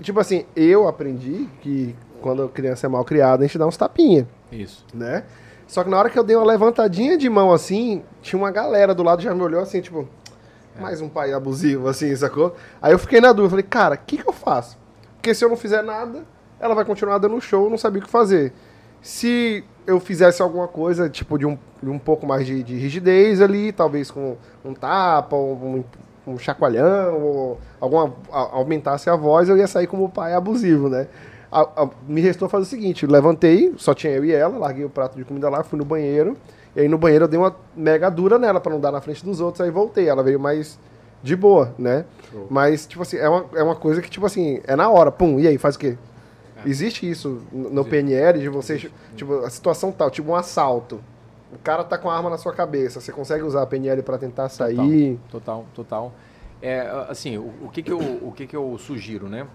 [0.00, 3.76] Tipo assim, eu aprendi que quando a criança é mal criada, a gente dá uns
[3.76, 4.26] tapinha.
[4.50, 4.83] Isso.
[4.94, 5.24] Né?
[5.70, 8.92] Só que na hora que eu dei uma levantadinha de mão assim, tinha uma galera
[8.92, 10.09] do lado já me olhou assim, tipo,
[10.80, 12.56] mais um pai abusivo, assim, sacou?
[12.83, 14.77] Aí eu fiquei na dúvida, falei, cara, o que, que eu faço?
[15.14, 16.25] Porque se eu não fizer nada,
[16.58, 18.52] ela vai continuar dando show, eu não sabia o que fazer.
[19.00, 23.40] Se eu fizesse alguma coisa, tipo, de um, de um pouco mais de, de rigidez
[23.40, 25.85] ali, talvez com um tapa, um,
[26.27, 31.06] um chacoalhão, ou alguma, a, aumentasse a voz, eu ia sair como pai abusivo, né?
[31.51, 34.90] A, a, me restou fazer o seguinte, levantei, só tinha eu e ela, larguei o
[34.90, 36.37] prato de comida lá, fui no banheiro,
[36.77, 39.25] e aí no banheiro eu dei uma mega dura nela para não dar na frente
[39.25, 40.79] dos outros, aí voltei, ela veio mais
[41.23, 42.05] de boa, né?
[42.31, 42.46] Show.
[42.48, 45.40] Mas, tipo assim, é uma, é uma coisa que, tipo assim, é na hora, pum,
[45.40, 45.98] e aí, faz o quê?
[46.65, 46.69] É.
[46.69, 51.01] Existe isso no PNL de você, tipo, a situação tal, tipo um assalto.
[51.53, 54.19] o cara tá com a arma na sua cabeça, você consegue usar a PNL para
[54.19, 55.19] tentar sair?
[55.31, 56.13] Total, total.
[56.13, 56.13] total.
[56.63, 59.46] É, assim, o, o, que que eu, o que que eu sugiro, né?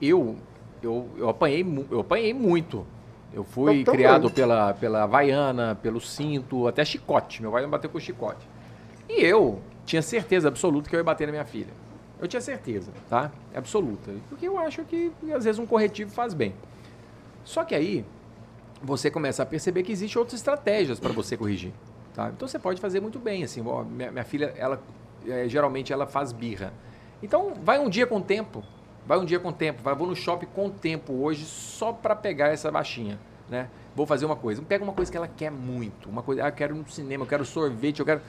[0.00, 0.36] Eu,
[0.84, 2.86] eu, eu, apanhei, eu apanhei muito.
[3.32, 7.42] Eu fui eu criado pela, pela Havaiana, pelo cinto, até chicote.
[7.42, 8.46] Meu pai me bateu com chicote.
[9.08, 11.72] E eu tinha certeza absoluta que eu ia bater na minha filha.
[12.20, 13.32] Eu tinha certeza, tá?
[13.54, 14.12] Absoluta.
[14.28, 16.54] Porque eu acho que às vezes um corretivo faz bem.
[17.44, 18.04] Só que aí
[18.82, 21.72] você começa a perceber que existem outras estratégias para você corrigir.
[22.14, 22.30] Tá?
[22.34, 23.42] Então você pode fazer muito bem.
[23.42, 24.80] Assim, ó, minha, minha filha, ela
[25.26, 26.72] é, geralmente ela faz birra.
[27.22, 28.62] Então vai um dia com tempo.
[29.06, 29.82] Vai um dia com tempo.
[29.82, 33.18] Vai, vou no shopping com tempo hoje só para pegar essa baixinha.
[33.48, 33.68] Né?
[33.94, 34.62] Vou fazer uma coisa.
[34.62, 36.08] Pega uma coisa que ela quer muito.
[36.08, 38.20] Uma coisa, ah, eu quero no cinema, eu quero sorvete, eu quero.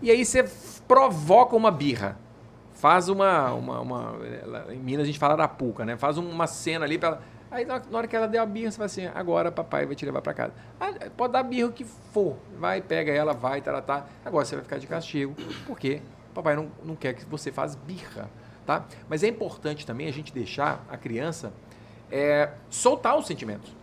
[0.00, 0.48] E aí você
[0.86, 2.16] provoca uma birra.
[2.74, 4.16] Faz uma, uma, uma.
[4.70, 5.96] Em Minas a gente fala da puca, né?
[5.96, 7.20] Faz uma cena ali para
[7.50, 10.06] Aí na hora que ela der a birra, você vai assim, agora papai vai te
[10.06, 10.52] levar para casa.
[10.78, 12.36] Ah, pode dar birra o que for.
[12.56, 14.06] Vai, pega ela, vai, tá, tá.
[14.24, 15.34] Agora você vai ficar de castigo,
[15.66, 16.00] porque
[16.32, 18.30] papai não, não quer que você faça birra,
[18.70, 18.86] tá?
[19.08, 21.52] Mas é importante também a gente deixar a criança
[22.10, 23.74] é, soltar os sentimentos.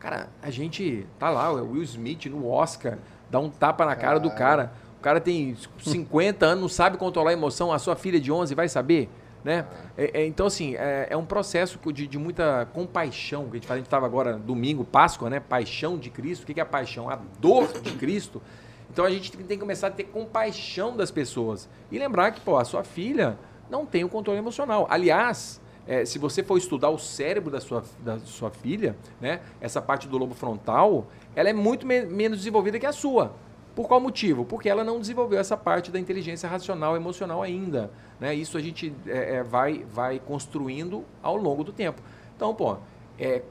[0.00, 2.98] Cara, a gente tá lá, o Will Smith no Oscar,
[3.30, 4.72] dá um tapa na cara do cara.
[4.98, 7.72] O cara tem 50 anos, não sabe controlar a emoção.
[7.72, 9.08] A sua filha de 11 vai saber?
[9.44, 9.66] Né?
[9.96, 13.44] É, é, então, assim, é, é, um processo de, de muita compaixão.
[13.44, 15.38] Que a gente fala, a gente estava agora, domingo, Páscoa, né?
[15.38, 16.42] Paixão de Cristo.
[16.42, 17.08] O que é a paixão?
[17.08, 18.42] A dor de Cristo.
[18.90, 21.68] Então a gente tem que começar a ter compaixão das pessoas.
[21.90, 23.38] E lembrar que, pô, a sua filha
[23.70, 24.86] não tem o controle emocional.
[24.90, 29.40] Aliás, é, se você for estudar o cérebro da sua, da sua filha, né?
[29.60, 31.06] Essa parte do lobo frontal,
[31.36, 33.32] ela é muito me menos desenvolvida que a sua.
[33.74, 34.44] Por qual motivo?
[34.44, 37.90] Porque ela não desenvolveu essa parte da inteligência racional emocional ainda.
[38.20, 38.34] Né?
[38.34, 42.00] Isso a gente é, vai, vai construindo ao longo do tempo.
[42.36, 42.76] Então, pô,
[43.18, 43.42] é,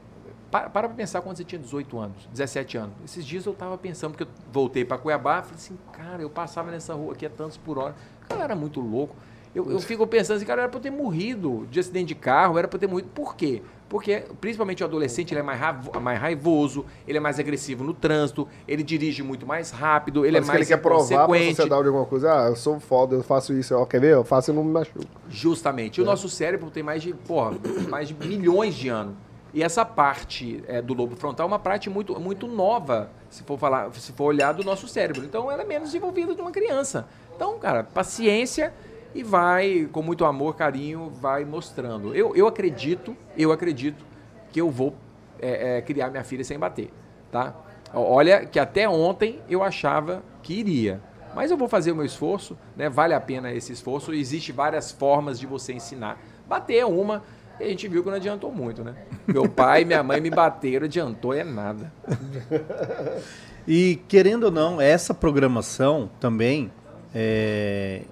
[0.50, 2.94] para para pensar quando você tinha 18 anos, 17 anos.
[3.04, 6.70] Esses dias eu estava pensando, porque eu voltei para Cuiabá, falei assim, cara, eu passava
[6.70, 7.94] nessa rua aqui a tantos por hora.
[8.28, 9.14] Cara, era muito louco.
[9.54, 12.58] Eu, eu fico pensando assim, cara, era para eu ter morrido de acidente de carro,
[12.58, 13.08] era para eu ter morrido.
[13.14, 13.62] Por quê?
[13.88, 15.60] Porque, principalmente o adolescente, ele é mais,
[16.02, 20.40] mais raivoso, ele é mais agressivo no trânsito, ele dirige muito mais rápido, ele é
[20.40, 22.32] Parece é mais que ele quer provar pra sociedade alguma coisa.
[22.32, 23.74] Ah, eu sou foda, eu faço isso.
[23.76, 24.14] Ó, quer ver?
[24.14, 25.04] Eu faço e não me machuco.
[25.28, 26.00] Justamente.
[26.00, 26.02] É.
[26.02, 27.56] O nosso cérebro tem mais de, porra,
[27.88, 29.14] mais de milhões de anos.
[29.52, 33.56] E essa parte é, do lobo frontal é uma parte muito, muito nova, se for,
[33.56, 35.24] falar, se for olhar do nosso cérebro.
[35.24, 37.06] Então, ela é menos desenvolvida de uma criança.
[37.36, 38.74] Então, cara, paciência
[39.14, 42.14] e vai, com muito amor, carinho, vai mostrando.
[42.14, 44.04] Eu, eu acredito, eu acredito
[44.52, 44.94] que eu vou
[45.40, 46.90] é, é, criar minha filha sem bater,
[47.30, 47.54] tá?
[47.92, 51.00] Olha que até ontem eu achava que iria,
[51.34, 52.88] mas eu vou fazer o meu esforço, né?
[52.88, 54.12] Vale a pena esse esforço.
[54.12, 56.20] Existem várias formas de você ensinar.
[56.48, 57.22] Bater é uma,
[57.60, 58.94] e a gente viu que não adiantou muito, né?
[59.26, 61.92] Meu pai e minha mãe me bateram, adiantou é nada.
[63.66, 66.70] E querendo ou não, essa programação também
[67.14, 68.02] é,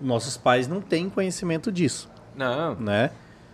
[0.00, 2.10] nossos pais não têm conhecimento disso.
[2.36, 2.74] Não.
[2.76, 3.10] Né?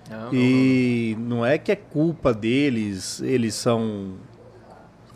[0.09, 4.15] Não, e não, não, não, é que é culpa deles, eles são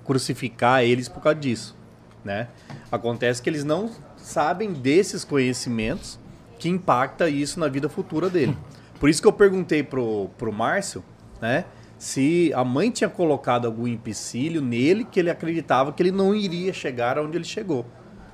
[0.04, 1.76] crucificar eles por causa disso,
[2.24, 2.48] né?
[2.90, 6.18] Acontece que eles não sabem desses conhecimentos
[6.58, 8.56] que impacta isso na vida futura dele.
[8.98, 11.04] Por isso que eu perguntei pro, pro Márcio,
[11.40, 11.66] né?
[11.98, 16.72] Se a mãe tinha colocado algum empecilho nele que ele acreditava que ele não iria
[16.72, 17.84] chegar aonde ele chegou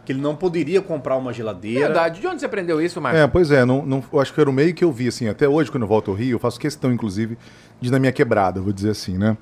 [0.04, 1.86] que ele não poderia comprar uma geladeira.
[1.86, 2.20] Verdade.
[2.20, 3.20] De onde você aprendeu isso, Marcos?
[3.20, 3.64] É, pois é.
[3.64, 5.82] Não, não, eu acho que era o meio que eu vi, assim, até hoje, quando
[5.82, 7.38] eu volto ao Rio, eu faço questão, inclusive,
[7.80, 9.36] de ir na minha quebrada, vou dizer assim, né?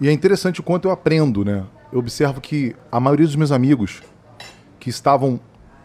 [0.00, 1.64] E é interessante o quanto eu aprendo, né?
[1.92, 4.02] Eu observo que a maioria dos meus amigos
[4.78, 5.38] que estavam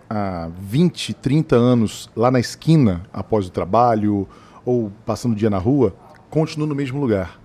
[0.09, 4.27] há 20, 30 anos lá na esquina após o trabalho
[4.63, 5.93] ou passando o dia na rua,
[6.29, 7.39] continuam no mesmo lugar.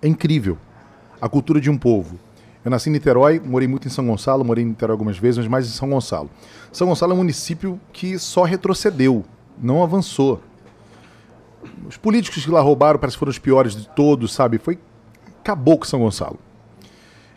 [0.00, 0.56] É incrível.
[1.20, 2.18] A cultura de um povo
[2.64, 5.48] eu nasci em Niterói, morei muito em São Gonçalo, morei em Niterói algumas vezes, mas
[5.48, 6.30] mais em São Gonçalo.
[6.70, 9.24] São Gonçalo é um município que só retrocedeu,
[9.60, 10.40] não avançou.
[11.88, 14.58] Os políticos que lá roubaram parece que foram os piores de todos, sabe?
[14.58, 14.78] Foi.
[15.40, 16.38] Acabou com São Gonçalo.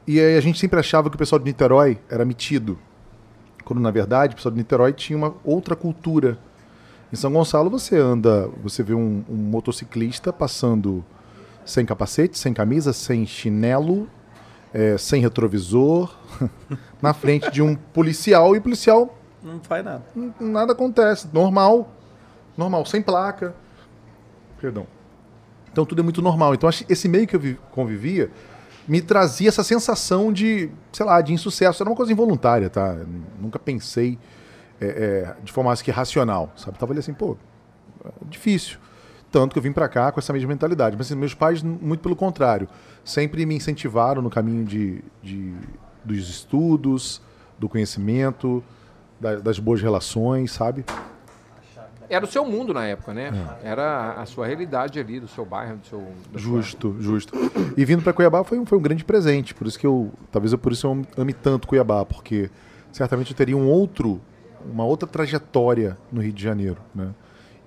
[0.08, 2.78] E aí a gente sempre achava que o pessoal de Niterói era metido.
[3.64, 6.38] Quando na verdade o pessoal de Niterói tinha uma outra cultura.
[7.12, 11.04] Em São Gonçalo você anda, você vê um, um motociclista passando
[11.66, 14.08] sem capacete, sem camisa, sem chinelo,
[14.76, 16.14] é, sem retrovisor,
[17.02, 19.18] na frente de um policial e o policial.
[19.42, 20.04] Não faz nada.
[20.38, 21.30] Nada acontece.
[21.32, 21.90] Normal.
[22.58, 23.56] Normal, sem placa.
[24.60, 24.86] Perdão.
[25.72, 26.54] Então tudo é muito normal.
[26.54, 28.30] Então esse meio que eu convivia
[28.86, 31.82] me trazia essa sensação de, sei lá, de insucesso.
[31.82, 32.98] Era uma coisa involuntária, tá?
[33.40, 34.20] nunca pensei
[34.82, 36.78] é, é, de forma mais que racional, sabe?
[36.78, 37.38] Tava ali assim, pô,
[38.04, 38.78] é difícil.
[39.36, 40.96] Tanto que eu vim para cá com essa mesma mentalidade.
[40.96, 42.70] Mas assim, meus pais, muito pelo contrário,
[43.04, 45.54] sempre me incentivaram no caminho de, de,
[46.06, 47.22] dos estudos,
[47.60, 48.64] do conhecimento,
[49.20, 50.86] da, das boas relações, sabe?
[52.08, 53.58] Era o seu mundo na época, né?
[53.62, 53.72] É.
[53.72, 56.02] Era a sua realidade ali, do seu bairro, do seu.
[56.34, 57.36] Justo, justo.
[57.76, 59.54] E vindo para Cuiabá foi um, foi um grande presente.
[59.54, 60.14] Por isso que eu.
[60.32, 62.50] Talvez eu por isso eu ame tanto Cuiabá, porque
[62.90, 64.22] certamente eu teria um outro,
[64.66, 67.10] uma outra trajetória no Rio de Janeiro, né?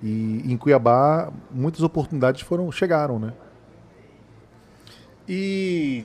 [0.02, 3.32] E em Cuiabá muitas oportunidades foram chegaram, né?
[5.28, 6.04] E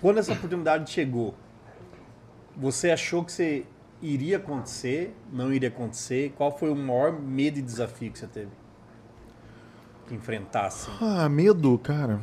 [0.00, 1.34] quando essa oportunidade chegou,
[2.56, 3.64] você achou que você
[4.02, 6.32] iria acontecer, não iria acontecer?
[6.36, 8.50] Qual foi o maior medo e desafio que você teve?
[10.06, 10.88] Que enfrentasse?
[11.00, 12.20] Ah, medo, cara.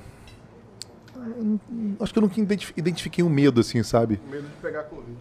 [2.00, 2.40] Acho que eu nunca
[2.78, 4.20] identifiquei um medo assim, sabe?
[4.30, 5.18] Medo de pegar Covid.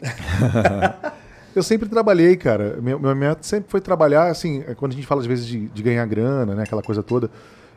[1.56, 2.78] eu sempre trabalhei, cara.
[2.82, 5.82] Meu, meu sempre foi trabalhar, assim, é quando a gente fala às vezes de, de
[5.82, 7.30] ganhar grana, né, aquela coisa toda.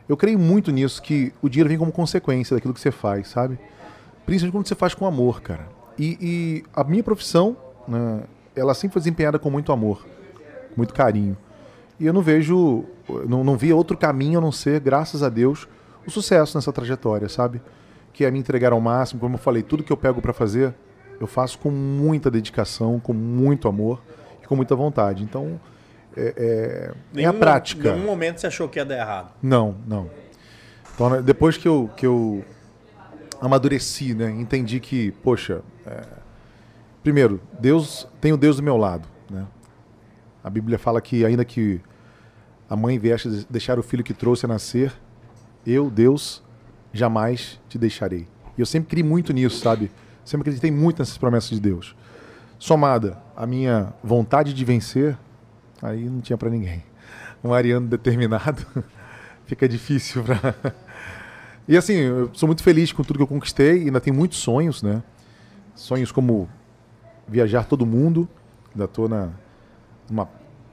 [0.06, 3.58] Eu creio muito nisso, que o dinheiro vem como consequência daquilo que você faz, sabe?
[4.26, 5.66] Principalmente quando você faz com amor, cara.
[5.98, 7.56] E, e a minha profissão,
[7.88, 8.20] né,
[8.54, 10.06] ela sempre foi desempenhada com muito amor,
[10.76, 11.34] muito carinho.
[11.98, 12.84] E eu não vejo,
[13.26, 15.66] não, não via outro caminho a não ser, graças a Deus,
[16.06, 17.62] o sucesso nessa trajetória, sabe?
[18.12, 20.74] Que é me entregar ao máximo, como eu falei, tudo que eu pego para fazer,
[21.20, 24.02] eu faço com muita dedicação, com muito amor
[24.42, 25.22] e com muita vontade.
[25.22, 25.60] Então,
[26.16, 27.90] é, é, é a prática.
[27.90, 29.32] Em nenhum momento você achou que ia dar errado?
[29.42, 30.10] Não, não.
[30.94, 32.42] Então, depois que eu, que eu
[33.40, 36.02] amadureci, né, entendi que, poxa, é,
[37.02, 39.06] primeiro, Deus tem o Deus do meu lado.
[39.30, 39.46] Né?
[40.42, 41.80] A Bíblia fala que, ainda que
[42.68, 44.92] a mãe viesse deixar o filho que trouxe a nascer,
[45.66, 46.42] eu, Deus,
[46.92, 48.26] jamais te deixarei.
[48.56, 49.90] E eu sempre criei muito nisso, sabe?
[50.24, 51.94] Sempre acreditei muito nessas promessas de Deus.
[52.58, 55.16] Somada a minha vontade de vencer,
[55.82, 56.84] aí não tinha para ninguém.
[57.42, 58.66] Um ariano determinado
[59.46, 60.54] fica difícil para.
[61.66, 64.82] e assim, eu sou muito feliz com tudo que eu conquistei, ainda tenho muitos sonhos,
[64.82, 65.02] né?
[65.74, 66.48] Sonhos como
[67.26, 68.28] viajar todo mundo.
[68.72, 69.30] Ainda estou na
[70.10, 70.28] uma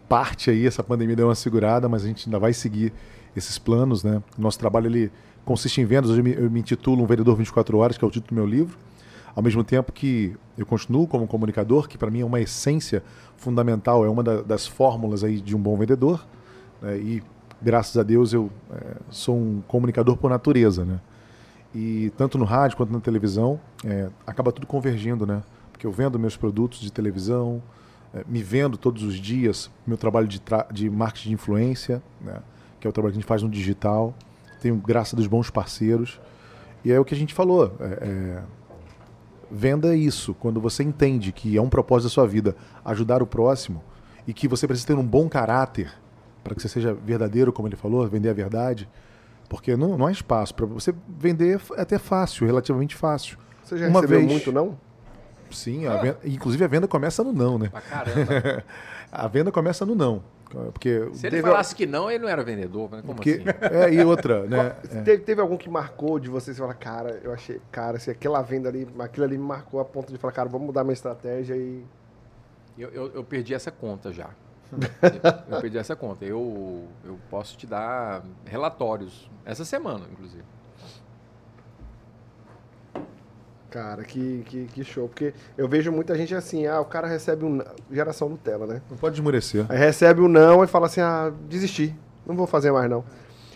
[0.09, 2.91] parte aí, essa pandemia deu uma segurada, mas a gente ainda vai seguir
[3.35, 4.21] esses planos, né?
[4.37, 5.11] Nosso trabalho ele
[5.45, 6.09] consiste em vendas.
[6.09, 8.35] Hoje eu me, eu me intitulo Um Vendedor 24 Horas, que é o título do
[8.35, 8.77] meu livro.
[9.37, 13.03] Ao mesmo tempo que eu continuo como comunicador, que para mim é uma essência
[13.35, 16.25] fundamental, é uma da, das fórmulas aí de um bom vendedor.
[16.81, 16.97] Né?
[16.97, 17.23] E
[17.61, 20.99] graças a Deus eu é, sou um comunicador por natureza, né?
[21.75, 25.43] E tanto no rádio quanto na televisão é, acaba tudo convergindo, né?
[25.71, 27.61] Porque eu vendo meus produtos de televisão,
[28.15, 32.41] é, me vendo todos os dias, meu trabalho de, de marketing de influência, né?
[32.79, 34.15] que é o trabalho que a gente faz no digital.
[34.59, 36.19] Tenho graça dos bons parceiros.
[36.83, 37.75] E é o que a gente falou.
[37.79, 38.56] É, é
[39.49, 43.27] Venda é isso, quando você entende que é um propósito da sua vida ajudar o
[43.27, 43.83] próximo
[44.27, 45.91] e que você precisa ter um bom caráter
[46.43, 48.89] para que você seja verdadeiro, como ele falou, vender a verdade,
[49.49, 53.37] porque não, não há espaço para você vender é até fácil, relativamente fácil.
[53.63, 54.31] Você já Uma recebeu vez...
[54.31, 54.77] muito não?
[55.51, 57.69] Sim, a venda, inclusive a venda começa no não, né?
[57.69, 58.63] Pra caramba.
[59.11, 60.21] a venda começa no não.
[60.49, 63.01] Porque Se ele falasse que não, ele não era vendedor, né?
[63.01, 63.75] Como porque, assim?
[63.75, 64.75] É, e outra, né?
[64.91, 65.01] É.
[65.01, 66.53] Teve, teve, algum que marcou de você?
[66.53, 69.85] Você fala, cara, eu achei, cara, se aquela venda ali, aquilo ali me marcou a
[69.85, 71.83] ponto de falar, cara, vamos mudar minha estratégia e.
[72.77, 74.29] Eu, eu, eu perdi essa conta já.
[75.49, 76.23] eu perdi essa conta.
[76.23, 80.43] Eu, eu posso te dar relatórios, essa semana, inclusive.
[83.69, 85.07] Cara, que, que, que, show.
[85.09, 87.61] Porque eu vejo muita gente assim, ah, o cara recebe um.
[87.91, 88.81] Geração Nutella, né?
[88.89, 89.65] Não pode esmorecer.
[89.67, 91.93] Aí recebe o um não e fala assim, ah, desisti.
[92.25, 93.03] Não vou fazer mais não.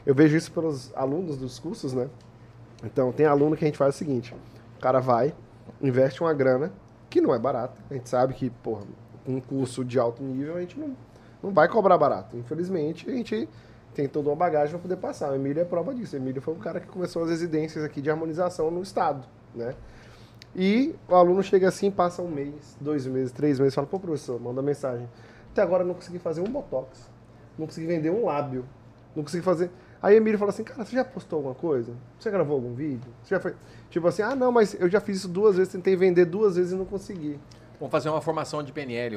[0.05, 2.09] Eu vejo isso pelos alunos dos cursos, né?
[2.83, 4.33] Então, tem aluno que a gente faz o seguinte:
[4.77, 5.33] o cara vai,
[5.81, 6.71] investe uma grana,
[7.09, 7.81] que não é barata.
[7.89, 8.83] A gente sabe que, porra,
[9.27, 10.95] um curso de alto nível a gente não,
[11.43, 12.35] não vai cobrar barato.
[12.35, 13.47] Infelizmente, a gente
[13.93, 15.31] tem toda uma bagagem para poder passar.
[15.31, 16.15] O Emílio é prova disso.
[16.15, 19.75] O Emílio foi o cara que começou as residências aqui de harmonização no estado, né?
[20.55, 24.39] E o aluno chega assim, passa um mês, dois meses, três meses, fala, pô, professor,
[24.39, 25.07] manda mensagem.
[25.51, 27.09] Até agora eu não consegui fazer um botox,
[27.57, 28.65] não consegui vender um lábio,
[29.15, 29.69] não consegui fazer.
[30.01, 31.93] Aí Emílio fala assim, cara, você já postou alguma coisa?
[32.19, 33.11] Você gravou algum vídeo?
[33.23, 33.53] Você já foi.
[33.89, 36.71] Tipo assim, ah, não, mas eu já fiz isso duas vezes, tentei vender duas vezes
[36.71, 37.39] e não consegui.
[37.79, 39.15] Vamos fazer uma formação de PNL,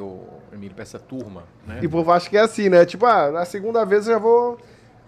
[0.53, 1.81] Emílio, para essa turma, né?
[1.83, 2.85] E o povo acha que é assim, né?
[2.85, 4.59] Tipo, ah, na segunda vez eu já vou.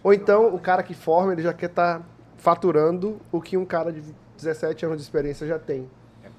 [0.02, 2.04] Ou então o cara que forma, ele já quer estar tá
[2.36, 4.02] faturando o que um cara de
[4.36, 5.88] 17 anos de experiência já tem.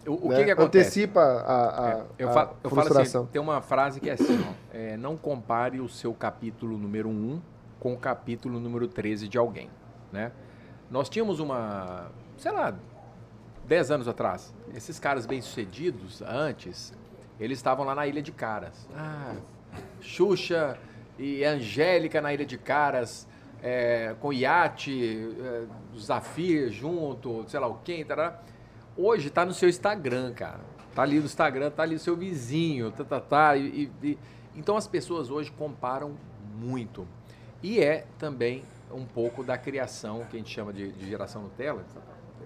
[0.07, 0.37] O, o né?
[0.37, 1.01] que, que acontece?
[1.01, 4.39] Antecipa a, a, é, eu, falo, eu falo assim, tem uma frase que é assim,
[4.41, 7.41] ó, é, não compare o seu capítulo número 1
[7.77, 9.69] com o capítulo número 13 de alguém,
[10.11, 10.31] né?
[10.89, 12.73] Nós tínhamos uma, sei lá,
[13.67, 16.93] 10 anos atrás, esses caras bem-sucedidos, antes,
[17.37, 18.87] eles estavam lá na Ilha de Caras.
[18.95, 19.35] Ah,
[19.99, 20.77] Xuxa
[21.19, 23.27] e Angélica na Ilha de Caras,
[23.61, 25.63] é, com iate, é,
[25.99, 28.39] Zafir junto, sei lá o quem, tará
[28.97, 30.61] Hoje tá no seu Instagram, cara.
[30.95, 33.55] Tá ali no Instagram, tá ali o seu vizinho, tá, tá, tá.
[33.55, 34.17] E, e,
[34.55, 36.17] então as pessoas hoje comparam
[36.55, 37.07] muito.
[37.61, 41.85] E é também um pouco da criação que a gente chama de, de geração Nutella,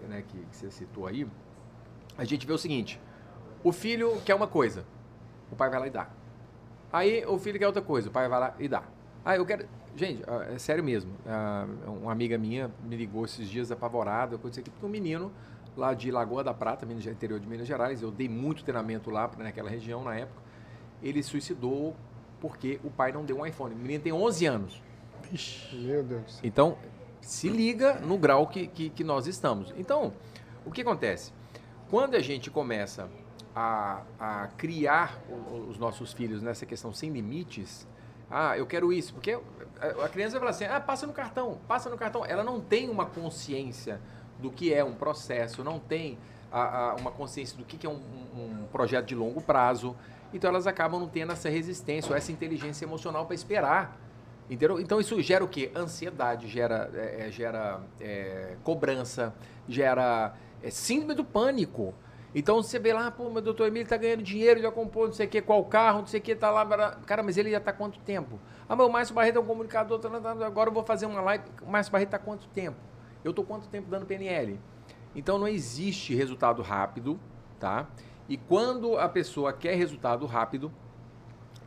[0.10, 1.26] né, que, que você citou aí.
[2.18, 3.00] A gente vê o seguinte:
[3.64, 4.84] o filho quer uma coisa,
[5.50, 6.10] o pai vai lá e dá.
[6.92, 8.84] Aí o filho quer outra coisa, o pai vai lá e dá.
[9.24, 9.66] Ah, eu quero.
[9.96, 10.24] Gente,
[10.54, 11.12] é sério mesmo.
[12.02, 15.32] Uma amiga minha me ligou esses dias apavorada, eu aqui, porque um menino
[15.76, 19.30] lá de Lagoa da Prata, Minas, interior de Minas Gerais, eu dei muito treinamento lá
[19.38, 20.42] naquela região na época,
[21.02, 21.96] ele suicidou
[22.40, 23.74] porque o pai não deu um iPhone.
[23.74, 24.84] O menino tem 11 anos.
[25.32, 26.40] Ixi, meu Deus.
[26.44, 26.78] Então,
[27.22, 29.74] se liga no grau que, que, que nós estamos.
[29.78, 30.14] Então,
[30.66, 31.32] o que acontece?
[31.90, 33.10] Quando a gente começa
[33.56, 35.22] a, a criar
[35.70, 37.88] os nossos filhos nessa questão sem limites,
[38.30, 39.38] ah, eu quero isso, porque
[39.80, 42.26] a criança vai falar assim, ah, passa no cartão, passa no cartão.
[42.26, 44.00] Ela não tem uma consciência
[44.42, 46.18] do que é um processo, não tem
[46.52, 49.96] a, a, uma consciência do que, que é um, um, projeto de longo prazo.
[50.34, 53.98] Então elas acabam não tendo essa resistência ou essa inteligência emocional para esperar.
[54.50, 54.80] Entendeu?
[54.80, 55.72] Então isso gera o quê?
[55.74, 59.34] Ansiedade, gera, é, é gera é, cobrança,
[59.68, 61.94] gera é, síndrome do pânico.
[62.34, 65.26] Então você vê lá, pô, meu doutor Emílio tá ganhando dinheiro, já comprou não sei
[65.26, 66.66] o que, qual carro, não sei o que, tá lá.
[67.06, 68.40] Cara, mas ele já tá quanto tempo?
[68.68, 71.06] Ah, meu, o Márcio Barreto é um comunicador, tá, tá, tá, agora eu vou fazer
[71.06, 71.44] uma live.
[71.62, 72.78] O Márcio Barreto tá quanto tempo?
[73.24, 74.60] Eu tô quanto tempo dando PNL?
[75.16, 77.20] Então não existe resultado rápido,
[77.60, 77.88] tá?
[78.28, 80.72] E quando a pessoa quer resultado rápido,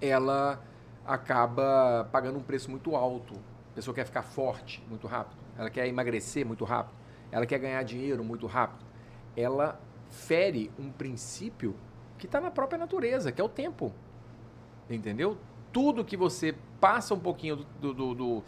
[0.00, 0.62] ela
[1.04, 3.34] acaba pagando um preço muito alto.
[3.72, 6.94] A pessoa quer ficar forte muito rápido, ela quer emagrecer muito rápido,
[7.30, 8.84] ela quer ganhar dinheiro muito rápido.
[9.36, 11.74] Ela fere um princípio
[12.16, 13.92] que está na própria natureza, que é o tempo.
[14.88, 15.36] Entendeu?
[15.72, 18.42] Tudo que você passa um pouquinho do, do, do,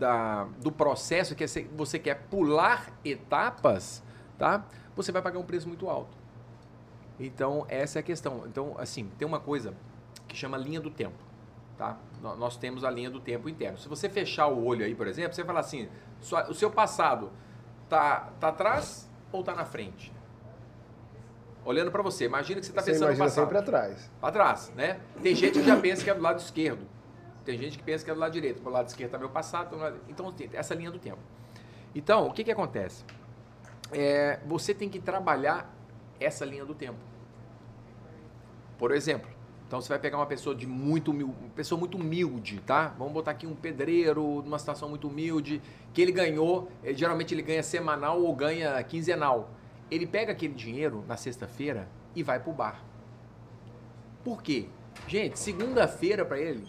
[0.00, 1.46] da, do processo, que é
[1.76, 4.02] você quer pular etapas,
[4.38, 4.64] tá?
[4.96, 6.16] Você vai pagar um preço muito alto.
[7.18, 8.44] Então, essa é a questão.
[8.46, 9.74] Então, assim, tem uma coisa
[10.26, 11.22] que chama linha do tempo,
[11.76, 11.98] tá?
[12.22, 13.78] Nós temos a linha do tempo interno.
[13.78, 15.86] Se você fechar o olho aí, por exemplo, você falar assim,
[16.48, 17.30] o seu passado
[17.88, 20.12] tá, tá atrás ou tá na frente?
[21.62, 22.24] olhando para você.
[22.24, 23.44] Imagina que você está pensando no passado.
[23.44, 24.10] sempre atrás.
[24.18, 24.98] Para trás, né?
[25.22, 26.86] Tem gente que já pensa que é do lado esquerdo.
[27.44, 28.60] Tem gente que pensa que é do lado direito.
[28.60, 29.76] Para o lado esquerdo está meu passado.
[30.08, 31.20] Então, essa linha do tempo.
[31.94, 33.04] Então, o que, que acontece?
[33.92, 35.74] É, você tem que trabalhar
[36.20, 36.98] essa linha do tempo.
[38.78, 39.28] Por exemplo,
[39.70, 42.88] então você vai pegar uma pessoa de muito humilde, pessoa muito humilde, tá?
[42.98, 45.62] Vamos botar aqui um pedreiro numa situação muito humilde,
[45.94, 49.50] que ele ganhou, eh, geralmente ele ganha semanal ou ganha quinzenal.
[49.88, 52.82] Ele pega aquele dinheiro na sexta-feira e vai pro bar.
[54.24, 54.66] Por quê?
[55.06, 56.66] Gente, segunda-feira para ele,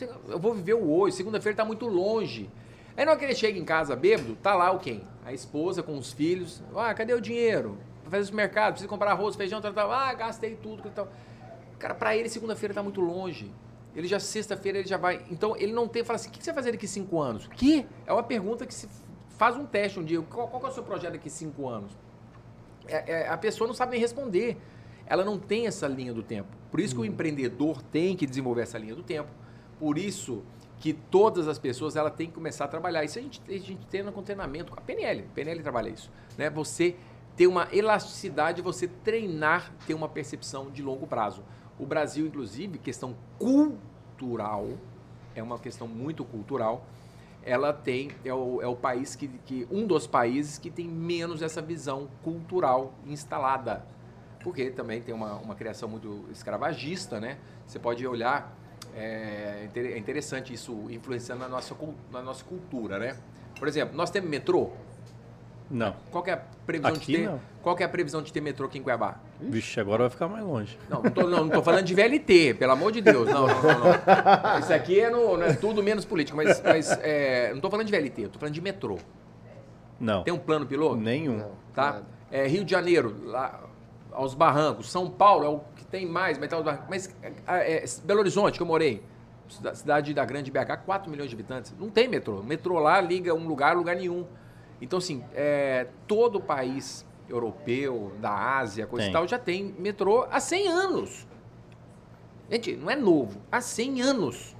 [0.00, 2.50] eu vou viver o hoje, segunda-feira tá muito longe.
[2.96, 5.02] Aí na hora que ele chega em casa bêbado, tá lá o quem?
[5.24, 6.62] A esposa com os filhos.
[6.76, 7.78] Ah, cadê o dinheiro?
[8.04, 9.90] Vai fazer mercado, precisa comprar arroz, feijão, tal, tal.
[9.90, 10.90] Ah, gastei tudo.
[10.90, 11.08] Tal.
[11.78, 13.50] Cara, para ele segunda-feira tá muito longe.
[13.94, 15.24] Ele já sexta-feira ele já vai.
[15.30, 16.04] Então ele não tem.
[16.04, 17.46] Fala assim: o que você vai fazer daqui cinco anos?
[17.48, 17.86] Que?
[18.06, 18.88] É uma pergunta que se
[19.42, 20.22] Faz um teste um dia.
[20.22, 21.90] Qual, qual é o seu projeto daqui cinco anos?
[22.86, 24.56] É, é, a pessoa não sabe nem responder.
[25.04, 26.48] Ela não tem essa linha do tempo.
[26.70, 27.06] Por isso que o hum.
[27.06, 29.28] empreendedor tem que desenvolver essa linha do tempo.
[29.82, 30.44] Por isso
[30.78, 33.02] que todas as pessoas ela tem que começar a trabalhar.
[33.02, 34.72] Isso a gente, a gente tem no treinamento.
[34.76, 36.08] A PNL, a PNL trabalha isso.
[36.38, 36.48] Né?
[36.50, 36.94] Você
[37.36, 41.42] ter uma elasticidade, você treinar, ter uma percepção de longo prazo.
[41.80, 44.68] O Brasil, inclusive, questão cultural,
[45.34, 46.86] é uma questão muito cultural
[47.44, 51.42] ela tem é o, é o país que, que um dos países que tem menos
[51.42, 53.84] essa visão cultural instalada
[54.44, 58.56] porque também tem uma, uma criação muito escravagista né você pode olhar
[58.94, 61.74] é, é interessante isso influenciando na nossa
[62.10, 63.16] na nossa cultura né
[63.58, 64.70] por exemplo nós temos metrô
[65.72, 65.96] não.
[66.10, 66.36] Qual é a
[66.66, 67.24] previsão aqui, de ter?
[67.24, 67.40] Não.
[67.62, 69.16] Qual é a previsão de ter metrô aqui em Cuiabá?
[69.40, 70.78] Vixe, agora vai ficar mais longe.
[70.88, 73.26] Não, não tô, não, não tô falando de VLT, pelo amor de Deus.
[73.26, 73.78] Não, não, não.
[73.80, 74.58] não.
[74.60, 77.92] Isso aqui é, no, é tudo menos político, mas, mas é, não tô falando de
[77.92, 78.98] VLT, eu tô falando de metrô.
[79.98, 80.22] Não.
[80.22, 80.96] Tem um plano piloto?
[80.96, 81.42] Nenhum.
[81.74, 82.02] Tá?
[82.30, 83.62] É, Rio de Janeiro, lá
[84.12, 84.90] aos barrancos.
[84.90, 85.60] São Paulo é o
[85.92, 87.14] tem mais, mas, tá mas
[87.46, 89.04] é, é, Belo Horizonte, que eu morei,
[89.74, 92.40] cidade da grande BH, 4 milhões de habitantes, não tem metrô.
[92.40, 94.26] O metrô lá liga um lugar, lugar nenhum.
[94.80, 99.10] Então, assim, é, todo país europeu, da Ásia, coisa tem.
[99.10, 101.26] e tal, já tem metrô há 100 anos.
[102.50, 104.56] Gente, não é novo, há 100 anos.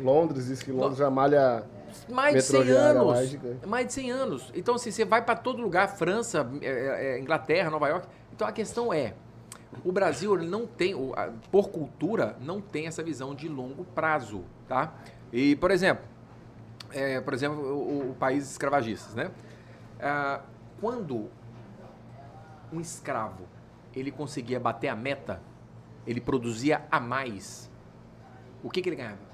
[0.00, 1.64] Londres, diz que Londres já malha
[2.08, 3.06] mais de 100 anos.
[3.06, 4.52] Mais, mais de 100 anos.
[4.54, 8.06] Então, assim, você vai para todo lugar, França, é, é, é, Inglaterra, Nova York.
[8.32, 9.14] Então, a questão é,
[9.84, 10.94] o Brasil ele não tem,
[11.50, 14.94] por cultura, não tem essa visão de longo prazo, tá?
[15.32, 16.04] E, por exemplo,
[16.90, 19.30] é, por exemplo, o, o país escravagistas, né?
[20.00, 20.40] Ah,
[20.80, 21.28] quando
[22.72, 23.44] um escravo,
[23.94, 25.40] ele conseguia bater a meta,
[26.06, 27.70] ele produzia a mais,
[28.62, 29.28] o que, que ele ganhava?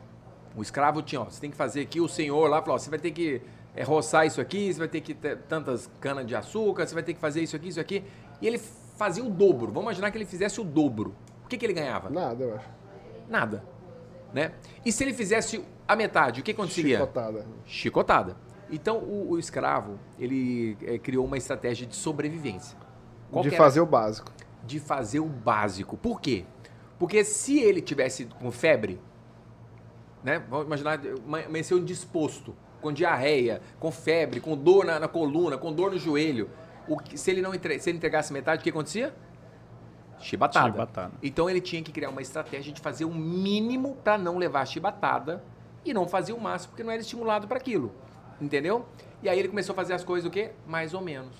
[0.56, 2.90] O escravo tinha, ó, você tem que fazer aqui, o senhor lá falou, ó, você
[2.90, 3.42] vai ter que
[3.74, 7.02] é, roçar isso aqui, você vai ter que ter tantas canas de açúcar, você vai
[7.02, 8.04] ter que fazer isso aqui, isso aqui.
[8.40, 8.60] E ele
[8.94, 9.66] fazia o dobro.
[9.68, 11.14] Vamos imaginar que ele fizesse o dobro.
[11.44, 12.10] O que, que ele ganhava?
[12.10, 12.68] Nada, eu acho.
[13.28, 13.64] Nada.
[14.32, 14.52] Né?
[14.84, 16.98] E se ele fizesse a metade, o que aconteceria?
[16.98, 17.46] Chicotada.
[17.64, 18.36] Chicotada.
[18.70, 22.76] Então, o, o escravo, ele é, criou uma estratégia de sobrevivência.
[23.30, 24.32] Qual de fazer o básico.
[24.64, 25.96] De fazer o básico.
[25.96, 26.44] Por quê?
[26.98, 29.00] Porque se ele tivesse com febre,
[30.22, 30.42] né?
[30.48, 35.90] Vamos imaginar, amanheceu indisposto, com diarreia, com febre, com dor na, na coluna, com dor
[35.90, 36.48] no joelho.
[36.88, 39.14] O que, se, ele não entre, se ele entregasse metade, o que acontecia?
[40.18, 40.70] Chibatada.
[40.70, 41.12] chibatada.
[41.22, 45.42] Então ele tinha que criar uma estratégia de fazer o mínimo para não levar chibatada
[45.84, 47.92] e não fazer o máximo, porque não era estimulado para aquilo.
[48.40, 48.86] Entendeu?
[49.22, 50.52] E aí ele começou a fazer as coisas o quê?
[50.66, 51.34] Mais ou menos.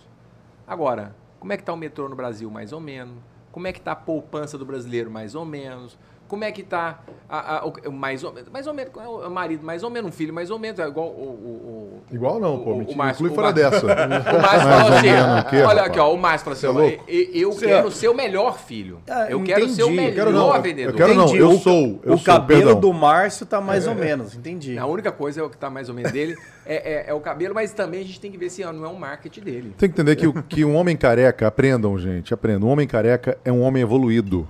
[0.67, 2.51] Agora, como é que está o metrô no Brasil?
[2.51, 3.19] Mais ou menos.
[3.53, 5.11] Como é que está a poupança do brasileiro?
[5.11, 5.99] Mais ou menos.
[6.29, 9.65] Como é que tá a, a, o, mais ou menos, mais ou menos, o marido,
[9.65, 12.59] mais ou menos, um filho, mais ou menos, é igual o, o, o Igual não,
[12.59, 13.87] pô, o, o Márcio, inclui fora dessa.
[14.35, 17.91] O Márcio falou assim, olha aqui, ó, o Márcio falou assim, é eu, eu quero
[17.91, 19.01] ser o melhor filho.
[19.09, 20.93] Ah, eu quero ser o melhor quero não, vendedor.
[20.93, 22.01] Eu quero não, eu sou.
[22.03, 22.81] Eu o sou, cabelo perdão.
[22.81, 23.91] do Márcio tá mais é.
[23.91, 24.79] ou menos, entendi.
[24.79, 27.21] A única coisa é o que tá mais ou menos dele é, é, é, o
[27.21, 29.75] cabelo, mas também a gente tem que ver se não é um marketing dele.
[29.77, 32.69] Tem que entender que, que um homem careca, aprendam, gente, aprendam.
[32.69, 34.47] Um homem careca é um homem evoluído.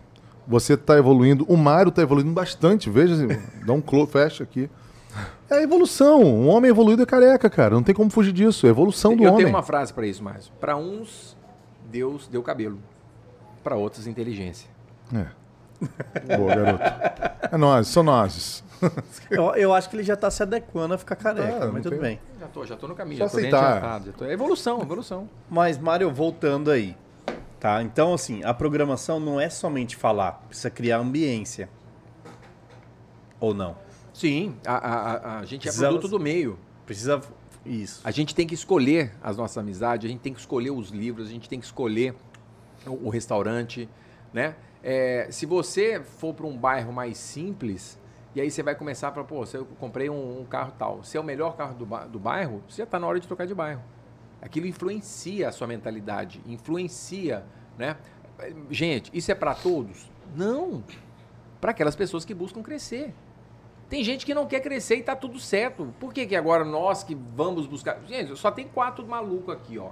[0.47, 1.45] Você está evoluindo.
[1.49, 2.91] O Mário está evoluindo bastante.
[2.91, 3.29] Veja, assim,
[3.65, 4.69] dá um close, fecha aqui.
[5.49, 6.23] É a evolução.
[6.23, 7.75] Um homem evoluído é careca, cara.
[7.75, 8.67] Não tem como fugir disso.
[8.67, 9.43] É a evolução do Eu homem.
[9.43, 10.49] Eu tenho uma frase para isso, mais.
[10.61, 11.37] Para uns,
[11.91, 12.79] Deus deu cabelo.
[13.63, 14.69] Para outros, inteligência.
[15.15, 15.27] É.
[16.37, 16.85] Boa, garoto.
[17.53, 18.63] É nós, são nós.
[19.31, 21.93] Eu, eu, acho que ele já está se adequando a ficar careca, ah, mas tudo
[21.93, 22.01] tem...
[22.01, 22.21] bem.
[22.39, 24.03] Já tô, já tô no caminho, Só já tô aceitar.
[24.03, 24.25] Já tô...
[24.27, 25.29] É evolução, evolução.
[25.49, 26.97] Mas, Mário, voltando aí.
[27.65, 27.83] Tá?
[27.83, 31.71] Então, assim, a programação não é somente falar, precisa criar ambiência.
[33.41, 33.75] Ou não?
[34.13, 36.59] Sim, a, a, a gente precisa, é produto do meio.
[36.85, 37.23] Precisa.
[37.65, 38.03] Isso.
[38.05, 41.27] A gente tem que escolher as nossas amizades, a gente tem que escolher os livros,
[41.27, 42.15] a gente tem que escolher
[42.87, 43.89] o, o restaurante,
[44.31, 44.57] né?
[44.83, 47.99] É, se você for para um bairro mais simples,
[48.35, 51.21] e aí você vai começar para, pô, eu comprei um, um, carro tal, se é
[51.21, 53.81] o melhor carro do, do bairro, você já está na hora de trocar de bairro.
[54.45, 57.43] Aquilo influencia a sua mentalidade, influencia,
[57.79, 57.97] né?
[58.71, 60.11] Gente, isso é para todos?
[60.37, 60.85] Não.
[61.63, 63.15] Para aquelas pessoas que buscam crescer.
[63.89, 65.95] Tem gente que não quer crescer e tá tudo certo.
[65.99, 67.99] Por que, que agora nós que vamos buscar.
[68.07, 69.91] Gente, só tem quatro malucos aqui, ó.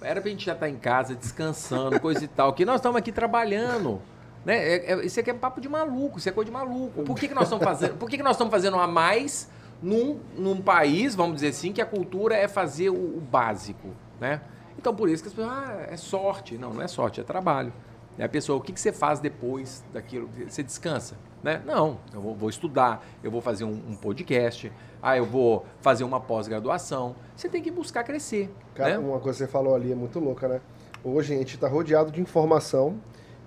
[0.00, 2.52] Era pra gente já estar tá em casa, descansando, coisa e tal.
[2.52, 4.02] Que nós estamos aqui trabalhando.
[4.44, 4.56] Né?
[4.56, 7.04] É, é, isso aqui é papo de maluco, isso é coisa de maluco.
[7.04, 7.96] Por que, que nós estamos fazendo?
[7.96, 9.48] Por que, que nós estamos fazendo a mais
[9.82, 13.88] num, num país, vamos dizer assim, que a cultura é fazer o, o básico,
[14.20, 14.40] né?
[14.78, 16.58] Então, por isso que as pessoas, ah, é sorte.
[16.58, 17.72] Não, não é sorte, é trabalho.
[18.18, 20.28] E a pessoa, o que, que você faz depois daquilo?
[20.48, 21.16] Você descansa?
[21.42, 21.60] Né?
[21.66, 24.72] Não, eu vou, vou estudar, eu vou fazer um, um, podcast,
[25.02, 27.14] ah, eu vou fazer uma pós-graduação.
[27.36, 28.50] Você tem que buscar crescer.
[28.74, 28.98] Cara, né?
[28.98, 30.60] uma coisa que você falou ali é muito louca, né?
[31.02, 32.98] Hoje a gente está rodeado de informação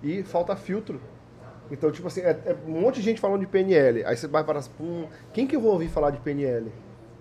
[0.02, 1.00] e falta filtro.
[1.70, 4.04] Então, tipo assim, é, é, um monte de gente falando de PNL.
[4.04, 6.72] Aí você vai para hum, quem que eu vou ouvir falar de PNL?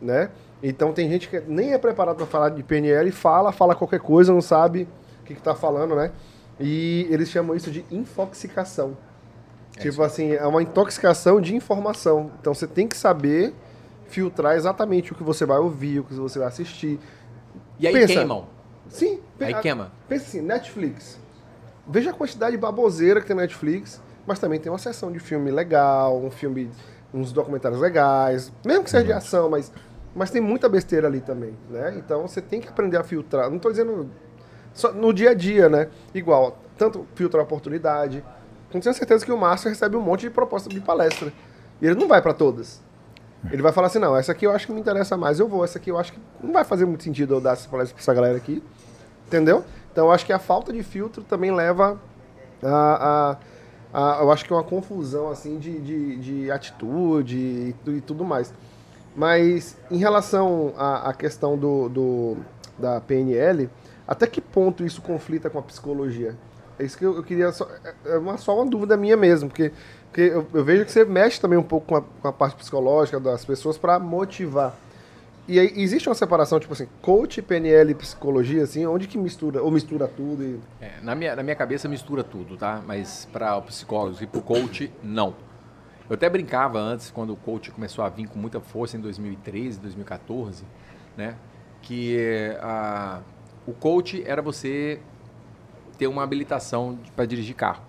[0.01, 0.29] Né?
[0.61, 4.31] Então tem gente que nem é preparado para falar de PNL, fala, fala qualquer coisa,
[4.31, 4.87] não sabe
[5.21, 6.11] o que está falando, né?
[6.59, 8.97] E eles chamam isso de infoxicação.
[9.75, 10.03] É tipo isso.
[10.03, 12.31] assim, é uma intoxicação de informação.
[12.39, 13.53] Então você tem que saber
[14.07, 16.99] filtrar exatamente o que você vai ouvir, o que você vai assistir.
[17.79, 18.47] E aí pensa, queimam.
[18.89, 19.19] Sim.
[19.39, 19.91] Aí queima.
[20.07, 21.19] Pensa assim, Netflix.
[21.87, 25.19] Veja a quantidade de baboseira que tem na Netflix mas também tem uma sessão de
[25.19, 26.69] filme legal, um filme,
[27.13, 29.71] uns documentários legais, mesmo que seja de ação, mas,
[30.13, 31.95] mas tem muita besteira ali também, né?
[31.97, 33.49] Então você tem que aprender a filtrar.
[33.49, 34.09] Não estou dizendo
[34.73, 35.87] só no dia a dia, né?
[36.13, 38.23] Igual, tanto filtrar a oportunidade.
[38.69, 41.31] Com certeza que o Márcio recebe um monte de propostas de palestra.
[41.81, 42.81] E ele não vai para todas.
[43.49, 45.63] Ele vai falar assim, não, essa aqui eu acho que me interessa mais, eu vou.
[45.63, 48.01] Essa aqui eu acho que não vai fazer muito sentido eu dar essa palestra para
[48.01, 48.61] essa galera aqui.
[49.25, 49.63] Entendeu?
[49.91, 51.99] Então eu acho que a falta de filtro também leva
[52.61, 53.37] a, a
[53.93, 58.23] a, eu acho que é uma confusão assim de, de, de atitude e, e, tudo
[58.25, 58.53] mais.
[59.15, 62.37] Mas em relação à, à questão do, do,
[62.77, 63.69] da PNL,
[64.07, 66.35] até que ponto isso conflita com a psicologia?
[66.79, 67.51] É isso que eu, eu queria.
[67.51, 69.71] Só, é, é uma, só uma dúvida minha mesmo, porque,
[70.05, 72.55] porque eu, eu, vejo que você mexe também um pouco com a, com a parte
[72.55, 74.75] psicológica das pessoas para motivar.
[75.47, 79.63] E aí, existe uma separação, tipo assim, coach, PNL e psicologia, assim, onde que mistura,
[79.63, 80.43] ou mistura tudo?
[80.43, 80.59] E...
[80.81, 82.83] É, na, minha, na minha cabeça mistura tudo, tá?
[82.85, 85.33] Mas para o psicólogo e para o coach, não.
[86.09, 89.79] Eu até brincava antes, quando o coach começou a vir com muita força em 2013,
[89.79, 90.65] 2014,
[91.15, 91.35] né?
[91.81, 93.21] Que a,
[93.65, 94.99] o coach era você
[95.97, 97.83] ter uma habilitação para dirigir carro.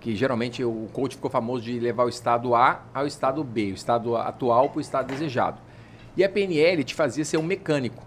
[0.00, 3.74] Que geralmente o coach ficou famoso de levar o estado A ao estado B, o
[3.74, 5.63] estado atual para o estado desejado.
[6.16, 8.02] E a PNL te fazia ser um mecânico.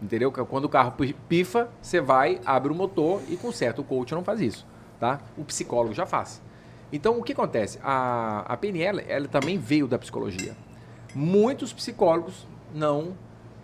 [0.00, 0.30] Entendeu?
[0.30, 0.94] Quando o carro
[1.28, 3.80] pifa, você vai, abre o motor e conserta.
[3.80, 4.66] O coach não faz isso,
[5.00, 5.20] tá?
[5.36, 6.40] O psicólogo já faz.
[6.92, 7.78] Então, o que acontece?
[7.82, 10.56] A, a PNL, ela também veio da psicologia.
[11.14, 13.14] Muitos psicólogos não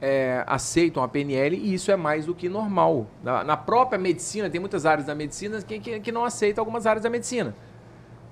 [0.00, 3.06] é, aceitam a PNL e isso é mais do que normal.
[3.22, 6.86] Na, na própria medicina, tem muitas áreas da medicina que, que, que não aceitam algumas
[6.86, 7.54] áreas da medicina.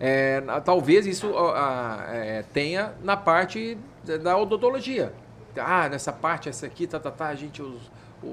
[0.04, 1.32] É, talvez isso
[2.08, 3.78] é, tenha na parte
[4.20, 5.12] da odontologia.
[5.56, 7.88] Ah, nessa parte, essa aqui, tá, tá, tá, a gente, os,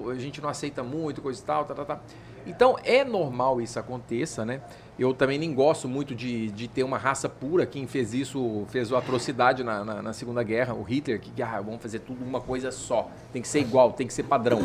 [0.10, 2.00] a gente não aceita muito, coisa e tal, tá, tá, tá.
[2.48, 4.62] Então, é normal isso aconteça, né?
[4.98, 7.66] Eu também nem gosto muito de, de ter uma raça pura.
[7.66, 11.62] Quem fez isso fez uma atrocidade na, na, na, Segunda Guerra, o Hitler, que ah,
[11.62, 13.10] vamos fazer tudo uma coisa só.
[13.32, 14.60] Tem que ser igual, tem que ser padrão.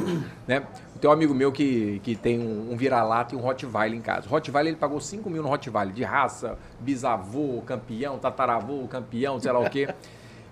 [0.48, 0.66] né?
[1.04, 4.26] Tem um amigo meu que, que tem um, um vira-lata e um Rottweiler em casa.
[4.26, 9.52] O Rottweiler ele pagou 5 mil no Rottweiler, de raça, bisavô, campeão, tataravô, campeão, sei
[9.52, 9.86] lá o quê.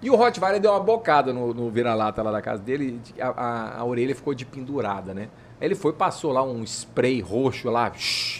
[0.03, 3.79] E o Rottweiler deu uma bocada no, no vira-lata lá da casa dele, a, a,
[3.79, 5.31] a orelha ficou de pendurada, né?
[5.59, 7.91] Ele foi, passou lá um spray roxo lá,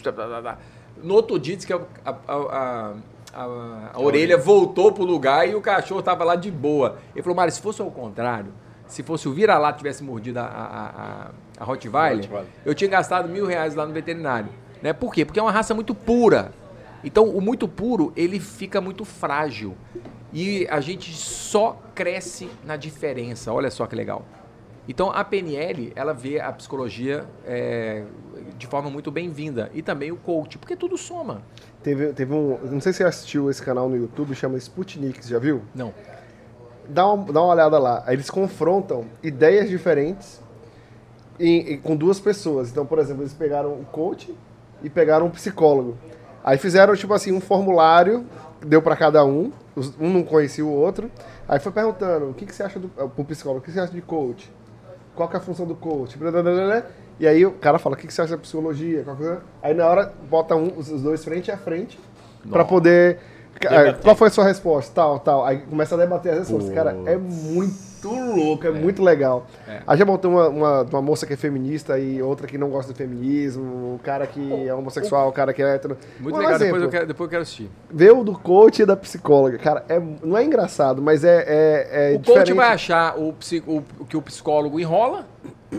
[0.05, 0.59] tá, tá, tá,
[1.03, 2.93] no outro dia, disse que a, a, a,
[3.33, 6.99] a, a orelha voltou pro lugar e o cachorro tava lá de boa.
[7.15, 8.53] Ele falou, Mário, se fosse ao contrário,
[8.87, 11.31] se fosse o vira-lata tivesse mordido a, a,
[11.63, 14.49] a, Rottweiler, Rottweiler, eu tinha gastado mil reais lá no veterinário.
[14.83, 14.93] Né?
[14.93, 15.25] Por quê?
[15.25, 16.53] Porque é uma raça muito pura.
[17.05, 19.77] Então, o muito puro, ele fica muito frágil.
[20.33, 23.53] E a gente só cresce na diferença.
[23.53, 24.25] Olha só que legal.
[24.89, 28.05] Então, a PNL, ela vê a psicologia é,
[28.59, 29.71] de forma muito bem-vinda.
[29.73, 31.43] E também o coach, porque tudo soma.
[31.83, 32.59] Teve, teve um.
[32.65, 35.63] Não sei se você assistiu esse canal no YouTube, chama Sputnik, já viu?
[35.73, 35.95] Não.
[36.89, 38.05] Dá uma, dá uma olhada lá.
[38.09, 40.42] Eles confrontam ideias diferentes
[41.43, 42.71] em, em, com duas pessoas.
[42.71, 44.33] Então, por exemplo, eles pegaram o coach
[44.83, 45.97] e pegaram um psicólogo.
[46.45, 48.25] Aí fizeram, tipo assim, um formulário,
[48.65, 49.53] deu para cada um,
[50.01, 51.11] um não conhecia o outro.
[51.49, 53.93] Aí foi perguntando, o que, que você acha do pro psicólogo, o que você acha
[53.93, 54.51] de coach?
[55.17, 56.17] Qual que é a função do coach?
[57.21, 59.05] E aí o cara fala, o que, que você acha da psicologia?
[59.61, 61.99] Aí na hora bota um, os dois frente a frente
[62.49, 63.19] para poder.
[63.61, 64.03] Debater.
[64.03, 64.93] Qual foi a sua resposta?
[64.95, 65.45] Tal, tal.
[65.45, 66.75] Aí começa a debater as respostas.
[66.75, 68.73] Cara, é muito louco, é, é.
[68.73, 69.47] muito legal.
[69.67, 69.83] É.
[69.87, 72.93] Aí já botou uma, uma, uma, moça que é feminista e outra que não gosta
[72.93, 75.97] do feminismo, um cara que é homossexual, um cara que é hétero.
[76.19, 77.71] Muito um legal, depois eu, quero, depois eu quero assistir.
[77.91, 79.59] Ver o do coach e da psicóloga.
[79.59, 82.47] Cara, é, não é engraçado, mas é, é, é O diferente.
[82.47, 83.35] coach vai achar o,
[83.67, 85.27] o, que o psicólogo enrola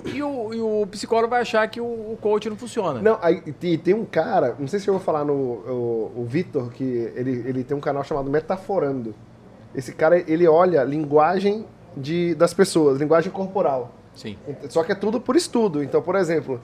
[0.05, 3.01] e o, e o psicólogo vai achar que o, o coach não funciona.
[3.01, 6.25] Não, aí tem, tem um cara, não sei se eu vou falar no o, o
[6.25, 6.83] Vitor, que
[7.15, 9.13] ele, ele tem um canal chamado Metaforando.
[9.75, 11.65] Esse cara, ele olha linguagem
[11.95, 13.91] de, das pessoas, linguagem corporal.
[14.15, 14.37] Sim.
[14.69, 15.83] Só que é tudo por estudo.
[15.83, 16.59] Então, por exemplo,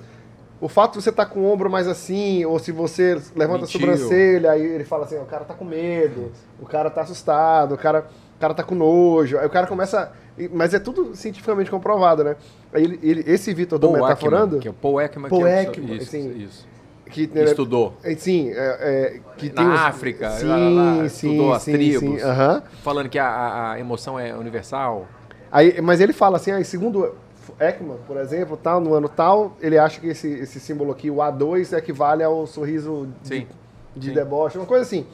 [0.62, 3.66] o fato de você estar tá com o ombro mais assim, ou se você levanta
[3.66, 7.76] a sobrancelha, aí ele fala assim, o cara tá com medo, o cara tá assustado,
[7.76, 9.38] o cara, o cara tá com nojo.
[9.38, 10.12] Aí o cara começa.
[10.52, 12.36] Mas é tudo cientificamente comprovado, né?
[12.74, 14.60] Aí ele, ele esse Vitor do Metaforando.
[14.60, 15.30] que é o Paul Ekman.
[15.30, 16.68] Paul é Ekman, isso, assim, isso.
[17.10, 17.96] Que, né, Estudou.
[18.04, 21.72] É, sim, é, é, que Na os, África, sim, lá, lá, sim, estudou as sim,
[21.72, 22.22] tribos.
[22.22, 22.64] Sim, uh -huh.
[22.84, 25.08] Falando que a, a emoção é universal.
[25.52, 27.16] Aí, mas ele fala assim, aí, segundo
[27.60, 31.16] Ekman, por exemplo, tal, no ano tal, ele acha que esse, esse símbolo aqui, o
[31.16, 33.47] A2, equivale ao sorriso de,
[33.95, 35.06] de deboche, uma coisa assim.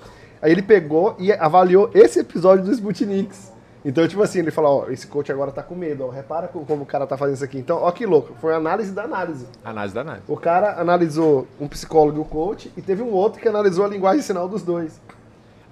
[0.42, 3.54] Aí ele pegou e avaliou esse episódio do Sputniks.
[3.84, 6.82] Então, tipo assim, ele falou, ó, esse coach agora tá com medo, ó, repara como
[6.82, 7.60] o cara tá fazendo isso aqui.
[7.60, 9.46] Então, ó que louco, foi análise da análise.
[9.64, 10.24] Análise da análise.
[10.28, 13.88] O cara analisou um psicólogo e o coach, e teve um outro que analisou a
[13.88, 15.00] linguagem sinal dos dois.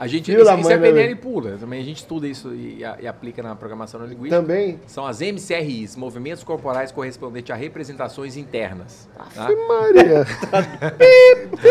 [0.03, 1.57] A gente, isso, isso é PNL pula.
[1.57, 4.35] Também a gente estuda isso e, e aplica na programação linguística.
[4.35, 4.77] Também.
[4.85, 9.07] São as MCRIs, movimentos corporais correspondentes a representações internas.
[9.33, 9.47] Tá?
[9.65, 10.25] Maria!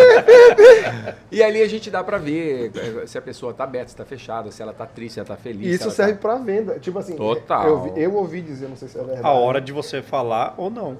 [1.31, 4.05] e ali a gente dá para ver eh, se a pessoa tá aberta, se tá
[4.07, 5.79] fechada, se ela tá triste, se ela tá feliz.
[5.79, 6.21] Isso serve tá...
[6.21, 6.79] para venda.
[6.79, 7.67] Tipo assim, Total.
[7.69, 9.27] Eu, eu ouvi dizer, não sei se é verdade.
[9.27, 10.97] A hora de você falar ou não.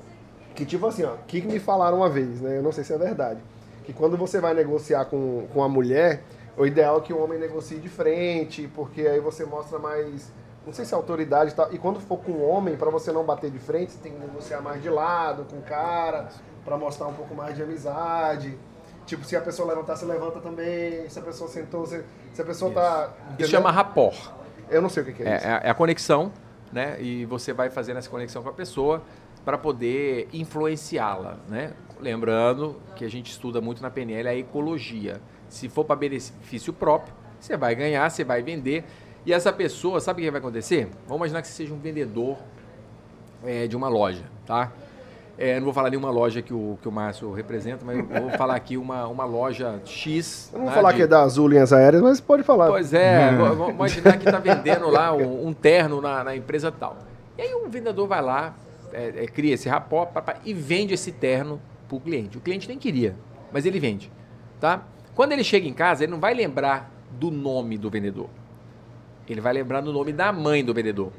[0.55, 2.59] Que tipo assim, ó, que me falaram uma vez, né?
[2.59, 3.41] Eu não sei se é verdade.
[3.87, 6.21] Que quando você vai negociar com, com a mulher
[6.57, 10.33] o ideal é que o homem negocie de frente, porque aí você mostra mais,
[10.67, 11.73] não sei se é autoridade e tal.
[11.73, 14.19] E quando for com o homem, para você não bater de frente, você tem que
[14.19, 16.29] negociar mais de lado, com o cara,
[16.65, 18.59] para mostrar um pouco mais de amizade.
[19.07, 21.09] Tipo, se a pessoa levantar, você levanta também.
[21.09, 22.81] Se a pessoa sentou, você, se a pessoa isso.
[22.81, 23.13] tá.
[23.39, 24.17] Isso chama rapport.
[24.71, 25.47] Eu não sei o que, que é, é isso.
[25.47, 26.33] É a conexão,
[26.73, 26.97] né?
[27.01, 29.03] E você vai fazendo essa conexão com a pessoa
[29.45, 31.73] para poder influenciá-la, né?
[32.01, 35.21] Lembrando que a gente estuda muito na PNL a ecologia.
[35.53, 38.85] Se for para benefício próprio, você vai ganhar, você vai vender.
[39.27, 40.89] E essa pessoa, sabe o que vai acontecer?
[41.07, 42.39] Vamos imaginar que você seja um vendedor
[43.45, 44.73] é, de uma loja, tá?
[45.37, 48.31] É, não vou falar nenhuma loja que o, que o Márcio representa, mas eu vou
[48.39, 50.51] falar aqui uma, uma loja X.
[50.53, 50.97] Eu não vou né, falar de...
[50.97, 52.69] que é da Azul Linhas Aéreas, mas pode falar.
[52.69, 56.97] Pois é, vamos imaginar que está vendendo lá um, um terno na, na, empresa tal.
[57.37, 58.55] E aí o vendedor vai lá,
[58.91, 60.11] é, é, cria esse rapó
[60.45, 62.39] e vende esse terno para o cliente.
[62.39, 63.15] O cliente nem queria,
[63.53, 64.11] mas ele vende.
[64.59, 64.83] Tá?
[65.15, 68.29] Quando ele chega em casa, ele não vai lembrar do nome do vendedor.
[69.29, 71.13] Ele vai lembrar do nome da mãe do vendedor.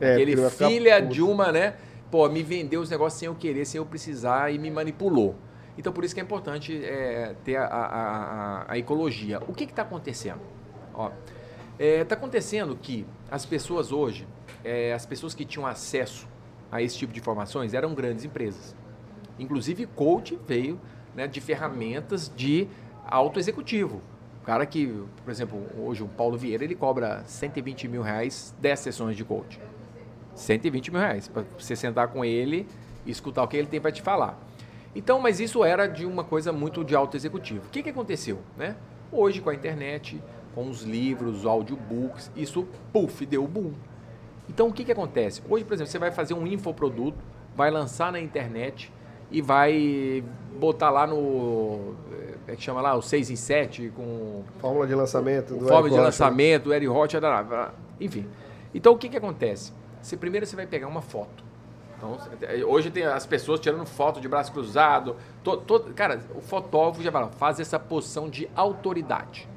[0.00, 1.74] É, Aquele filha de uma, né?
[2.14, 5.34] pô, me vendeu os negócios sem eu querer, sem eu precisar e me manipulou.
[5.76, 9.40] Então, por isso que é importante é, ter a, a, a, a, ecologia.
[9.48, 10.40] O que está acontecendo?
[10.90, 11.12] Está
[11.76, 14.28] é, tá acontecendo que as pessoas hoje,
[14.62, 16.28] é, as pessoas que tinham acesso
[16.70, 18.76] a esse tipo de informações eram grandes empresas.
[19.36, 20.80] Inclusive, coach veio
[21.16, 22.68] né, de ferramentas de
[23.06, 24.00] auto-executivo.
[24.42, 24.86] O cara que,
[25.24, 29.58] por exemplo, hoje o Paulo Vieira, ele cobra 120 mil reais 10 sessões de coach.
[30.34, 32.66] 120 mil reais para você sentar com ele
[33.06, 34.38] e escutar o que ele tem para te falar.
[34.94, 37.66] Então, mas isso era de uma coisa muito de alto executivo.
[37.66, 38.38] O que, que aconteceu?
[38.56, 38.76] Né?
[39.10, 40.22] Hoje, com a internet,
[40.54, 43.72] com os livros, audiobooks, isso, puff, deu boom.
[44.48, 45.42] Então, o que, que acontece?
[45.48, 47.18] Hoje, por exemplo, você vai fazer um infoproduto,
[47.56, 48.92] vai lançar na internet
[49.34, 50.22] e vai
[50.60, 51.94] botar lá no.
[52.46, 52.94] É que chama lá?
[52.94, 54.44] O 6 em 7 com.
[54.60, 55.54] Fórmula de lançamento.
[55.54, 57.20] Do fórmula de lançamento, do Eric Rocha,
[58.00, 58.28] enfim.
[58.72, 59.72] Então, o que, que acontece?
[60.00, 61.42] Você, primeiro você vai pegar uma foto.
[61.96, 62.16] Então,
[62.68, 65.16] hoje tem as pessoas tirando foto de braço cruzado.
[65.42, 69.48] To, to, cara, o fotógrafo já fala, faz essa posição de autoridade.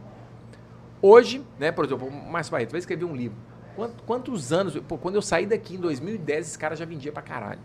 [1.01, 3.37] Hoje, né, por exemplo, o Márcio Barreto vai escrever um livro.
[3.75, 4.75] Quantos, quantos anos?
[4.87, 7.59] Pô, quando eu saí daqui em 2010, esse cara já vendia pra caralho.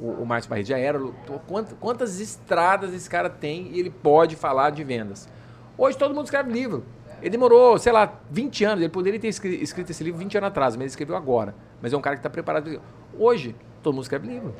[0.00, 1.00] O, o Márcio Barreto já era.
[1.46, 5.28] Quantas, quantas estradas esse cara tem e ele pode falar de vendas?
[5.76, 6.84] Hoje todo mundo escreve livro.
[7.20, 8.80] Ele demorou, sei lá, 20 anos.
[8.80, 11.54] Ele poderia ter escrito esse livro 20 anos atrás, mas ele escreveu agora.
[11.82, 12.80] Mas é um cara que está preparado.
[13.18, 14.54] Hoje, todo mundo escreve livro.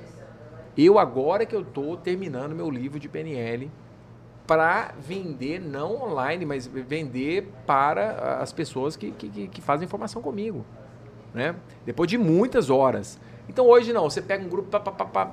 [0.77, 3.71] Eu agora que eu estou terminando meu livro de PNL
[4.47, 10.65] para vender, não online, mas vender para as pessoas que, que, que fazem informação comigo.
[11.35, 11.55] Né?
[11.85, 13.21] Depois de muitas horas.
[13.49, 15.33] Então hoje não, você pega um grupo, pá, pá, pá,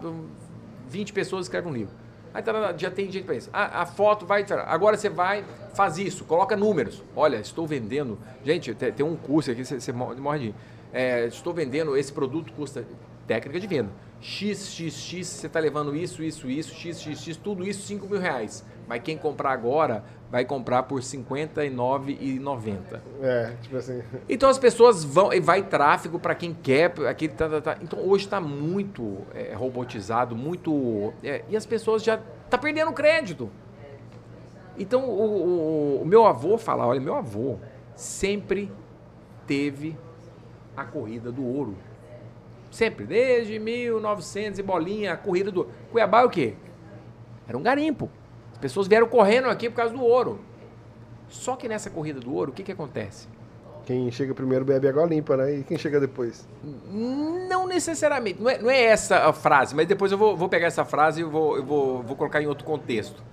[0.89, 1.93] 20 pessoas escrevem um livro.
[2.33, 3.49] Aí tá, já tem gente para isso.
[3.53, 4.45] A, foto vai.
[4.65, 7.01] Agora você vai, faz isso, coloca números.
[7.15, 8.17] Olha, estou vendendo.
[8.43, 10.55] Gente, tem, tem um curso aqui, você, você morre de
[10.91, 12.85] é, estou vendendo, esse produto custa
[13.27, 13.89] técnica de venda.
[14.21, 18.07] X, X, X, você está levando isso, isso, isso, X, X, X, tudo isso 5
[18.07, 18.65] mil reais.
[18.87, 23.01] Mas quem comprar agora vai comprar por R$ 59,90.
[23.21, 24.01] É, tipo assim.
[24.27, 27.77] Então as pessoas vão, e vai tráfego para quem quer, aquele tá, tá, tá.
[27.81, 31.13] Então hoje está muito é, robotizado, muito.
[31.23, 32.19] É, e as pessoas já
[32.49, 33.49] tá perdendo crédito.
[34.77, 37.57] Então o, o, o meu avô fala, olha, meu avô
[37.95, 38.71] sempre
[39.47, 39.97] teve
[40.75, 41.77] a corrida do ouro.
[42.69, 46.55] Sempre, desde 1900 e bolinha, a corrida do Cuiabá é o quê?
[47.47, 48.09] Era um garimpo.
[48.55, 50.39] As pessoas vieram correndo aqui por causa do ouro.
[51.29, 53.27] Só que nessa corrida do ouro, o que, que acontece?
[53.85, 55.57] Quem chega primeiro bebe água limpa, né?
[55.57, 56.47] E quem chega depois?
[56.63, 58.41] Não necessariamente.
[58.41, 61.21] Não é, não é essa a frase, mas depois eu vou, vou pegar essa frase
[61.21, 63.23] e vou, eu vou, vou colocar em outro contexto.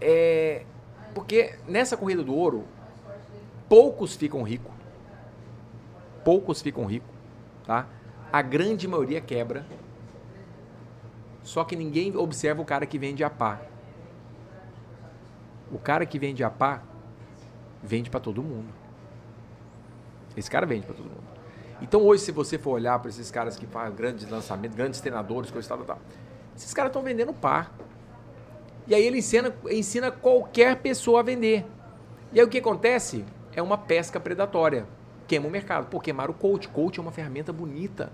[0.00, 0.64] É,
[1.14, 2.64] porque nessa corrida do ouro,
[3.68, 4.76] poucos ficam ricos
[6.26, 7.08] poucos ficam ricos,
[7.64, 7.86] tá?
[8.32, 9.64] A grande maioria quebra.
[11.44, 13.60] Só que ninguém observa o cara que vende a pá.
[15.70, 16.82] O cara que vende a pá
[17.82, 18.68] vende para todo mundo.
[20.36, 21.36] Esse cara vende para todo mundo.
[21.80, 25.50] Então hoje, se você for olhar para esses caras que fazem grandes lançamentos, grandes treinadores,
[25.50, 25.98] coisa tal, tal,
[26.56, 27.70] esses caras estão vendendo pá.
[28.86, 31.66] E aí ele ensina, ensina qualquer pessoa a vender.
[32.32, 33.24] E aí o que acontece?
[33.54, 34.86] É uma pesca predatória
[35.26, 35.86] queima o mercado.
[35.86, 36.68] Pô, queimar o coach.
[36.68, 38.12] Coach é uma ferramenta bonita,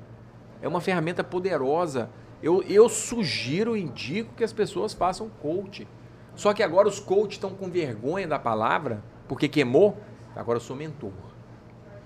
[0.61, 2.11] é uma ferramenta poderosa.
[2.43, 5.87] Eu, eu sugiro, indico que as pessoas façam coach.
[6.35, 9.97] Só que agora os coaches estão com vergonha da palavra, porque queimou.
[10.35, 11.13] Agora eu sou mentor.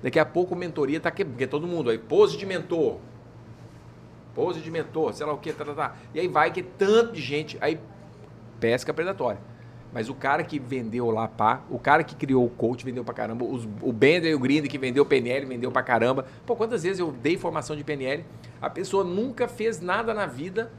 [0.02, 2.98] Daqui a pouco mentoria está quebrando, porque todo mundo aí, pose de mentor.
[4.34, 5.96] Pose de mentor, sei lá o que, tá, tá, tá.
[6.12, 7.80] E aí vai que tanto de gente, aí
[8.60, 9.40] pesca predatória.
[9.92, 13.14] Mas o cara que vendeu lá pá, o cara que criou o coach vendeu pra
[13.14, 16.26] caramba, os, o Bender e o Grind que vendeu PNL vendeu pra caramba.
[16.44, 18.24] Pô, quantas vezes eu dei formação de PNL,
[18.60, 20.70] a pessoa nunca fez nada na vida,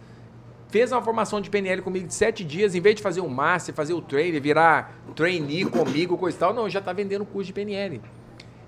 [0.70, 3.74] fez uma formação de PNL comigo de sete dias, em vez de fazer o master,
[3.74, 7.54] fazer o trainer, virar trainee comigo, coisa e tal, não, já tá vendendo curso de
[7.54, 8.02] PNL.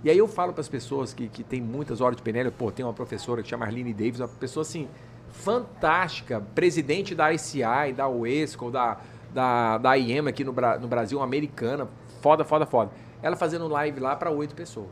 [0.04, 2.72] E aí eu falo para as pessoas que, que tem muitas horas de PNL, pô,
[2.72, 4.88] tem uma professora que chama Arlene Davis, uma pessoa assim,
[5.32, 8.98] fantástica, presidente da ICI, da UESCO, da
[9.34, 11.88] da, da IEM aqui no, no Brasil, uma americana,
[12.22, 12.92] foda, foda, foda.
[13.22, 14.90] Ela fazendo live lá para oito pessoas.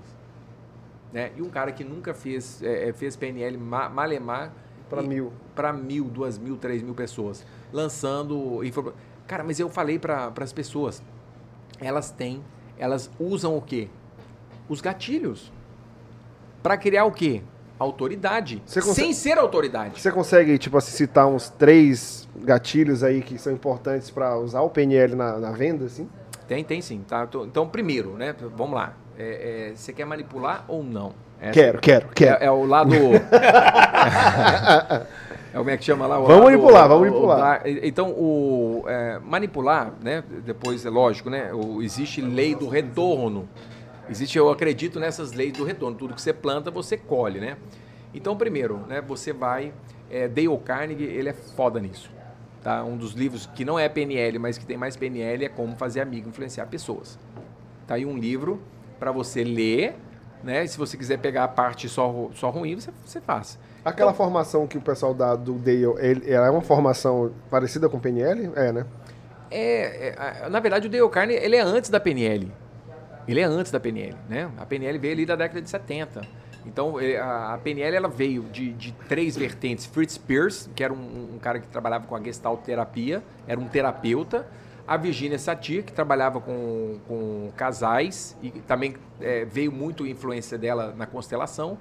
[1.12, 1.32] Né?
[1.36, 4.52] E um cara que nunca fez, é, é fez PNL malemar,
[4.90, 5.34] Para mil.
[5.56, 7.46] Para mil, duas mil, três mil pessoas.
[7.72, 8.98] Lançando informação.
[9.28, 11.04] Cara, mas eu falei para as pessoas,
[11.80, 12.42] elas têm,
[12.78, 13.90] elas usam o quê?
[14.70, 15.52] Os gatilhos.
[16.64, 17.42] Para criar o quê?
[17.78, 18.64] Autoridade.
[18.66, 18.96] Consegue...
[18.96, 20.02] Sem ser autoridade.
[20.02, 24.70] Você consegue, tipo assim, citar uns três gatilhos aí que são importantes para usar o
[24.70, 26.10] PNL na, na, venda, assim?
[26.48, 27.04] Tem, tem sim.
[27.08, 27.28] Tá?
[27.46, 28.34] Então, primeiro, né?
[28.56, 28.96] Vamos lá.
[29.18, 31.14] É, é, você quer manipular ou não?
[31.40, 32.44] Essa quero, quero, quero.
[32.44, 32.92] É, é o lado.
[35.54, 36.20] É como é que chama lá?
[36.20, 37.64] vamos manipular, vamos manipular.
[37.66, 40.24] então, o é, manipular, né?
[40.46, 41.52] Depois, é lógico, né?
[41.52, 43.50] O, existe lei do retorno.
[44.10, 45.98] Existe, eu acredito nessas leis do retorno.
[45.98, 47.58] Tudo que você planta, você colhe, né?
[48.14, 49.02] Então, primeiro, né?
[49.02, 49.74] Você vai.
[50.12, 52.12] É, Dale Carnegie, ele é foda nisso.
[52.64, 52.84] Tá?
[52.84, 56.02] Um dos livros que não é PNL, mas que tem mais PNL é Como Fazer
[56.02, 57.18] Amigo Influenciar Pessoas.
[57.86, 58.62] Tá aí um livro
[59.00, 59.96] para você ler,
[60.44, 60.64] né?
[60.64, 63.58] E se você quiser pegar a parte só, só ruim, você, você faz.
[63.84, 67.88] Aquela então, formação que o pessoal dá do Dale, ele, ela é uma formação parecida
[67.88, 68.52] com PNL?
[68.56, 68.86] É, né?
[69.50, 72.52] É, é, na verdade, o Dale Carnegie, ele é antes da PNL.
[73.28, 74.50] Ele é antes da PNL, né?
[74.58, 76.22] A PNL veio ali da década de 70.
[76.66, 79.86] Então, a PNL ela veio de, de três vertentes.
[79.86, 83.68] Fritz Pierce, que era um, um, cara que trabalhava com a gestalt terapia, era um
[83.68, 84.46] terapeuta.
[84.88, 90.94] A Virginia Satir, que trabalhava com, com casais e também é, veio muito influência dela
[90.96, 91.78] na constelação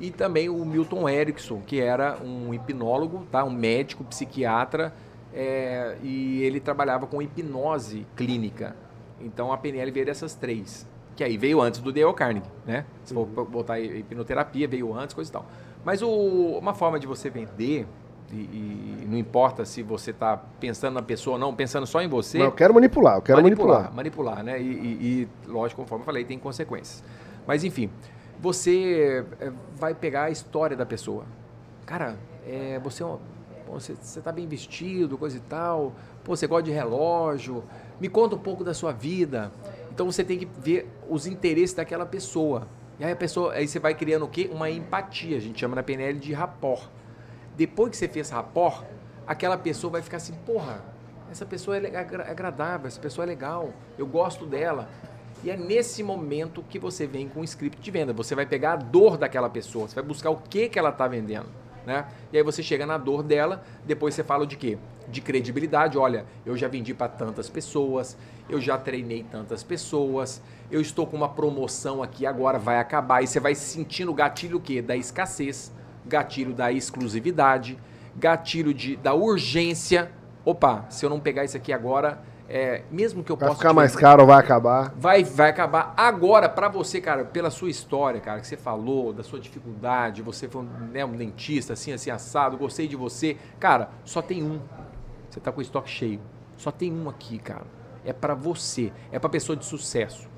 [0.00, 3.44] e também o Milton Erickson, que era um hipnólogo, tá?
[3.44, 4.94] um médico, psiquiatra,
[5.32, 8.76] é, e ele trabalhava com hipnose clínica.
[9.20, 10.86] Então a PNL veio dessas três,
[11.16, 12.84] que aí veio antes do Dale Carnegie, né?
[13.04, 13.44] Se for uhum.
[13.44, 15.46] botar hipnoterapia, veio antes, coisa e tal.
[15.84, 17.86] Mas o, uma forma de você vender,
[18.36, 22.08] e, e, não importa se você está pensando na pessoa ou não, pensando só em
[22.08, 22.38] você.
[22.38, 23.92] Não, eu quero manipular, eu quero manipular.
[23.94, 24.60] Manipular, manipular né?
[24.60, 27.02] E, e, e, lógico, conforme eu falei, tem consequências.
[27.46, 27.90] Mas enfim,
[28.40, 31.24] você eh, vai pegar a história da pessoa.
[31.86, 32.16] Cara,
[32.46, 33.06] é, você, é
[33.66, 35.92] você, você tá bem vestido, coisa e tal.
[36.22, 37.64] Pô, você gosta de relógio.
[38.00, 39.52] Me conta um pouco da sua vida.
[39.90, 42.66] Então você tem que ver os interesses daquela pessoa.
[42.98, 44.50] E aí a pessoa, aí você vai criando o quê?
[44.52, 45.36] Uma empatia.
[45.36, 46.88] A gente chama na PNL de rapport.
[47.56, 48.84] Depois que você fez rapport,
[49.26, 50.82] aquela pessoa vai ficar assim, porra,
[51.30, 54.88] essa pessoa é agradável, essa pessoa é legal, eu gosto dela.
[55.42, 58.12] E é nesse momento que você vem com o script de venda.
[58.12, 61.06] Você vai pegar a dor daquela pessoa, você vai buscar o que, que ela está
[61.06, 61.48] vendendo.
[61.84, 62.06] Né?
[62.32, 64.78] E aí você chega na dor dela, depois você fala de quê?
[65.08, 65.98] De credibilidade.
[65.98, 68.16] Olha, eu já vendi para tantas pessoas,
[68.48, 70.40] eu já treinei tantas pessoas,
[70.70, 73.22] eu estou com uma promoção aqui agora, vai acabar.
[73.22, 74.80] E você vai sentindo o gatilho o quê?
[74.80, 75.70] Da escassez,
[76.06, 77.78] gatilho da exclusividade,
[78.16, 80.10] gatilho de, da urgência.
[80.44, 83.58] Opa, se eu não pegar isso aqui agora, é, mesmo que eu vai possa.
[83.58, 84.92] Vai ficar mais caro, vai acabar.
[84.96, 85.94] Vai, vai acabar.
[85.96, 90.48] Agora, para você, cara, pela sua história, cara, que você falou, da sua dificuldade, você
[90.48, 93.36] foi né, um dentista, assim, assim, assado, gostei de você.
[93.58, 94.60] Cara, só tem um.
[95.30, 96.20] Você tá com o estoque cheio.
[96.56, 97.66] Só tem um aqui, cara.
[98.04, 98.92] É para você.
[99.10, 100.28] É para pessoa de sucesso.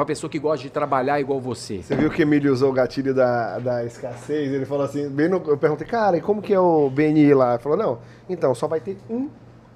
[0.00, 1.82] Para pessoa que gosta de trabalhar igual você.
[1.82, 4.50] Você viu que o Emílio usou o gatilho da, da escassez?
[4.50, 7.52] Ele falou assim, bem no, eu perguntei, cara, e como que é o BNI lá?
[7.52, 9.28] Ele falou, não, então, só vai ter um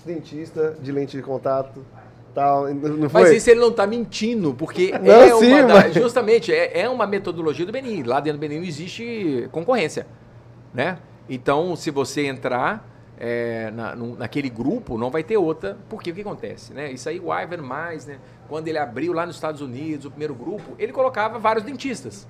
[0.02, 1.84] dentista de lente de contato.
[2.34, 2.64] Tal?
[3.12, 5.92] Mas isso ele não está mentindo, porque não, é sim, uma mas...
[5.92, 8.02] justamente é, é, uma metodologia do Benin.
[8.04, 10.06] Lá dentro do Benin não existe concorrência.
[10.72, 10.96] Né?
[11.28, 12.82] Então, se você entrar
[13.18, 15.78] é, na, naquele grupo, não vai ter outra.
[15.88, 16.72] Porque o que acontece?
[16.72, 16.92] Né?
[16.92, 18.18] Isso aí o Ivan Mais, né?
[18.48, 22.26] quando ele abriu lá nos Estados Unidos o primeiro grupo, ele colocava vários dentistas.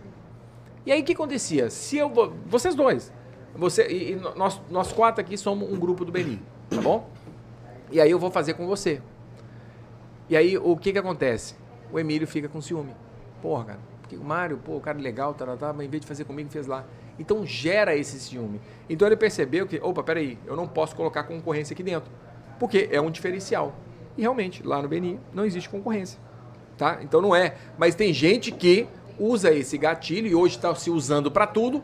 [0.87, 1.71] E aí o que acontecia?
[1.71, 2.11] Se eu
[2.47, 3.13] vocês dois,
[3.55, 7.09] você e, e nós, nós quatro aqui somos um grupo do Benin, tá bom?
[7.91, 9.01] E aí eu vou fazer com você.
[10.29, 11.55] E aí o que que acontece?
[11.93, 12.95] O Emílio fica com ciúme.
[13.41, 16.01] Porra, cara, porque o Mário, pô, o cara legal, tá, tá, tá, mas em vez
[16.01, 16.85] de fazer comigo, fez lá.
[17.19, 18.61] Então gera esse ciúme.
[18.89, 22.11] Então ele percebeu que, opa, peraí, eu não posso colocar concorrência aqui dentro.
[22.59, 23.75] Porque é um diferencial.
[24.17, 26.19] E realmente, lá no Beni não existe concorrência.
[26.77, 26.99] Tá?
[27.03, 27.57] Então não é.
[27.79, 28.87] Mas tem gente que
[29.19, 31.83] usa esse gatilho e hoje está se usando para tudo.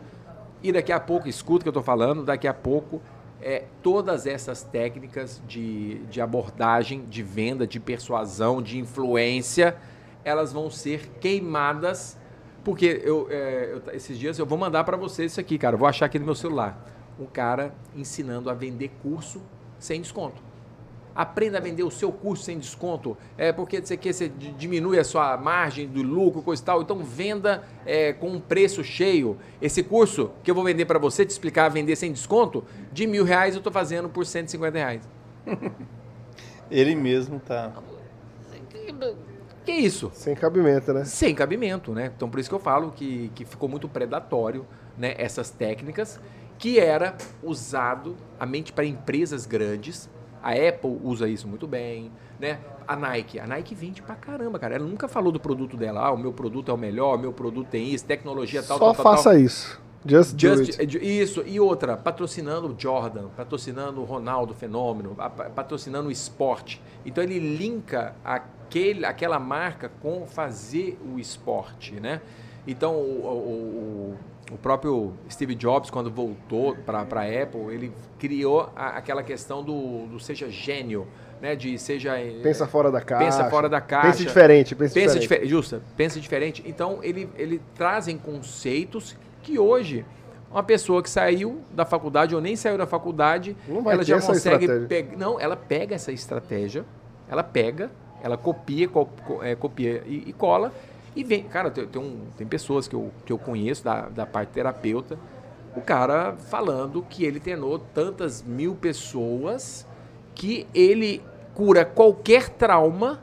[0.63, 3.01] E daqui a pouco, escuta o que eu estou falando, daqui a pouco
[3.43, 9.77] é, todas essas técnicas de, de abordagem, de venda, de persuasão, de influência,
[10.25, 12.19] elas vão ser queimadas.
[12.65, 15.75] Porque eu, é, eu esses dias eu vou mandar para você isso aqui, cara.
[15.75, 16.87] Eu vou achar aqui no meu celular.
[17.19, 19.41] Um cara ensinando a vender curso
[19.79, 20.43] sem desconto.
[21.15, 25.03] Aprenda a vender o seu curso sem desconto, é porque você quer, você diminui a
[25.03, 26.83] sua margem do lucro, coisa e tal.
[26.83, 29.37] Então venda é, com um preço cheio.
[29.61, 33.07] Esse curso que eu vou vender para você, te explicar a vender sem desconto, de
[33.07, 35.09] mil reais eu estou fazendo por 150 reais.
[36.71, 37.73] Ele mesmo tá.
[39.65, 40.11] Que isso?
[40.15, 41.05] Sem cabimento, né?
[41.05, 42.13] Sem cabimento, né?
[42.17, 44.67] Então por isso que eu falo que, que ficou muito predatório
[44.97, 46.21] né, essas técnicas
[46.59, 50.11] que era usado a mente para empresas grandes.
[50.43, 52.59] A Apple usa isso muito bem, né?
[52.87, 54.75] A Nike, a Nike vende pra caramba, cara.
[54.75, 57.33] Ela nunca falou do produto dela, ah, o meu produto é o melhor, o meu
[57.33, 59.39] produto tem isso, tecnologia tal, Só tal, tal, faça tal.
[59.39, 59.81] isso.
[60.07, 61.21] Just, Just, do it.
[61.21, 65.15] isso, e outra, patrocinando o Jordan, patrocinando o Ronaldo Fenômeno,
[65.55, 66.81] patrocinando o esporte.
[67.05, 72.23] Então ele linka aquele, aquela marca com fazer o esporte, né?
[72.67, 74.17] Então o, o-
[74.55, 80.07] o- próprio Steve Jobs, quando voltou para a Apple, ele criou a- aquela questão do,
[80.07, 81.07] do seja gênio,
[81.43, 81.55] né?
[81.55, 82.15] De seja...
[82.43, 83.25] Pensa fora da caixa.
[83.25, 84.09] Pensa fora da caixa.
[84.13, 85.23] Pense diferente, pense, Pensa diferente.
[85.23, 85.49] diferente.
[85.51, 86.63] Justa, pensa diferente.
[86.67, 89.15] Então, ele, ele trazem conceitos
[89.51, 90.05] que hoje,
[90.51, 93.57] uma pessoa que saiu da faculdade ou nem saiu da faculdade,
[93.95, 95.17] ela já consegue pegar.
[95.17, 96.85] Não, ela pega essa estratégia,
[97.29, 97.91] ela pega,
[98.23, 100.73] ela copia, co- co- é, copia e, e cola.
[101.17, 101.43] E vem.
[101.45, 105.19] Cara, tem, tem, um- tem pessoas que eu, que eu conheço da, da parte terapeuta,
[105.77, 109.87] o cara falando que ele treinou tantas mil pessoas
[110.35, 111.21] que ele
[111.55, 113.21] cura qualquer trauma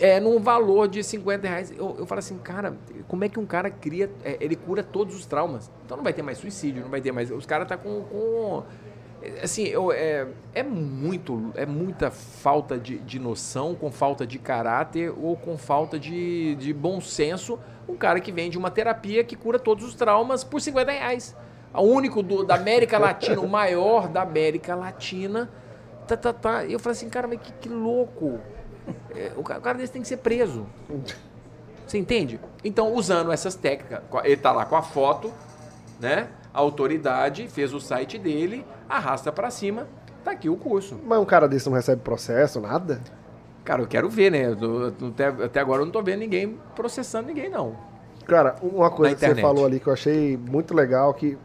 [0.00, 1.70] é, num valor de 50 reais.
[1.70, 2.76] Eu, eu falo assim, cara,
[3.06, 5.70] como é que um cara cria, é, ele cura todos os traumas?
[5.84, 7.30] Então não vai ter mais suicídio, não vai ter mais.
[7.30, 8.02] Os caras tá com.
[8.02, 8.62] com
[9.22, 14.38] é, assim, eu, é, é muito, é muita falta de, de noção, com falta de
[14.38, 17.58] caráter ou com falta de, de bom senso.
[17.88, 21.36] Um cara que vende uma terapia que cura todos os traumas por 50 reais.
[21.74, 25.50] O único do- da América Latina, o maior da América Latina.
[26.06, 26.64] Tá, tá, tá.
[26.64, 28.40] Eu falei assim, cara, mas que, que louco.
[29.14, 30.66] É, o ca- o cara desse tem que ser preso.
[31.86, 32.38] Você entende?
[32.64, 35.32] Então, usando essas técnicas, ele tá lá com a foto,
[36.00, 36.28] né?
[36.52, 39.86] A autoridade fez o site dele, arrasta pra cima,
[40.24, 40.98] tá aqui o curso.
[41.06, 43.00] Mas um cara desse não recebe processo, nada?
[43.64, 44.46] Cara, eu quero ver, né?
[44.60, 47.76] Eu até, até agora eu não tô vendo ninguém processando ninguém, não.
[48.26, 51.38] Cara, uma coisa que você falou ali que eu achei muito legal, que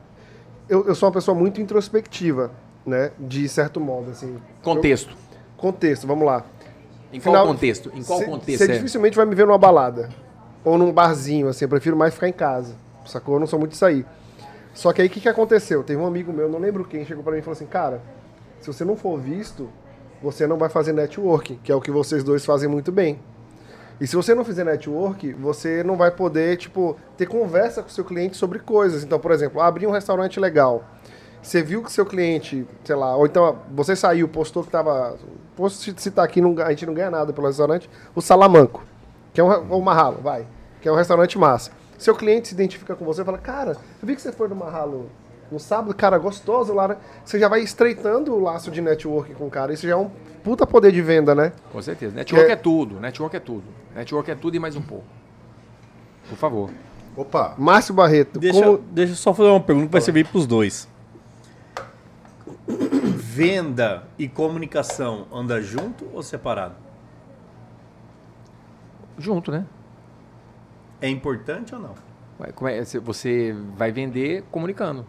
[0.68, 2.52] eu, eu sou uma pessoa muito introspectiva,
[2.86, 3.12] né?
[3.18, 4.38] De certo modo, assim.
[4.62, 5.12] Contexto.
[5.12, 5.18] Eu-
[5.58, 6.44] contexto, vamos lá.
[7.14, 7.92] Em qual Final- contexto?
[7.94, 8.76] Em qual Cê- contexto Você é?
[8.76, 10.10] dificilmente vai me ver numa balada.
[10.66, 11.66] Ou num barzinho, assim.
[11.66, 12.76] Eu prefiro mais ficar em casa.
[13.06, 13.36] Sacou?
[13.36, 14.06] Eu não sou muito de sair.
[14.74, 15.84] Só que aí o que, que aconteceu?
[15.84, 18.02] Teve um amigo meu, não lembro quem, chegou pra mim e falou assim: Cara,
[18.60, 19.70] se você não for visto,
[20.22, 23.20] você não vai fazer networking, que é o que vocês dois fazem muito bem.
[24.02, 27.92] E se você não fizer network, você não vai poder, tipo, ter conversa com o
[27.92, 29.04] seu cliente sobre coisas.
[29.04, 30.84] Então, por exemplo, abrir um restaurante legal.
[31.42, 35.18] Você viu que seu cliente, sei lá, ou então você saiu, postou que tava.
[35.56, 38.84] Posso citar aqui, não, a gente não ganha nada pelo restaurante, o Salamanco,
[39.34, 40.48] que é um, ou o Marralo, vai,
[40.82, 41.72] que é um restaurante massa.
[41.98, 44.56] Seu cliente se identifica com você e fala, cara, eu vi que você foi no
[44.56, 45.10] Marralo
[45.52, 46.98] no sábado, cara, gostoso lá, né?
[47.24, 49.72] Você já vai estreitando o laço de network com o cara.
[49.72, 50.10] Isso já é um
[50.44, 51.52] puta poder de venda, né?
[51.72, 52.16] Com certeza.
[52.16, 52.54] Network é...
[52.54, 53.00] é- tudo.
[53.00, 53.64] Network é tudo.
[53.96, 55.06] Network é tudo e mais um pouco.
[56.28, 56.72] Por favor.
[57.16, 58.74] Opa, Márcio Barreto, Deixa, como...
[58.74, 60.88] eu- deixa eu só fazer uma pergunta que vai servir para os dois.
[63.34, 66.76] Venda e comunicação anda junto ou separado?
[69.18, 69.66] Junto, né?
[71.02, 71.96] É importante ou não?
[72.40, 75.06] Ué, é- Você vai vender comunicando.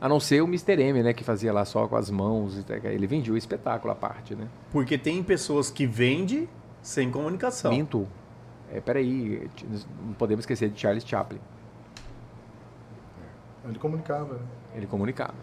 [0.00, 0.80] A não ser o Mr.
[0.82, 1.12] M, né?
[1.12, 2.58] Que fazia lá só com as mãos.
[2.58, 2.76] e tal.
[2.90, 4.48] Ele vendia o espetáculo à parte, né?
[4.72, 6.48] Porque tem pessoas que vendem
[6.82, 7.70] sem comunicação.
[7.70, 8.08] Minto.
[8.72, 9.48] É, peraí,
[10.06, 11.38] não podemos esquecer de Charles Chaplin.
[13.68, 14.34] ele comunicava.
[14.34, 14.40] né?
[14.74, 15.34] Ele comunicava,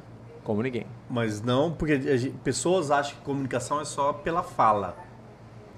[0.50, 0.88] como ninguém.
[1.08, 4.98] Mas não, porque gente- pessoas acham que comunicação é só pela fala,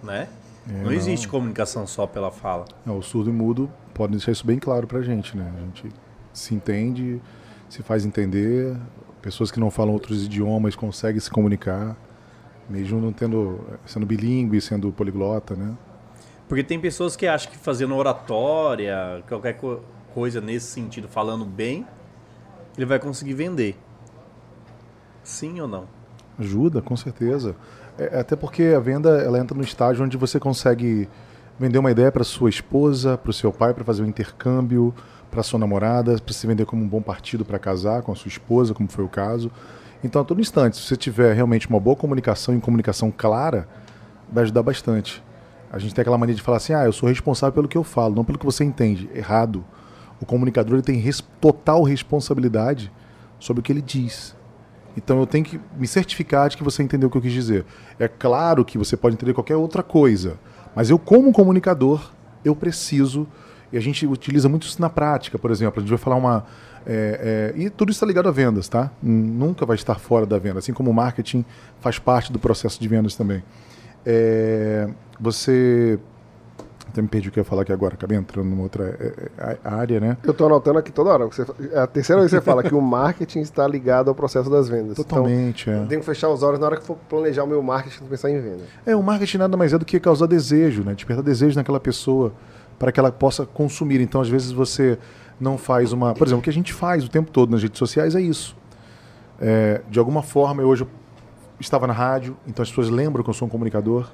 [0.02, 0.30] né?
[0.66, 0.94] É, não, não.
[0.94, 2.64] existe comunicação só pela fala.
[2.86, 5.52] Não, o surdo e mudo podem deixar isso bem claro pra gente, né?
[5.58, 5.90] A gente
[6.32, 7.22] se entende,
[7.68, 8.78] se faz entender,
[9.22, 11.98] pessoas que não falam outros idiomas conseguem se comunicar,
[12.70, 15.76] mesmo não tendo, sendo bilíngue, sendo poliglota, né?
[16.48, 19.82] Porque tem pessoas que acham que fazendo oratória, qualquer co-
[20.14, 21.86] coisa nesse sentido, falando bem,
[22.78, 23.78] ele vai conseguir vender.
[25.24, 25.86] Sim ou não?
[26.40, 27.56] Ajuda, com certeza.
[27.98, 31.08] É, até porque a venda ela entra no estágio onde você consegue
[31.60, 34.94] vender uma ideia para sua esposa, para o seu pai, para fazer um intercâmbio,
[35.30, 38.30] para sua namorada, para se vender como um bom partido para casar com a sua
[38.30, 39.52] esposa, como foi o caso.
[40.04, 43.68] Então, a todo instante, se você tiver realmente uma boa comunicação e comunicação clara,
[44.32, 45.24] vai ajudar bastante.
[45.72, 47.84] A gente tem aquela mania de falar assim: ah, eu sou responsável pelo que eu
[47.84, 49.10] falo, não pelo que você entende.
[49.14, 49.64] Errado.
[50.20, 52.92] O comunicador ele tem res- total responsabilidade
[53.40, 54.36] sobre o que ele diz.
[54.96, 57.66] Então eu tenho que me certificar de que você entendeu o que eu quis dizer.
[58.00, 60.38] É claro que você pode entender qualquer outra coisa,
[60.76, 62.12] mas eu, como comunicador,
[62.44, 63.28] eu preciso,
[63.72, 66.46] e a gente utiliza muito isso na prática, por exemplo, a gente vai falar uma.
[66.86, 68.92] é, é, e tudo isso está ligado a vendas, tá?
[69.02, 71.46] Nunca vai estar fora da venda, assim como o marketing
[71.80, 73.44] faz parte do processo de vendas também.
[74.06, 74.90] É,
[75.20, 76.00] você
[76.92, 79.30] Até me perdi o que eu ia falar aqui agora, acabei entrando numa outra é,
[79.38, 80.18] é, área, né?
[80.24, 81.26] Eu tô anotando aqui toda hora.
[81.26, 84.50] Você, é a terceira vez que você fala que o marketing está ligado ao processo
[84.50, 84.98] das vendas.
[84.98, 85.84] Totalmente, então, é.
[85.84, 88.30] Eu tenho que fechar os olhos na hora que for planejar o meu marketing pensar
[88.30, 88.64] em venda.
[88.86, 90.94] É, o marketing nada mais é do que causar desejo, né?
[90.94, 92.34] Despertar desejo naquela pessoa
[92.78, 94.02] para que ela possa consumir.
[94.02, 94.98] Então, às vezes, você
[95.40, 96.14] não faz uma.
[96.14, 98.56] Por exemplo, o que a gente faz o tempo todo nas redes sociais é isso.
[99.40, 100.86] É, de alguma forma, eu hoje
[101.58, 104.10] estava na rádio, então as pessoas lembram que eu sou um comunicador.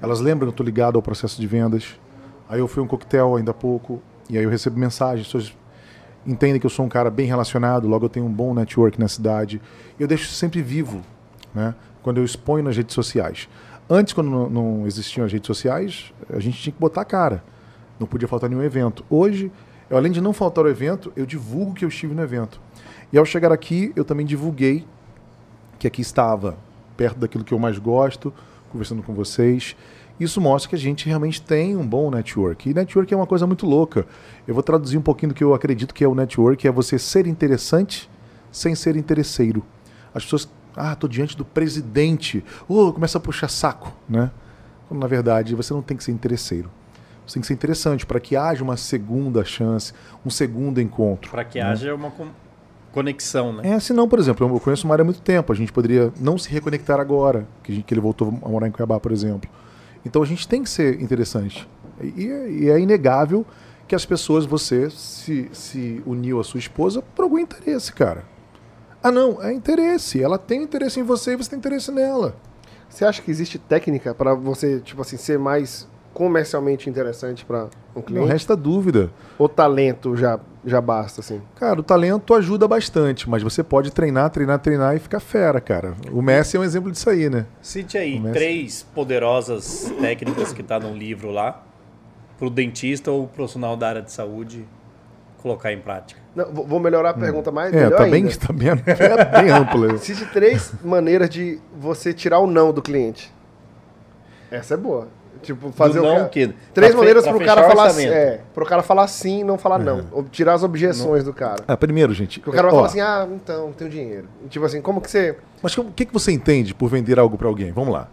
[0.00, 1.98] Elas lembram que eu estou ligado ao processo de vendas.
[2.48, 4.00] Aí eu fui um coquetel ainda há pouco,
[4.30, 5.56] e aí eu recebo mensagens, as pessoas
[6.26, 9.08] entendem que eu sou um cara bem relacionado, logo eu tenho um bom network na
[9.08, 9.60] cidade.
[9.98, 11.02] Eu deixo sempre vivo,
[11.54, 11.74] né?
[12.02, 13.48] Quando eu exponho nas redes sociais.
[13.88, 17.42] Antes, quando não, não existiam as redes sociais, a gente tinha que botar a cara.
[17.98, 19.04] Não podia faltar nenhum evento.
[19.08, 19.50] Hoje,
[19.88, 22.60] eu, além de não faltar o evento, eu divulgo que eu estive no evento.
[23.12, 24.86] E ao chegar aqui, eu também divulguei
[25.78, 26.56] que aqui estava,
[26.96, 28.32] perto daquilo que eu mais gosto,
[28.68, 29.76] conversando com vocês.
[30.18, 32.68] Isso mostra que a gente realmente tem um bom network.
[32.68, 34.06] E network é uma coisa muito louca.
[34.46, 36.98] Eu vou traduzir um pouquinho do que eu acredito que é o network, é você
[36.98, 38.10] ser interessante
[38.50, 39.64] sem ser interesseiro.
[40.12, 44.30] As pessoas, ah, estou diante do presidente, oh, começa a puxar saco, né?
[44.88, 46.70] Quando, na verdade, você não tem que ser interesseiro.
[47.26, 49.92] Você tem que ser interessante para que haja uma segunda chance,
[50.24, 51.30] um segundo encontro.
[51.30, 51.64] Para que né?
[51.64, 52.10] haja uma
[52.92, 53.68] conexão, né?
[53.70, 56.38] É, senão, por exemplo, eu conheço o Mário há muito tempo, a gente poderia não
[56.38, 59.48] se reconectar agora, que, gente, que ele voltou a morar em Cuiabá, por exemplo.
[60.04, 61.68] Então a gente tem que ser interessante.
[62.02, 62.24] E,
[62.62, 63.44] e é inegável
[63.86, 68.24] que as pessoas, você se, se uniu à sua esposa por algum interesse, cara.
[69.02, 70.22] Ah, não, é interesse.
[70.22, 72.36] Ela tem interesse em você e você tem interesse nela.
[72.88, 75.88] Você acha que existe técnica para você, tipo assim, ser mais
[76.18, 78.20] comercialmente interessante para um cliente?
[78.20, 79.08] Não resta dúvida.
[79.38, 81.40] O talento já, já basta, assim?
[81.54, 85.94] Cara, o talento ajuda bastante, mas você pode treinar, treinar, treinar e ficar fera, cara.
[86.10, 87.46] O Messi é um exemplo disso aí, né?
[87.62, 91.62] Cite aí três poderosas técnicas que tá no livro lá
[92.36, 94.66] pro dentista ou profissional da área de saúde
[95.40, 96.20] colocar em prática.
[96.34, 97.20] Não, vou melhorar a hum.
[97.20, 97.72] pergunta mais.
[97.72, 99.98] É, tá bem, tá bem, é bem ampla.
[100.02, 103.32] Cite três maneiras de você tirar o não do cliente.
[104.50, 105.08] Essa é boa.
[105.42, 106.28] Tipo, fazer não o cara...
[106.28, 108.06] que Três pra maneiras pro cara falar sim.
[108.06, 110.04] É, pro cara falar sim e não falar não.
[110.12, 111.32] Ou tirar as objeções não.
[111.32, 111.64] do cara.
[111.66, 112.40] Ah, primeiro, gente.
[112.40, 114.28] Porque o cara vai falar assim, ah, então, tenho dinheiro.
[114.44, 115.36] E, tipo assim, como que você.
[115.62, 117.72] Mas o que, que você entende por vender algo para alguém?
[117.72, 118.08] Vamos lá.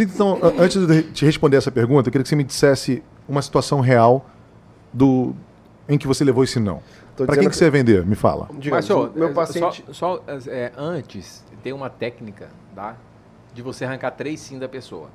[0.00, 3.80] Então, antes de te responder essa pergunta, eu queria que você me dissesse uma situação
[3.80, 4.26] real
[4.92, 5.34] do
[5.88, 6.82] em que você levou esse não.
[7.16, 8.04] Para quem que, você ia vender?
[8.04, 8.48] Me fala.
[8.58, 9.84] Diga, Mas, senhor, meu paciente...
[9.88, 12.96] Só, só é, antes, tem uma técnica, tá?
[13.54, 15.08] De você arrancar três sim da pessoa.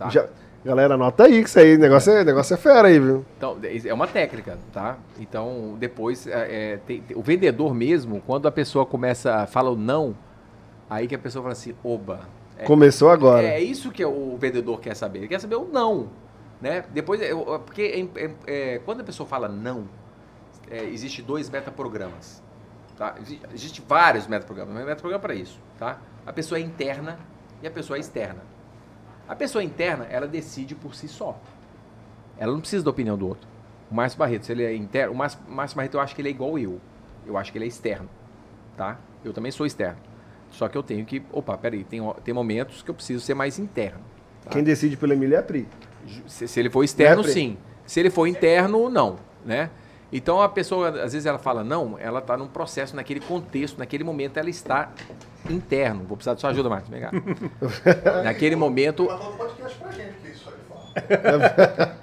[0.00, 0.08] Tá?
[0.08, 0.26] Já,
[0.64, 3.22] galera, anota aí que isso aí, negócio é, negócio é fera aí, viu?
[3.36, 4.96] Então, é uma técnica, tá?
[5.18, 9.76] Então, depois, é, é tem, tem, o vendedor mesmo, quando a pessoa começa, fala o
[9.76, 10.16] não,
[10.88, 12.20] aí que a pessoa fala assim, oba.
[12.56, 13.46] É, Começou agora.
[13.46, 15.18] É, é, isso que o vendedor quer saber.
[15.18, 16.08] Ele quer saber o não.
[16.62, 16.82] Né?
[16.94, 17.20] Depois,
[17.66, 19.86] porque é, é, quando a pessoa fala não,
[20.70, 22.42] é, existe dois metaprogramas.
[22.96, 23.16] Tá?
[23.20, 25.60] Existe, existe vários metaprogramas, mas metaprograma para isso.
[25.78, 25.98] Tá?
[26.24, 27.18] A pessoa é interna
[27.62, 28.49] e a pessoa é externa.
[29.30, 31.38] A pessoa interna, ela decide por si só.
[32.36, 33.46] Ela não precisa da opinião do outro.
[33.88, 36.30] O Márcio Barreto, se ele é interno, o Márcio, Márcio Barreto eu acho que ele
[36.30, 36.80] é igual eu.
[37.24, 38.08] Eu acho que ele é externo,
[38.76, 38.98] tá?
[39.24, 39.98] Eu também sou externo.
[40.50, 43.56] Só que eu tenho que, opa, peraí, tem, tem momentos que eu preciso ser mais
[43.56, 44.00] interno.
[44.42, 44.50] Tá?
[44.50, 45.68] Quem decide pelo Emílio é a Pri.
[46.26, 47.56] Se, se ele for externo, é sim.
[47.86, 49.16] Se ele for interno, não,
[49.46, 49.70] né?
[50.12, 54.02] Então a pessoa, às vezes ela fala não, ela está num processo, naquele contexto, naquele
[54.02, 54.92] momento ela está
[55.50, 56.04] interno.
[56.04, 56.90] Vou precisar de sua ajuda, Marcos.
[56.90, 57.10] Vem cá.
[58.24, 59.08] Naquele momento.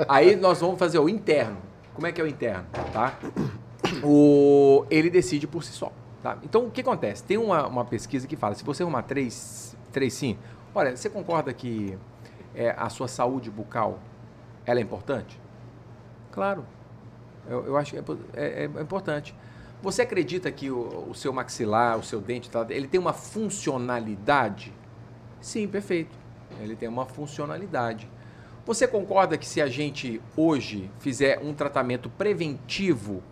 [0.08, 1.58] Aí nós vamos fazer o interno.
[1.94, 2.66] Como é que é o interno?
[2.94, 3.18] Tá?
[4.04, 5.92] O, ele decide por si só.
[6.22, 6.38] Tá?
[6.44, 7.24] Então o que acontece?
[7.24, 10.38] Tem uma, uma pesquisa que fala: se você arrumar três, três sim,
[10.74, 11.98] olha, você concorda que
[12.56, 14.00] é, a sua saúde bucal
[14.66, 15.40] ela é importante?
[16.32, 16.66] Claro.
[17.50, 18.04] Eu, eu acho que é,
[18.34, 19.34] é, é importante.
[19.82, 24.74] Você acredita que o, o seu maxilar, o seu dente, tá, ele tem uma funcionalidade?
[25.40, 26.18] Sim, perfeito.
[26.60, 28.10] Ele tem uma funcionalidade.
[28.66, 33.24] Você concorda que se a gente hoje fizer um tratamento preventivo,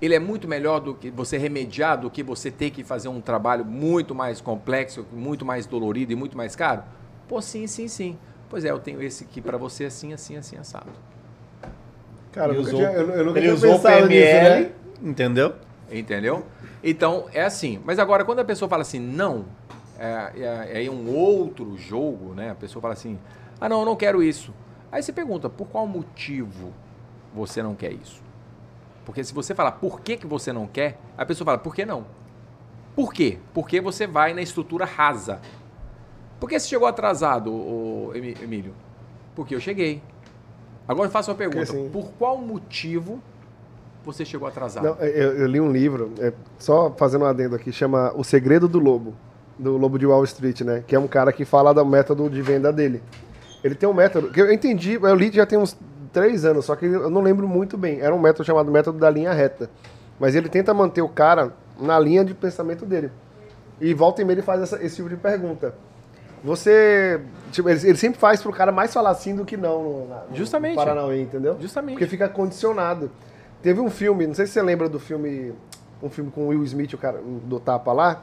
[0.00, 3.20] ele é muito melhor do que você remediar do que você ter que fazer um
[3.20, 6.82] trabalho muito mais complexo, muito mais dolorido e muito mais caro?
[7.28, 8.18] Pô, sim, sim, sim.
[8.50, 10.90] Pois é, eu tenho esse aqui para você assim, assim, assim, assado.
[12.32, 14.72] Cara, ele usou, tinha, eu, eu nunca ele usou PML, nisso, né?
[15.02, 15.54] entendeu?
[15.90, 16.46] Entendeu?
[16.82, 17.80] Então, é assim.
[17.84, 19.44] Mas agora, quando a pessoa fala assim, não,
[19.98, 22.50] é, é, é um outro jogo, né?
[22.50, 23.18] A pessoa fala assim,
[23.60, 24.52] ah, não, eu não quero isso.
[24.90, 26.72] Aí você pergunta, por qual motivo
[27.34, 28.22] você não quer isso?
[29.04, 31.84] Porque se você falar por que, que você não quer, a pessoa fala, por que
[31.84, 32.06] não?
[32.96, 33.38] Por quê?
[33.52, 35.40] Porque você vai na estrutura rasa.
[36.40, 38.74] Por que você chegou atrasado, Emílio?
[39.34, 40.00] Porque eu cheguei.
[40.86, 41.62] Agora eu faço uma pergunta.
[41.62, 43.20] assim- Por qual motivo
[44.04, 44.84] você chegou atrasado?
[44.84, 48.66] Não, eu, eu li um livro, é, só fazendo um adendo aqui, chama O Segredo
[48.68, 49.14] do Lobo,
[49.58, 50.82] do Lobo de Wall Street, né?
[50.86, 53.02] Que é um cara que fala do método de venda dele.
[53.62, 55.76] Ele tem um método, que eu entendi, eu li já tem uns
[56.12, 58.00] três anos, só que eu não lembro muito bem.
[58.00, 59.68] Era um método chamado método da linha reta.
[60.20, 63.10] Mas ele tenta manter o cara na linha de pensamento dele.
[63.80, 65.74] E volta e meia ele faz essa- esse tipo de pergunta.
[66.44, 67.20] Você.
[67.50, 70.36] Tipo, ele, ele sempre faz pro cara mais falar sim do que não no, no
[70.36, 70.76] Justamente.
[70.76, 71.56] Paranauê, entendeu?
[71.60, 71.94] Justamente.
[71.94, 73.10] Porque fica condicionado.
[73.64, 75.54] Teve um filme, não sei se você lembra do filme.
[76.02, 78.22] Um filme com o Will Smith, o cara do Tapa lá,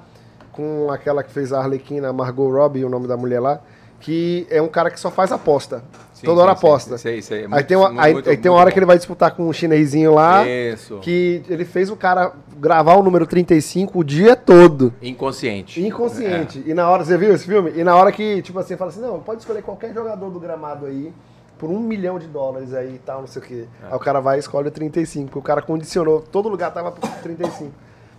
[0.51, 3.59] com aquela que fez a Arlequina, Margot Robbie, o nome da mulher lá,
[3.99, 5.83] que é um cara que só faz aposta.
[6.13, 6.67] Sim, Toda hora sim, sim.
[6.67, 6.97] aposta.
[6.99, 7.39] Sei, sei.
[7.39, 8.73] É aí muito- tem uma, muito- aí, muito- aí tem uma hora bom.
[8.73, 10.99] que ele vai disputar com um chinesinho lá, Isso.
[10.99, 14.93] que ele fez o cara gravar o número 35 o dia todo.
[15.01, 15.81] Inconsciente.
[15.83, 16.63] Inconsciente.
[16.67, 17.71] E na hora, você viu esse filme?
[17.75, 20.85] E na hora que, tipo assim, fala assim, não, pode escolher qualquer jogador do gramado
[20.85, 21.11] aí,
[21.61, 23.67] por um milhão de dólares aí e tal, não sei o quê.
[23.83, 26.91] Aí o cara vai e escolhe o 35, porque o cara condicionou, todo lugar tava
[26.91, 27.71] por 35.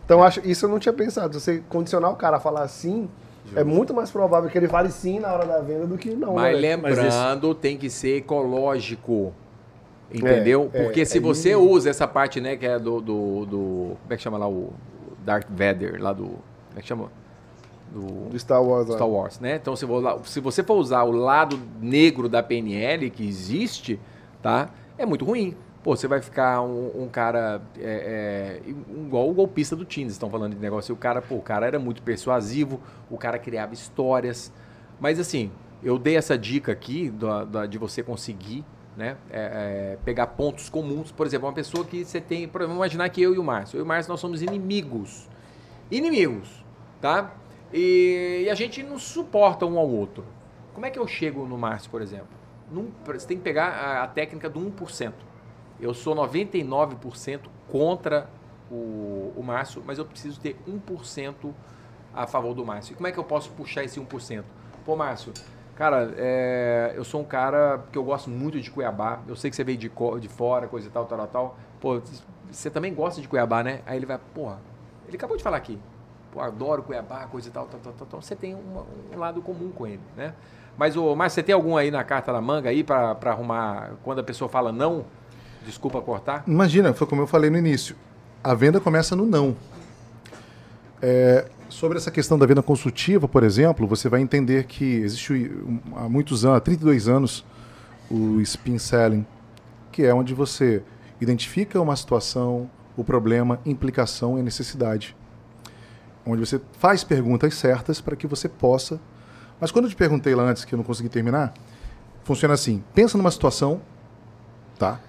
[0.04, 1.34] Então eu acho, isso eu não tinha pensado.
[1.34, 3.08] Se você condicionar o cara a falar sim,
[3.56, 6.34] é muito mais provável que ele fale sim na hora da venda do que não.
[6.34, 9.32] Mas né, lembrando, tem que ser ecológico.
[10.14, 10.70] Entendeu?
[10.72, 13.96] É, é, Porque se aí- você usa essa parte, né, que é do, do, do-
[14.02, 14.72] Como é que chama lá o
[15.24, 16.24] Darth Vader, lá do.
[16.26, 16.38] Como
[16.76, 17.10] é que chama?
[17.92, 18.86] Do, Do Star Wars.
[18.88, 19.56] Star Wars, né?
[19.56, 19.86] Então, se,
[20.24, 24.00] se você for usar o lado negro da PNL que existe,
[24.42, 24.70] tá?
[24.96, 25.54] É muito ruim.
[25.82, 28.70] Pô, você vai ficar um, um cara é, é,
[29.04, 30.92] igual o golpista do Tinder, estão falando de negócio.
[30.92, 34.52] E o cara, pô, o cara era muito persuasivo, o cara criava histórias.
[35.00, 35.50] Mas assim,
[35.82, 38.64] eu dei essa dica aqui da- da- de você conseguir
[38.96, 39.40] né, é,
[39.94, 41.10] é, pegar pontos comuns.
[41.10, 42.46] Por exemplo, uma pessoa que você tem.
[42.46, 43.76] Vamos imaginar que eu e o Márcio.
[43.78, 45.28] Eu e o Márcio nós somos inimigos.
[45.90, 46.48] Inimigos,
[47.00, 47.32] tá?
[47.72, 50.24] E, e a gente não suporta um ao outro.
[50.74, 52.28] Como é que eu chego no Márcio, por exemplo?
[52.70, 55.12] Num- você tem que pegar a, a técnica do 1%.
[55.80, 58.28] Eu sou 99% contra
[58.70, 61.52] o, o Márcio, mas eu preciso ter 1%
[62.14, 62.92] a favor do Márcio.
[62.92, 64.44] E como é que eu posso puxar esse 1%?
[64.84, 65.32] Pô, Márcio,
[65.74, 69.20] cara, é, eu sou um cara que eu gosto muito de Cuiabá.
[69.26, 69.90] Eu sei que você veio de,
[70.20, 71.56] de fora, coisa e tal, tal, tal.
[71.80, 72.00] Pô,
[72.50, 73.80] você também gosta de Cuiabá, né?
[73.86, 74.60] Aí ele vai, porra,
[75.08, 75.78] ele acabou de falar aqui.
[76.32, 78.06] Pô, adoro Cuiabá, coisa e tal, tal, tal, tal.
[78.06, 78.22] tal.
[78.22, 80.32] Você tem um lado comum com ele, né?
[80.78, 84.20] Mas, ô, Márcio, você tem algum aí na carta na manga aí pra arrumar quando
[84.20, 85.04] a pessoa fala não?
[85.64, 86.42] Desculpa cortar.
[86.46, 87.94] Imagina, foi como eu falei no início.
[88.42, 89.54] A venda começa no não.
[91.02, 95.52] É, sobre essa questão da venda consultiva, por exemplo, você vai entender que existe
[95.94, 97.44] há muitos anos, há 32 anos,
[98.10, 99.26] o spin selling,
[99.90, 100.82] que é onde você
[101.20, 105.14] identifica uma situação, o problema, implicação e necessidade.
[106.26, 109.00] Onde você faz perguntas certas para que você possa.
[109.60, 111.52] Mas quando eu te perguntei lá antes, que eu não consegui terminar,
[112.24, 113.80] funciona assim: pensa numa situação,
[114.78, 115.00] tá?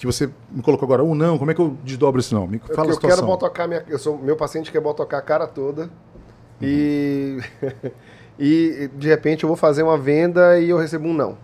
[0.00, 2.46] que você me colocou agora, um não, como é que eu desdobro esse não?
[2.46, 3.18] Me Eu, fala a eu situação.
[3.18, 3.84] quero botocar minha.
[3.86, 5.90] Eu sou meu paciente quer botocar a cara toda.
[6.58, 7.38] E.
[8.40, 11.36] e de repente eu vou fazer uma venda e eu recebo um não.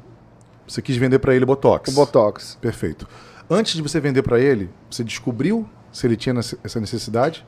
[0.66, 1.92] Você quis vender para ele Botox.
[1.92, 2.56] O Botox.
[2.58, 3.06] Perfeito.
[3.48, 7.46] Antes de você vender para ele, você descobriu se ele tinha essa necessidade?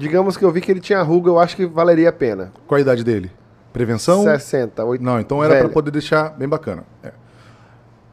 [0.00, 2.50] Digamos que eu vi que ele tinha ruga, eu acho que valeria a pena.
[2.66, 3.30] Qual a idade dele?
[3.70, 4.22] Prevenção?
[4.24, 5.04] 60, 80.
[5.04, 6.84] Não, então era para poder deixar bem bacana.
[7.02, 7.12] É.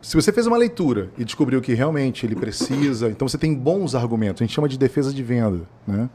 [0.01, 3.95] Se você fez uma leitura e descobriu que realmente ele precisa, então você tem bons
[3.95, 4.41] argumentos.
[4.41, 6.09] A gente chama de defesa de venda, né?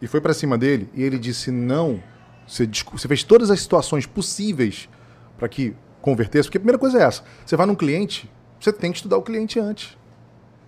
[0.00, 2.02] E foi para cima dele e ele disse não.
[2.46, 4.88] Você, você fez todas as situações possíveis
[5.36, 6.48] para que convertesse.
[6.48, 9.22] Porque a primeira coisa é essa: você vai num cliente, você tem que estudar o
[9.22, 9.94] cliente antes.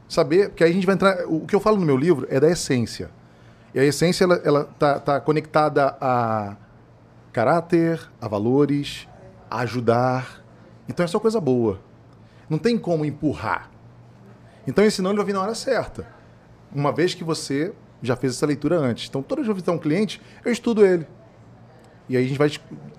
[0.07, 1.25] Saber, porque aí a gente vai entrar.
[1.27, 3.11] O que eu falo no meu livro é da essência.
[3.75, 6.57] E a essência ela, ela tá, tá conectada a
[7.33, 9.09] caráter, a valores,
[9.51, 10.45] a ajudar.
[10.89, 11.81] Então é só coisa boa.
[12.49, 13.69] Não tem como empurrar.
[14.67, 16.07] Então esse não ele vai vir na hora certa.
[16.73, 19.09] Uma vez que você já fez essa leitura antes.
[19.09, 21.07] Então toda vez que eu visitar um cliente, eu estudo ele.
[22.09, 22.51] E aí a gente vai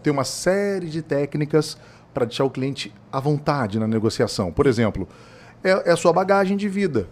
[0.04, 1.78] ter uma série de técnicas
[2.14, 4.52] para deixar o cliente à vontade na negociação.
[4.52, 5.08] Por exemplo,
[5.64, 7.08] é, é a sua bagagem de vida.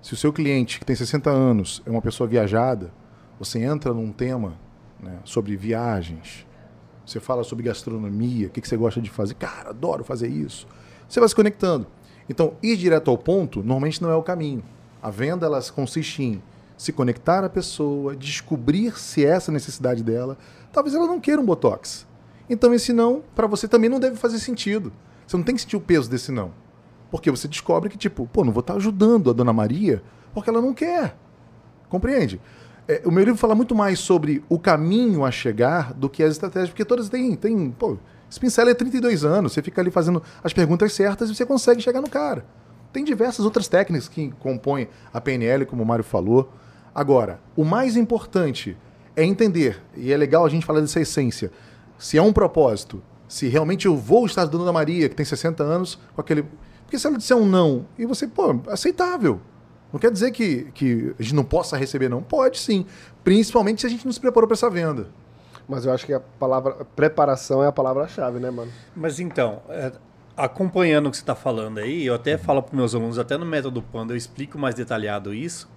[0.00, 2.92] Se o seu cliente, que tem 60 anos, é uma pessoa viajada,
[3.44, 4.54] você entra num tema
[5.02, 6.46] né, sobre viagens,
[7.04, 9.34] você fala sobre gastronomia, o que, que você gosta de fazer.
[9.34, 10.64] Cara, adoro fazer isso.
[11.08, 11.88] Você vai se conectando.
[12.28, 14.62] Então, ir direto ao ponto normalmente não é o caminho.
[15.02, 16.42] A venda ela consiste em
[16.76, 20.38] se conectar à pessoa, descobrir se é essa necessidade dela.
[20.72, 22.06] Talvez ela não queira um botox.
[22.48, 24.92] Então, esse não, para você também não deve fazer sentido.
[25.26, 26.52] Você não tem que sentir o peso desse não.
[27.10, 30.00] Porque você descobre que, tipo, pô, não vou estar ajudando a dona Maria
[30.32, 31.16] porque ela não quer.
[31.88, 32.40] Compreende?
[32.88, 36.32] É, o meu livro fala muito mais sobre o caminho a chegar do que as
[36.32, 37.34] estratégias, porque todas têm.
[37.36, 37.96] têm pô,
[38.30, 41.82] esse pincel é 32 anos, você fica ali fazendo as perguntas certas e você consegue
[41.82, 42.44] chegar no cara.
[42.92, 46.50] Tem diversas outras técnicas que compõem a PNL, como o Mário falou.
[46.94, 48.76] Agora, o mais importante
[49.14, 51.50] é entender, e é legal a gente falar dessa essência,
[51.98, 55.62] se é um propósito, se realmente eu vou estar dando a Maria, que tem 60
[55.62, 56.44] anos, com aquele.
[56.84, 59.40] Porque se ela disser um não, e você, pô, aceitável.
[59.92, 62.22] Não quer dizer que, que a gente não possa receber, não.
[62.22, 62.86] Pode sim.
[63.22, 65.08] Principalmente se a gente não se preparou para essa venda.
[65.68, 68.72] Mas eu acho que a palavra preparação é a palavra-chave, né, mano?
[68.96, 69.92] Mas então, é,
[70.36, 73.44] acompanhando o que você está falando aí, eu até falo para meus alunos, até no
[73.44, 75.70] método Panda, eu explico mais detalhado isso.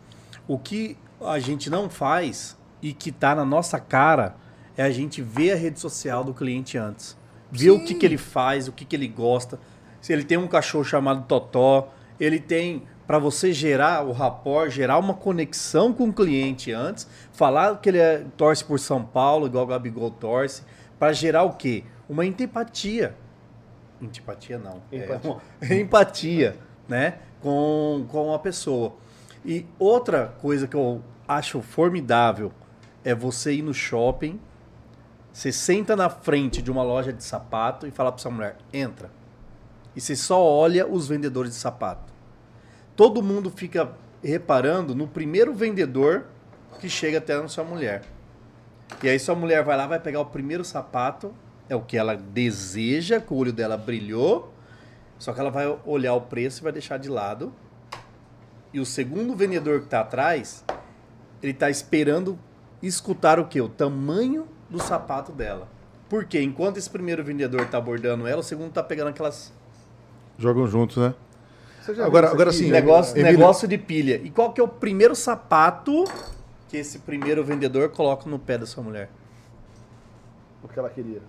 [0.47, 4.35] O que a gente não faz e que está na nossa cara
[4.77, 7.17] é a gente ver a rede social do cliente antes.
[7.51, 7.77] Ver Sim.
[7.77, 9.59] o que, que ele faz, o que, que ele gosta.
[10.01, 11.89] Se ele tem um cachorro chamado Totó,
[12.19, 17.77] ele tem para você gerar o rapport, gerar uma conexão com o cliente antes, falar
[17.77, 20.63] que ele é, torce por São Paulo, igual o Gabigol torce,
[20.97, 21.83] para gerar o quê?
[22.09, 23.15] Uma antipatia.
[24.01, 24.81] Antipatia não.
[24.91, 25.37] Empatia.
[25.61, 26.57] É empatia,
[26.87, 27.19] né?
[27.41, 28.93] Com, com a pessoa.
[29.45, 32.51] E outra coisa que eu acho formidável
[33.03, 34.39] é você ir no shopping,
[35.31, 39.11] você senta na frente de uma loja de sapato e fala para sua mulher, entra.
[39.95, 42.14] E você só olha os vendedores de sapato
[42.95, 43.91] todo mundo fica
[44.23, 46.25] reparando no primeiro vendedor
[46.79, 48.03] que chega até a sua mulher.
[49.03, 51.33] E aí sua mulher vai lá, vai pegar o primeiro sapato,
[51.67, 54.53] é o que ela deseja, que o olho dela brilhou,
[55.17, 57.53] só que ela vai olhar o preço e vai deixar de lado.
[58.73, 60.63] E o segundo vendedor que está atrás,
[61.41, 62.37] ele está esperando
[62.81, 63.59] escutar o que?
[63.61, 65.67] O tamanho do sapato dela.
[66.09, 69.53] Porque enquanto esse primeiro vendedor está abordando ela, o segundo está pegando aquelas.
[70.37, 71.15] Jogam juntos, né?
[72.03, 72.69] Agora, agora sim.
[72.69, 74.21] Negócio, negócio de pilha.
[74.23, 76.05] E qual que é o primeiro sapato
[76.67, 79.09] que esse primeiro vendedor coloca no pé da sua mulher?
[80.63, 81.21] O que ela queria.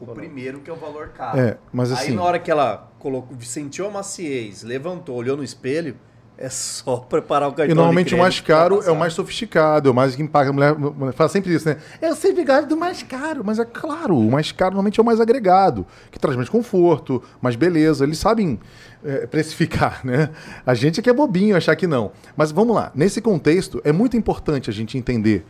[0.00, 1.38] O primeiro que é o valor caro.
[1.38, 2.10] É, mas assim...
[2.10, 5.96] Aí na hora que ela colocou, sentiu a maciez, levantou, olhou no espelho,
[6.38, 7.72] é só preparar o cartão.
[7.72, 10.50] E normalmente o mais caro é o mais sofisticado, é o mais que impacta.
[10.50, 10.74] A mulher,
[11.12, 11.76] fala sempre isso, né?
[12.00, 15.06] Eu sempre gosto do mais caro, mas é claro, o mais caro normalmente é o
[15.06, 18.04] mais agregado, que traz mais conforto, mais beleza.
[18.04, 18.58] Eles sabem
[19.04, 20.30] é, precificar, né?
[20.64, 22.12] A gente é que é bobinho achar que não.
[22.36, 25.44] Mas vamos lá, nesse contexto é muito importante a gente entender.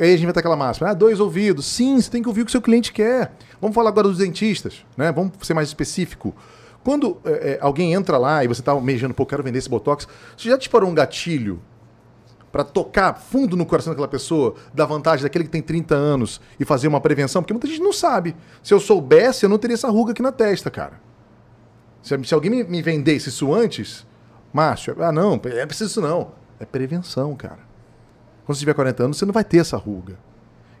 [0.00, 1.66] Aí a gente vai ter aquela máxima, ah, dois ouvidos.
[1.66, 3.32] Sim, você tem que ouvir o que o seu cliente quer.
[3.60, 5.10] Vamos falar agora dos dentistas, né?
[5.10, 6.32] Vamos ser mais específico.
[6.88, 10.08] Quando é, é alguém entra lá e você está mejando, pô, quero vender esse Botox,
[10.34, 11.60] você já disparou um gatilho
[12.50, 16.64] para tocar fundo no coração daquela pessoa, da vantagem daquele que tem 30 anos e
[16.64, 17.42] fazer uma prevenção?
[17.42, 18.34] Porque muita gente não sabe.
[18.62, 20.98] Se eu soubesse, eu não teria essa ruga aqui na testa, cara.
[22.02, 24.06] Se, se alguém me, me, vendesse isso antes,
[24.50, 26.32] Márcio, ah, não, é preciso isso não.
[26.58, 27.60] É prevenção, cara.
[28.46, 30.18] Quando você tiver 40 anos, você não vai ter essa ruga.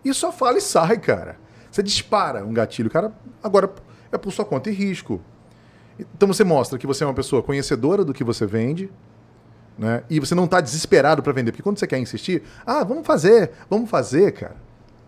[0.02, 1.36] E só fala e sai, cara.
[1.70, 3.12] Você dispara um gatilho, cara,
[3.42, 3.70] agora
[4.10, 5.20] é por sua conta e risco.
[5.98, 8.90] Então você mostra que você é uma pessoa conhecedora do que você vende,
[9.78, 10.02] né?
[10.10, 11.52] E você não está desesperado para vender.
[11.52, 14.56] Porque quando você quer insistir, ah, vamos fazer, vamos fazer, cara.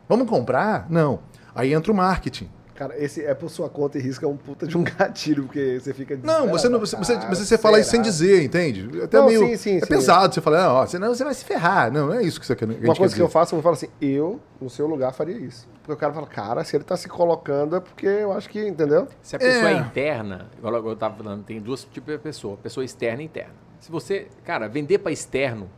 [0.09, 0.87] Vamos comprar?
[0.91, 1.21] Não.
[1.55, 2.49] Aí entra o marketing.
[2.81, 5.79] Cara, esse é por sua conta e risco é um puta de um gatilho, porque
[5.79, 6.19] você fica.
[6.23, 6.81] Não, você não.
[6.81, 9.03] Você, você, você fala isso sem dizer, entende?
[9.03, 9.41] Até não, meio.
[9.41, 9.87] Sim, sim, é sim.
[9.87, 11.93] pesado você falar, ó, senão você vai se ferrar.
[11.93, 12.65] Não, não é isso que você quer.
[12.65, 15.69] Uma coisa que eu faço, eu falo assim, eu, no seu lugar, faria isso.
[15.83, 18.67] Porque o cara fala, cara, se ele tá se colocando é porque eu acho que,
[18.67, 19.07] entendeu?
[19.21, 22.57] Se a pessoa é, é interna, igual eu tava falando, tem duas tipos de pessoa,
[22.57, 23.53] pessoa externa e interna.
[23.79, 25.69] Se você, cara, vender para externo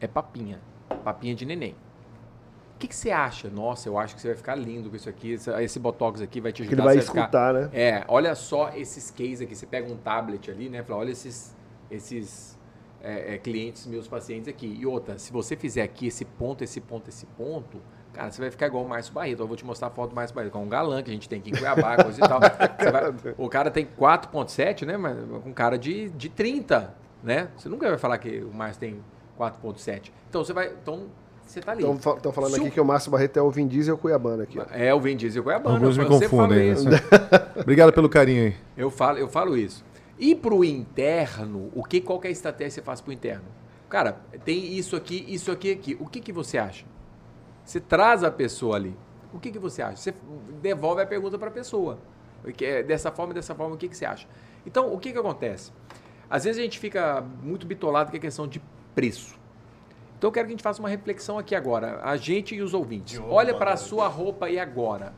[0.00, 0.58] é papinha.
[1.04, 1.76] Papinha de neném.
[2.76, 3.48] O que, que, você acha?
[3.48, 5.32] Nossa, eu acho que você vai ficar lindo com isso aqui.
[5.32, 6.76] Esse, botox aqui vai te ajudar.
[6.76, 7.52] Ele vai escutar, ficar...
[7.54, 7.70] né?
[7.72, 9.56] É, olha só esses cases aqui.
[9.56, 10.82] Você pega um tablet ali, né?
[10.82, 11.56] Fala, olha esses,
[11.90, 12.58] esses
[13.00, 14.66] é, é, clientes, meus pacientes aqui.
[14.66, 17.80] E outra, se você fizer aqui esse ponto, esse ponto, esse ponto,
[18.12, 19.40] cara, você vai ficar igual o Márcio Barreto.
[19.40, 21.30] Eu vou te mostrar a foto do Márcio Barreto, com um galã que a gente
[21.30, 22.40] tem aqui em Cuiabá, coisa e tal.
[22.40, 23.34] Vai...
[23.38, 24.98] o cara tem 4.7, né?
[24.98, 27.48] Mas com cara de, de 30, né?
[27.56, 29.02] Você nunca vai falar que o Márcio tem
[29.38, 30.10] 4.7.
[30.28, 30.66] Então você vai.
[30.68, 31.06] Então,
[31.46, 31.84] você tá ali.
[31.84, 32.72] Estão falando Se aqui o...
[32.72, 34.58] que o Márcio Barreto é o Vin Diesel Cuiabano aqui.
[34.58, 34.64] Ó.
[34.72, 35.76] É o Vin Diesel Cuiabano.
[35.76, 36.72] Alguns me confundem.
[36.72, 36.86] Isso.
[37.60, 38.56] Obrigado pelo carinho aí.
[38.76, 39.84] Eu falo, eu falo isso.
[40.18, 43.44] E pro interno, o que qual que é a estratégia que você faz pro interno?
[43.88, 45.96] Cara, tem isso aqui, isso aqui, aqui.
[46.00, 46.84] O que, que você acha?
[47.64, 48.96] Você traz a pessoa ali.
[49.32, 49.96] O que, que você acha?
[49.96, 50.14] Você
[50.60, 51.98] devolve a pergunta para a pessoa.
[52.60, 54.26] É dessa forma, dessa forma, o que, que você acha?
[54.64, 55.72] Então, o que, que acontece?
[56.28, 58.60] Às vezes a gente fica muito bitolado com a questão de
[58.94, 59.38] preço.
[60.16, 62.72] Então eu quero que a gente faça uma reflexão aqui agora, a gente e os
[62.72, 63.20] ouvintes.
[63.28, 65.12] olha para a sua roupa e agora.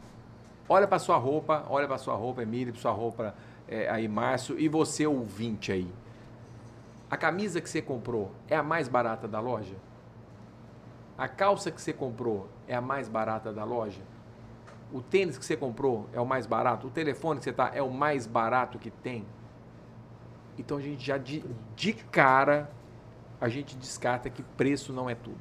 [0.68, 3.34] Olha para a sua roupa, olha para a sua roupa, Emílio, para sua roupa
[3.66, 5.90] é, aí, Márcio, e você, ouvinte aí.
[7.10, 9.76] A camisa que você comprou é a mais barata da loja?
[11.16, 14.02] A calça que você comprou é a mais barata da loja?
[14.92, 16.88] O tênis que você comprou é o mais barato?
[16.88, 19.24] O telefone que você está é o mais barato que tem?
[20.58, 21.44] Então a gente já de,
[21.74, 22.70] de cara
[23.40, 25.40] a gente descarta que preço não é tudo.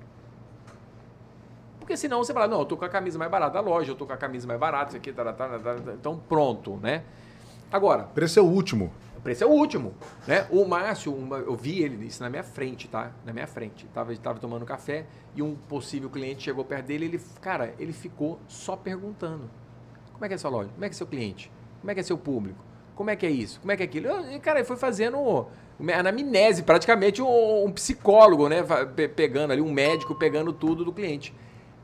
[1.80, 3.96] Porque senão você fala, não, eu tô com a camisa mais barata da loja, eu
[3.96, 7.04] tô com a camisa mais barata, isso aqui, tá, tá, tá, tá, então pronto, né?
[7.72, 8.04] Agora.
[8.04, 8.92] Preço é o último.
[9.24, 9.94] Preço é o último,
[10.26, 10.48] né?
[10.50, 13.12] O Márcio, uma, eu vi ele isso na minha frente, tá?
[13.26, 13.86] Na minha frente.
[13.94, 15.06] Tava, tava tomando café
[15.36, 19.50] e um possível cliente chegou perto dele, ele, cara, ele ficou só perguntando:
[20.14, 20.70] como é que é sua loja?
[20.74, 21.52] Como é que é seu cliente?
[21.82, 22.60] Como é que é seu público?
[22.96, 23.60] Como é que é isso?
[23.60, 24.08] Como é que é aquilo?
[24.32, 25.48] E, cara, ele foi fazendo
[25.94, 28.64] anamnese, praticamente um, um psicólogo, né?
[29.16, 31.34] Pegando ali, um médico pegando tudo do cliente.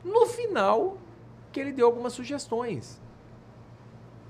[0.04, 0.98] No final,
[1.52, 3.00] que ele deu algumas sugestões.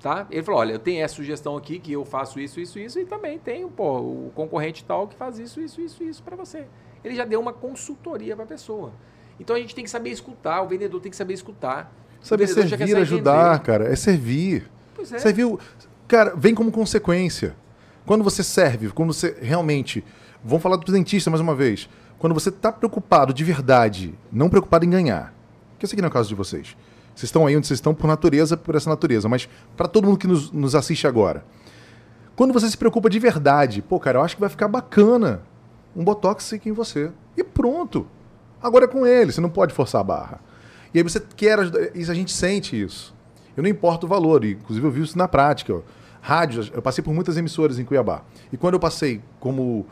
[0.00, 0.26] Tá?
[0.30, 3.06] Ele falou: olha, eu tenho essa sugestão aqui que eu faço isso, isso, isso, e
[3.06, 6.66] também tem pô, o concorrente tal que faz isso, isso, isso, isso para você.
[7.02, 8.92] Ele já deu uma consultoria para a pessoa.
[9.40, 11.90] Então a gente tem que saber escutar, o vendedor tem que saber escutar.
[12.20, 14.70] Saber servir, ajudar, cara, é servir.
[14.94, 15.18] Pois é.
[15.18, 15.58] Serviu,
[16.06, 17.56] cara, vem como consequência.
[18.06, 20.04] Quando você serve, quando você realmente,
[20.44, 24.84] vamos falar do dentista mais uma vez, quando você está preocupado de verdade, não preocupado
[24.84, 25.34] em ganhar,
[25.78, 26.76] que esse aqui não é o caso de vocês.
[27.14, 29.28] Vocês estão aí onde vocês estão por natureza, por essa natureza.
[29.28, 31.44] Mas para todo mundo que nos, nos assiste agora.
[32.34, 35.42] Quando você se preocupa de verdade, pô, cara, eu acho que vai ficar bacana
[35.94, 37.12] um Botox em você.
[37.36, 38.06] E pronto.
[38.60, 40.40] Agora é com ele, você não pode forçar a barra.
[40.92, 43.14] E aí você quer ajudar, isso a gente sente isso.
[43.56, 45.74] Eu não importo o valor, inclusive eu vi isso na prática.
[45.74, 45.80] Ó.
[46.26, 48.22] Rádio, eu passei por muitas emissoras em Cuiabá.
[48.50, 49.84] E quando eu passei como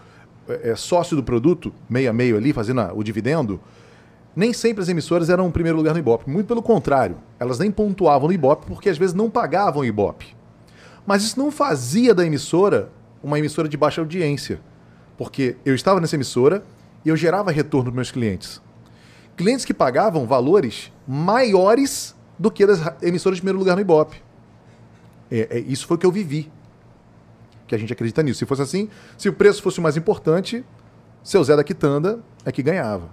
[0.49, 3.61] é, sócio do produto, meio a meio ali, fazendo a, o dividendo,
[4.35, 6.31] nem sempre as emissoras eram o primeiro lugar no Ibope.
[6.31, 7.19] Muito pelo contrário.
[7.39, 10.35] Elas nem pontuavam no Ibope porque às vezes não pagavam o Ibope.
[11.07, 12.91] Mas isso não fazia da emissora
[13.23, 14.59] uma emissora de baixa audiência.
[15.19, 16.65] Porque eu estava nessa emissora
[17.05, 18.59] e eu gerava retorno para meus clientes.
[19.37, 24.32] Clientes que pagavam valores maiores do que das emissoras de primeiro lugar no Ibope.
[25.33, 26.53] É, é, isso foi o que eu vivi.
[27.67, 28.41] Que a gente acredita nisso.
[28.41, 30.63] Se fosse assim, se o preço fosse o mais importante,
[31.25, 33.09] seu Zé da Quitanda é que ganhava.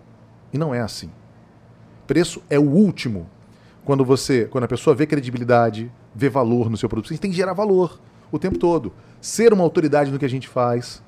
[0.52, 1.10] E não é assim.
[2.06, 3.30] Preço é o último.
[3.86, 7.38] Quando você, quando a pessoa vê credibilidade, vê valor no seu produto, você tem que
[7.38, 7.98] gerar valor
[8.30, 8.92] o tempo todo.
[9.22, 11.02] Ser uma autoridade no que a gente faz.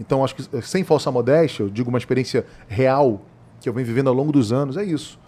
[0.00, 3.20] Então, acho que sem falsa modéstia, eu digo uma experiência real
[3.60, 5.18] que eu venho vivendo ao longo dos anos, é isso.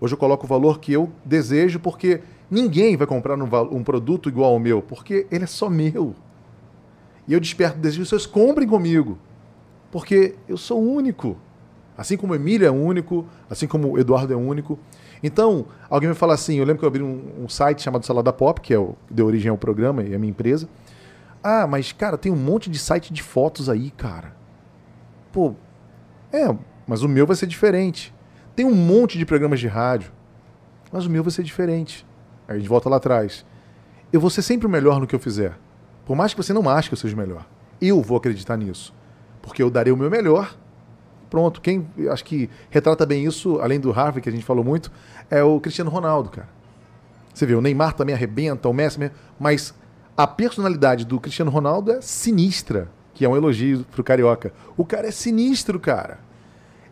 [0.00, 4.28] Hoje eu coloco o valor que eu desejo porque ninguém vai comprar um, um produto
[4.28, 6.14] igual ao meu, porque ele é só meu.
[7.26, 9.18] E eu desperto o desejo que vocês comprem comigo,
[9.90, 11.36] porque eu sou único.
[11.98, 14.78] Assim como o Emílio é único, assim como o Eduardo é único.
[15.22, 18.32] Então, alguém me fala assim: eu lembro que eu abri um, um site chamado Salada
[18.32, 20.68] Pop, que é o que deu origem ao programa e à minha empresa.
[21.42, 24.36] Ah, mas, cara, tem um monte de site de fotos aí, cara.
[25.32, 25.54] Pô,
[26.32, 26.54] é,
[26.86, 28.14] mas o meu vai ser diferente.
[28.54, 30.12] Tem um monte de programas de rádio,
[30.92, 32.06] mas o meu vai ser diferente.
[32.48, 33.44] A gente volta lá atrás.
[34.12, 35.58] Eu vou ser sempre o melhor no que eu fizer.
[36.04, 37.46] Por mais que você não ache que eu seja o melhor.
[37.80, 38.94] Eu vou acreditar nisso.
[39.42, 40.56] Porque eu darei o meu melhor
[41.28, 44.90] Pronto, quem acho que retrata bem isso, além do Harvey, que a gente falou muito,
[45.30, 46.48] é o Cristiano Ronaldo, cara.
[47.34, 49.74] Você vê, o Neymar também arrebenta, o Messi, mas
[50.16, 54.52] a personalidade do Cristiano Ronaldo é sinistra, que é um elogio pro carioca.
[54.76, 56.20] O cara é sinistro, cara.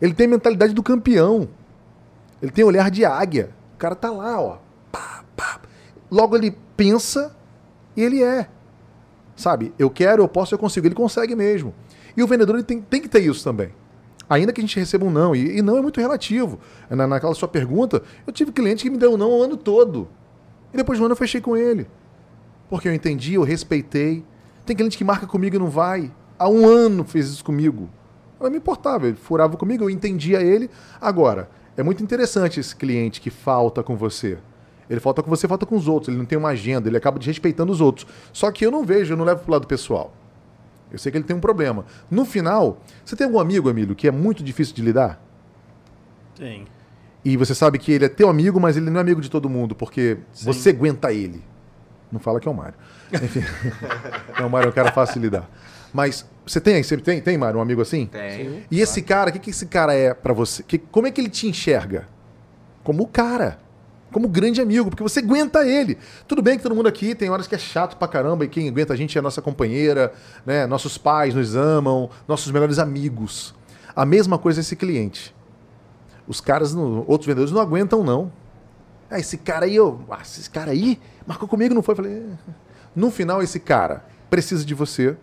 [0.01, 1.47] Ele tem a mentalidade do campeão.
[2.41, 3.49] Ele tem olhar de águia.
[3.73, 4.57] O cara tá lá, ó.
[5.35, 5.59] Pá.
[6.09, 7.35] Logo ele pensa
[7.95, 8.47] e ele é.
[9.35, 9.73] Sabe?
[9.77, 10.87] Eu quero, eu posso, eu consigo.
[10.87, 11.73] Ele consegue mesmo.
[12.15, 13.71] E o vendedor ele tem, tem que ter isso também.
[14.29, 16.59] Ainda que a gente receba um não, e, e não é muito relativo.
[16.89, 20.07] Na, naquela sua pergunta, eu tive cliente que me deu um não o ano todo.
[20.73, 21.87] E depois do ano eu fechei com ele.
[22.69, 24.25] Porque eu entendi, eu respeitei.
[24.65, 26.11] Tem cliente que marca comigo e não vai.
[26.39, 27.89] Há um ano fez isso comigo.
[28.39, 30.69] Não me importava, ele furava comigo, eu entendia ele.
[30.99, 34.37] Agora, é muito interessante esse cliente que falta com você.
[34.89, 36.09] Ele falta com você, falta com os outros.
[36.09, 38.07] Ele não tem uma agenda, ele acaba desrespeitando os outros.
[38.31, 40.13] Só que eu não vejo, eu não levo pro lado pessoal.
[40.91, 41.85] Eu sei que ele tem um problema.
[42.09, 45.19] No final, você tem algum amigo, Emílio, que é muito difícil de lidar?
[46.35, 46.67] Tem.
[47.23, 49.49] E você sabe que ele é teu amigo, mas ele não é amigo de todo
[49.49, 50.45] mundo, porque Sim.
[50.45, 51.43] você aguenta ele.
[52.11, 52.75] Não fala que é o Mário.
[53.11, 53.41] Enfim.
[54.39, 55.49] não, o Mário é um cara fácil de lidar.
[55.91, 58.05] Mas você tem, você tem, tem, Mário, um amigo assim?
[58.05, 58.63] Tem.
[58.69, 60.61] E esse cara, o que, que esse cara é para você?
[60.61, 62.07] Que, como é que ele te enxerga?
[62.83, 63.57] Como o cara
[64.15, 65.97] como grande amigo, porque você aguenta ele.
[66.25, 68.69] Tudo bem que todo mundo aqui tem horas que é chato pra caramba e quem
[68.69, 70.13] aguenta a gente é a nossa companheira,
[70.45, 70.65] né?
[70.65, 73.53] Nossos pais nos amam, nossos melhores amigos.
[73.93, 75.35] A mesma coisa esse cliente.
[76.25, 78.31] Os caras, outros vendedores não aguentam não.
[79.11, 80.97] Ah, esse cara aí, eu, ah, esse cara aí
[81.27, 81.93] marcou comigo, não foi?
[81.93, 82.53] Falei, é.
[82.95, 85.17] no final esse cara precisa de você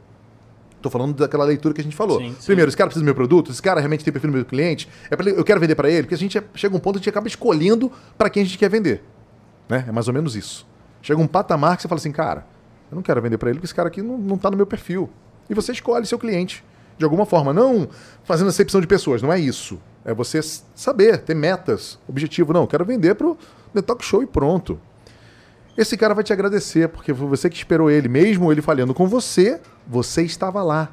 [0.83, 2.19] Tô falando daquela leitura que a gente falou.
[2.19, 2.47] Sim, sim.
[2.47, 4.89] Primeiro, esse cara precisa do meu produto, esse cara realmente tem perfil do meu cliente,
[5.11, 6.99] é pra, eu quero vender para ele, porque a gente é, chega um ponto que
[6.99, 9.03] a gente acaba escolhendo para quem a gente quer vender.
[9.69, 9.85] Né?
[9.89, 10.67] É mais ou menos isso.
[11.01, 12.45] Chega um patamar que você fala assim, cara,
[12.91, 14.67] eu não quero vender para ele porque esse cara aqui não, não tá no meu
[14.67, 15.09] perfil.
[15.49, 16.65] E você escolhe seu cliente
[16.99, 17.89] de alguma forma, não
[18.25, 19.81] fazendo acepção de pessoas, não é isso.
[20.05, 20.41] É você
[20.75, 22.53] saber, ter metas, objetivo.
[22.53, 23.37] Não, quero vender pro
[23.73, 24.81] The Talk Show e pronto.
[25.77, 28.09] Esse cara vai te agradecer, porque foi você que esperou ele.
[28.09, 30.93] Mesmo ele falhando com você, você estava lá.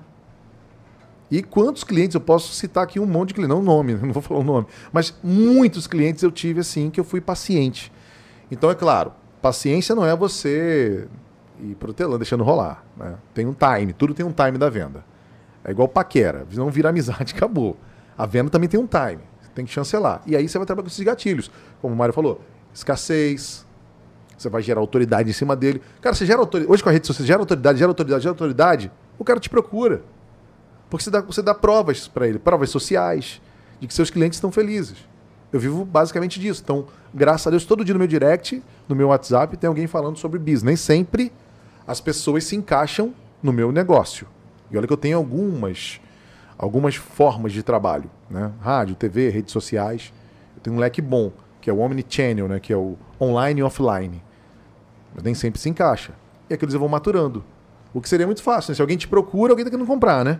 [1.29, 4.11] E quantos clientes, eu posso citar aqui um monte de clientes, não o nome, não
[4.11, 7.91] vou falar o nome, mas muitos clientes eu tive assim que eu fui paciente.
[8.49, 11.07] Então, é claro, paciência não é você
[11.61, 12.83] ir protelando, deixando rolar.
[12.97, 13.15] Né?
[13.33, 15.05] Tem um time, tudo tem um time da venda.
[15.63, 17.77] É igual paquera, não vira amizade, acabou.
[18.17, 19.21] A venda também tem um time,
[19.53, 20.21] tem que chancelar.
[20.25, 21.51] E aí você vai trabalhar com esses gatilhos.
[21.81, 22.41] Como o Mário falou,
[22.73, 23.65] escassez,
[24.41, 25.81] você vai gerar autoridade em cima dele.
[26.01, 26.71] Cara, você gera autoridade.
[26.71, 29.49] Hoje com a rede social, você gera autoridade, gera autoridade, gera autoridade, o cara te
[29.49, 30.01] procura.
[30.89, 33.41] Porque você dá, você dá provas para ele, provas sociais,
[33.79, 34.97] de que seus clientes estão felizes.
[35.51, 36.61] Eu vivo basicamente disso.
[36.63, 40.17] Então, graças a Deus, todo dia no meu direct, no meu WhatsApp, tem alguém falando
[40.17, 40.63] sobre business.
[40.63, 41.31] Nem sempre
[41.87, 44.27] as pessoas se encaixam no meu negócio.
[44.71, 45.99] E olha que eu tenho algumas,
[46.57, 48.09] algumas formas de trabalho.
[48.29, 48.51] Né?
[48.61, 50.13] Rádio, TV, redes sociais.
[50.55, 52.59] Eu tenho um leque bom, que é o Omnichannel, né?
[52.59, 54.21] que é o online e offline.
[55.13, 56.13] Mas nem sempre se encaixa.
[56.49, 57.43] E aqueles vou maturando.
[57.93, 58.71] O que seria muito fácil.
[58.71, 58.75] Né?
[58.75, 60.39] Se alguém te procura, alguém está querendo comprar, né?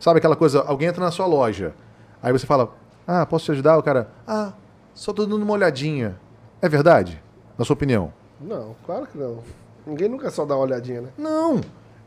[0.00, 1.74] Sabe aquela coisa, alguém entra na sua loja.
[2.22, 2.74] Aí você fala,
[3.06, 3.78] ah, posso te ajudar?
[3.78, 4.52] O cara, ah,
[4.94, 6.18] só tô dando uma olhadinha.
[6.60, 7.22] É verdade?
[7.56, 8.12] Na sua opinião?
[8.40, 9.42] Não, claro que não.
[9.86, 11.08] Ninguém nunca só dá uma olhadinha, né?
[11.16, 11.60] Não.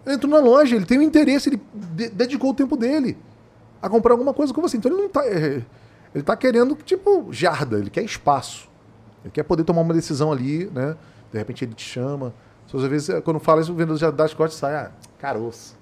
[0.06, 1.62] Ele entrou na loja, ele tem um interesse, ele
[2.14, 3.18] dedicou o tempo dele
[3.82, 4.78] a comprar alguma coisa com você.
[4.78, 5.26] Então ele não tá.
[5.26, 5.62] É,
[6.14, 8.70] ele tá querendo, tipo, jarda, ele quer espaço.
[9.24, 10.96] Ele quer poder tomar uma decisão ali, né?
[11.32, 12.34] De repente ele te chama.
[12.74, 15.80] Às vezes, quando fala isso, o vendedor já dá as costas e sai, ah, caroço.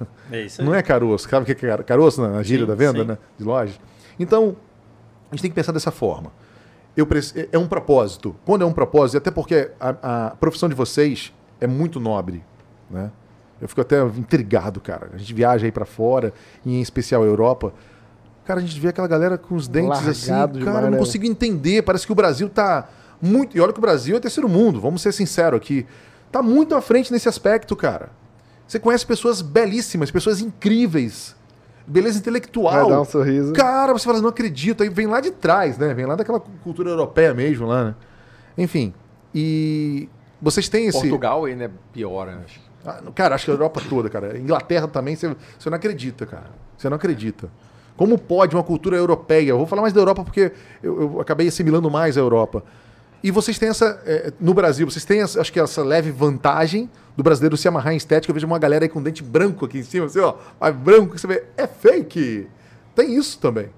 [0.30, 0.66] É isso aí.
[0.66, 1.28] Não é caroço.
[1.28, 3.04] Sabe o que é caroço na gíria sim, da venda, sim.
[3.06, 3.18] né?
[3.38, 3.74] De loja?
[4.18, 4.56] Então,
[5.30, 6.32] a gente tem que pensar dessa forma.
[6.96, 8.34] Eu, é, é um propósito.
[8.44, 12.42] Quando é um propósito, até porque a, a profissão de vocês é muito nobre,
[12.90, 13.10] né?
[13.60, 15.10] Eu fico até intrigado, cara.
[15.14, 16.32] A gente viaja aí para fora,
[16.64, 17.72] e em especial a Europa.
[18.44, 20.64] Cara, a gente vê aquela galera com os dentes Largado assim.
[20.64, 20.98] Cara, eu não né?
[20.98, 21.82] consigo entender.
[21.82, 22.88] Parece que o Brasil tá
[23.20, 23.56] muito.
[23.56, 25.86] E olha que o Brasil é terceiro mundo, vamos ser sinceros aqui.
[26.30, 28.10] Tá muito à frente nesse aspecto, cara.
[28.66, 31.36] Você conhece pessoas belíssimas, pessoas incríveis.
[31.86, 32.72] Beleza intelectual.
[32.72, 33.52] Vai dar um sorriso.
[33.52, 34.82] Cara, você fala, não acredito.
[34.82, 35.94] Aí vem lá de trás, né?
[35.94, 37.94] Vem lá daquela cultura europeia mesmo lá, né?
[38.58, 38.92] Enfim.
[39.32, 40.08] E
[40.42, 40.98] vocês têm esse.
[40.98, 42.40] Portugal ainda é pior, né?
[42.84, 44.36] Ah, cara, acho que a Europa toda, cara.
[44.36, 46.50] Inglaterra também, você, você não acredita, cara.
[46.76, 47.48] Você não acredita.
[47.96, 49.50] Como pode uma cultura europeia?
[49.50, 50.52] Eu vou falar mais da Europa porque
[50.82, 52.64] eu, eu acabei assimilando mais a Europa.
[53.22, 54.00] E vocês têm essa.
[54.04, 57.92] É, no Brasil, vocês têm, essa, acho que, essa leve vantagem do brasileiro se amarrar
[57.92, 58.30] em estética.
[58.30, 60.34] Eu vejo uma galera aí com dente branco aqui em cima, assim, ó.
[60.60, 62.48] Mas branco, que você vê, é fake.
[62.94, 63.70] Tem isso também.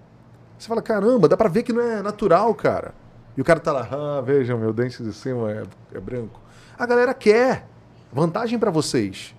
[0.59, 2.93] Você fala, caramba, dá pra ver que não é natural, cara.
[3.37, 5.63] E o cara tá lá, ah, vejam, meu dente de cima é,
[5.95, 6.41] é branco.
[6.77, 7.67] A galera quer.
[8.13, 9.35] Vantagem para vocês.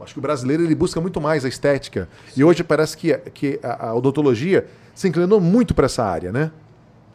[0.00, 2.08] Acho que o brasileiro ele busca muito mais a estética.
[2.36, 6.50] E hoje parece que, que a, a odontologia se inclinou muito para essa área, né?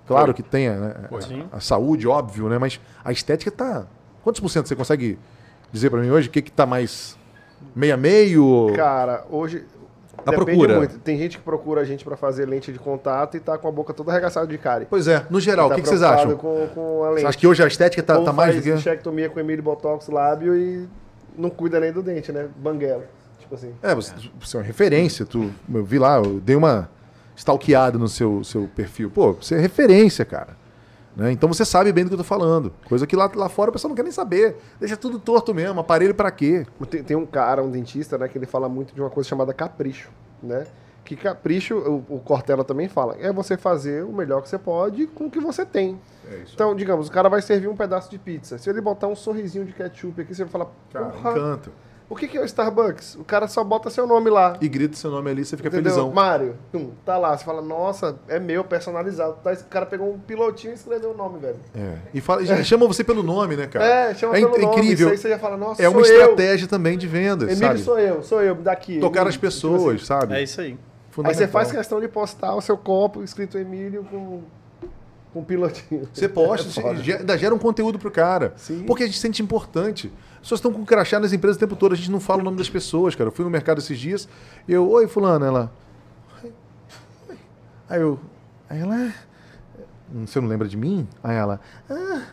[0.06, 0.34] Claro Foi.
[0.36, 0.96] que tem né,
[1.52, 2.58] a, a, saúde, óbvio, né?
[2.58, 3.86] Mas a estética tá.
[4.24, 5.18] Quantos por cento você consegue
[5.72, 6.28] dizer para mim hoje?
[6.28, 7.18] O que que tá mais
[7.76, 8.74] meio a meio?
[8.76, 9.66] Cara, hoje
[10.26, 10.78] a procura.
[10.78, 11.00] Muito.
[11.00, 13.72] Tem gente que procura a gente para fazer lente de contato e tá com a
[13.72, 14.88] boca toda arregaçada de cárie.
[14.90, 16.38] Pois é, no geral, tá o que, que, vocês acham?
[16.38, 17.22] Com, com a lente.
[17.22, 18.78] Você acha que hoje a estética tá, tá mais do que.
[18.78, 20.88] chectomia com Emílio Botox lábio e
[21.38, 22.48] não cuida nem do dente, né?
[22.58, 23.06] Banguela.
[23.40, 23.74] Tipo assim.
[23.82, 25.26] É, você, você é uma referência.
[25.26, 26.90] Tu, eu vi lá, eu dei uma
[27.36, 29.10] stalkeado no seu, seu perfil.
[29.10, 30.56] Pô, você é referência, cara.
[31.16, 31.32] Né?
[31.32, 32.74] Então você sabe bem do que eu tô falando.
[32.86, 34.58] Coisa que lá, lá fora o pessoal não quer nem saber.
[34.80, 35.80] Deixa tudo torto mesmo.
[35.80, 36.66] Aparelho para quê?
[36.90, 39.54] Tem, tem, um cara, um dentista, né, que ele fala muito de uma coisa chamada
[39.54, 40.10] capricho,
[40.42, 40.66] né?
[41.06, 45.06] Que capricho, o, o Cortella também fala, é você fazer o melhor que você pode
[45.08, 46.00] com o que você tem.
[46.32, 48.58] É então, digamos, o cara vai servir um pedaço de pizza.
[48.58, 51.72] Se ele botar um sorrisinho de ketchup aqui, você vai falar, cara, encanta.
[52.10, 53.16] O que, que é o Starbucks?
[53.16, 54.58] O cara só bota seu nome lá.
[54.62, 55.92] E grita seu nome ali, você fica Entendeu?
[55.92, 56.14] felizão.
[56.14, 57.36] Mário, hum, tá lá.
[57.38, 59.38] Você fala, nossa, é meu, personalizado.
[59.44, 61.56] Tá, o cara pegou um pilotinho e escreveu o nome, velho.
[61.74, 61.96] É.
[62.14, 62.64] E fala, é.
[62.64, 63.86] chama você pelo nome, né, cara?
[63.86, 64.66] É, chama é pelo nome.
[64.66, 65.08] incrível.
[65.08, 66.70] Isso aí você já fala, nossa, É uma estratégia eu.
[66.70, 67.80] também de venda, Emílio sabe?
[67.80, 69.00] sou eu, sou eu, daqui.
[69.00, 70.06] Tocar Emílio, as pessoas, tipo assim.
[70.06, 70.36] sabe?
[70.36, 70.78] É isso aí.
[71.24, 74.42] Aí você faz questão de postar o seu copo escrito Emílio com
[75.34, 76.08] com um pilotinho.
[76.14, 78.54] Você posta, é gera um conteúdo pro cara.
[78.56, 78.84] Sim.
[78.86, 80.14] Porque a gente sente importante.
[80.44, 82.44] As pessoas estão com crachá nas empresas o tempo todo, a gente não fala o
[82.44, 83.30] nome das pessoas, cara.
[83.30, 84.28] Eu fui no mercado esses dias
[84.68, 85.72] e eu, oi, fulano, ela.
[87.90, 88.20] Aí eu.
[88.70, 89.06] Aí ela.
[89.06, 89.14] É,
[90.26, 91.08] você não lembra de mim?
[91.24, 91.62] Aí ela.
[91.90, 92.24] Ah,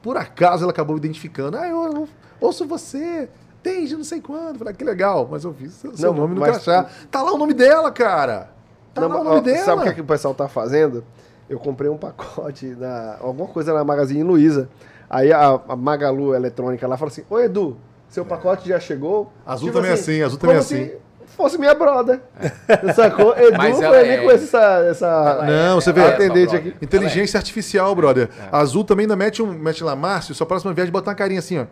[0.00, 1.56] por acaso ela acabou identificando.
[1.56, 2.08] Ah, eu, eu
[2.40, 3.28] ouço você
[3.60, 4.58] desde não sei quando.
[4.58, 6.88] Falei, ah, que legal, mas eu vi seu, seu não, nome no crachá.
[7.10, 8.52] Tá lá o nome dela, cara.
[8.94, 9.64] Tá não, lá o nome ó, dela.
[9.64, 11.02] Sabe o que, é que o pessoal tá fazendo?
[11.48, 14.68] eu comprei um pacote na alguma coisa na Magazine Luiza.
[15.10, 17.76] Aí a, a, Magalu eletrônica lá falou assim: Ô Edu,
[18.08, 19.32] seu pacote já chegou.
[19.46, 20.86] Azul também é assim, azul também é assim.
[21.26, 22.20] se fosse minha brother.
[22.94, 23.34] Sacou?
[23.36, 24.60] Edu Mas foi ela é- com essa,
[24.90, 26.72] essa Não, é- você vê, é atendente brother.
[26.74, 26.84] aqui.
[26.84, 28.28] Inteligência artificial, brother.
[28.52, 29.46] Azul também ainda mete um.
[29.52, 31.66] Mete lá, Márcio, sua próxima viagem bota uma carinha assim, ó.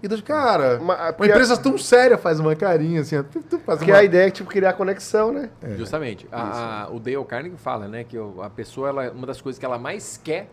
[0.00, 3.22] E Deus, cara, Uma- uma, porque a- empresa tão séria faz uma carinha assim, ó.
[3.24, 3.98] Tu, tu faz Que uma...
[3.98, 5.50] a ideia é tipo, criar conexão, né?
[5.76, 6.28] Justamente.
[6.30, 9.64] A- a- o Dale Carnegie fala, né, que a pessoa, ela, uma das coisas que
[9.66, 10.48] ela mais quer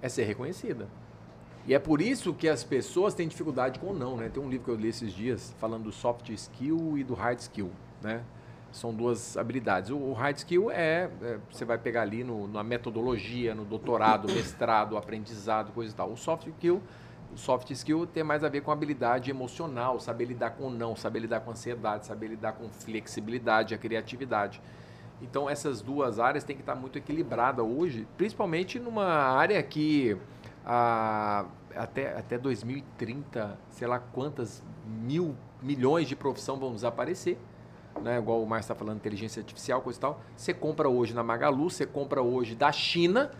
[0.00, 0.86] é ser reconhecida.
[1.66, 4.28] E é por isso que as pessoas têm dificuldade com o não, né?
[4.32, 7.38] Tem um livro que eu li esses dias falando do soft skill e do hard
[7.38, 7.70] skill,
[8.02, 8.22] né?
[8.72, 9.90] São duas habilidades.
[9.90, 14.96] O, hard skill é, é, você vai pegar ali no- na metodologia, no doutorado, mestrado,
[14.96, 16.10] aprendizado, coisa e tal.
[16.10, 16.82] O soft skill,
[17.36, 21.20] soft skill tem mais a ver com habilidade emocional, saber lidar com o não, saber
[21.20, 24.60] lidar com ansiedade, saber lidar com flexibilidade, a criatividade.
[25.20, 30.16] Então essas duas áreas têm que estar muito equilibradas hoje, principalmente numa área que
[30.64, 37.38] ah, até, até 2030, sei lá quantas mil milhões de profissão vão desaparecer.
[38.00, 38.18] Né?
[38.18, 40.20] Igual o Márcio está falando, inteligência artificial, coisa e tal.
[40.36, 43.30] Você compra hoje na Magalu, você compra hoje da China,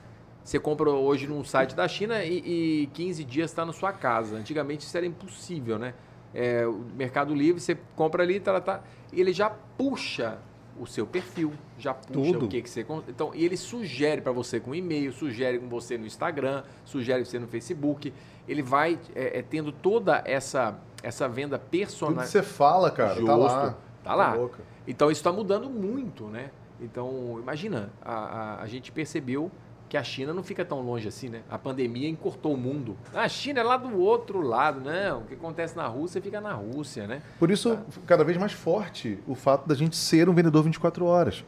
[0.44, 4.36] você compra hoje num site da China e, e 15 dias está na sua casa.
[4.36, 5.94] Antigamente isso era impossível, né?
[6.34, 8.82] É, o Mercado Livre, você compra ali, tá, tá,
[9.12, 10.38] e ele já puxa
[10.78, 12.46] o seu perfil, já puxa Tudo.
[12.46, 12.86] o que, que você.
[13.08, 17.38] Então, e ele sugere para você com e-mail, sugere com você no Instagram, sugere você
[17.38, 18.12] no Facebook.
[18.48, 22.26] Ele vai é, é, tendo toda essa, essa venda Tudo personalizada.
[22.26, 23.76] que você fala, cara, tá lá.
[24.02, 24.34] Tá lá.
[24.34, 24.60] louca.
[24.86, 26.50] Então isso está mudando muito, né?
[26.80, 29.50] Então, imagina, a, a, a gente percebeu
[29.92, 31.42] que a China não fica tão longe assim, né?
[31.50, 32.96] A pandemia encurtou o mundo.
[33.12, 35.20] A China é lá do outro lado, não.
[35.20, 37.20] O que acontece na Rússia fica na Rússia, né?
[37.38, 41.44] Por isso, cada vez mais forte o fato da gente ser um vendedor 24 horas.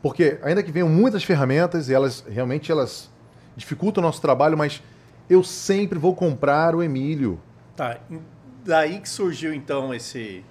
[0.00, 3.10] Porque ainda que venham muitas ferramentas e elas realmente elas
[3.56, 4.80] dificultam o nosso trabalho, mas
[5.28, 7.40] eu sempre vou comprar o Emílio.
[7.74, 7.98] Tá,
[8.64, 10.44] daí que surgiu então esse.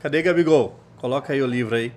[0.00, 0.80] Cadê Gabigol?
[0.96, 1.92] Coloca aí o livro aí.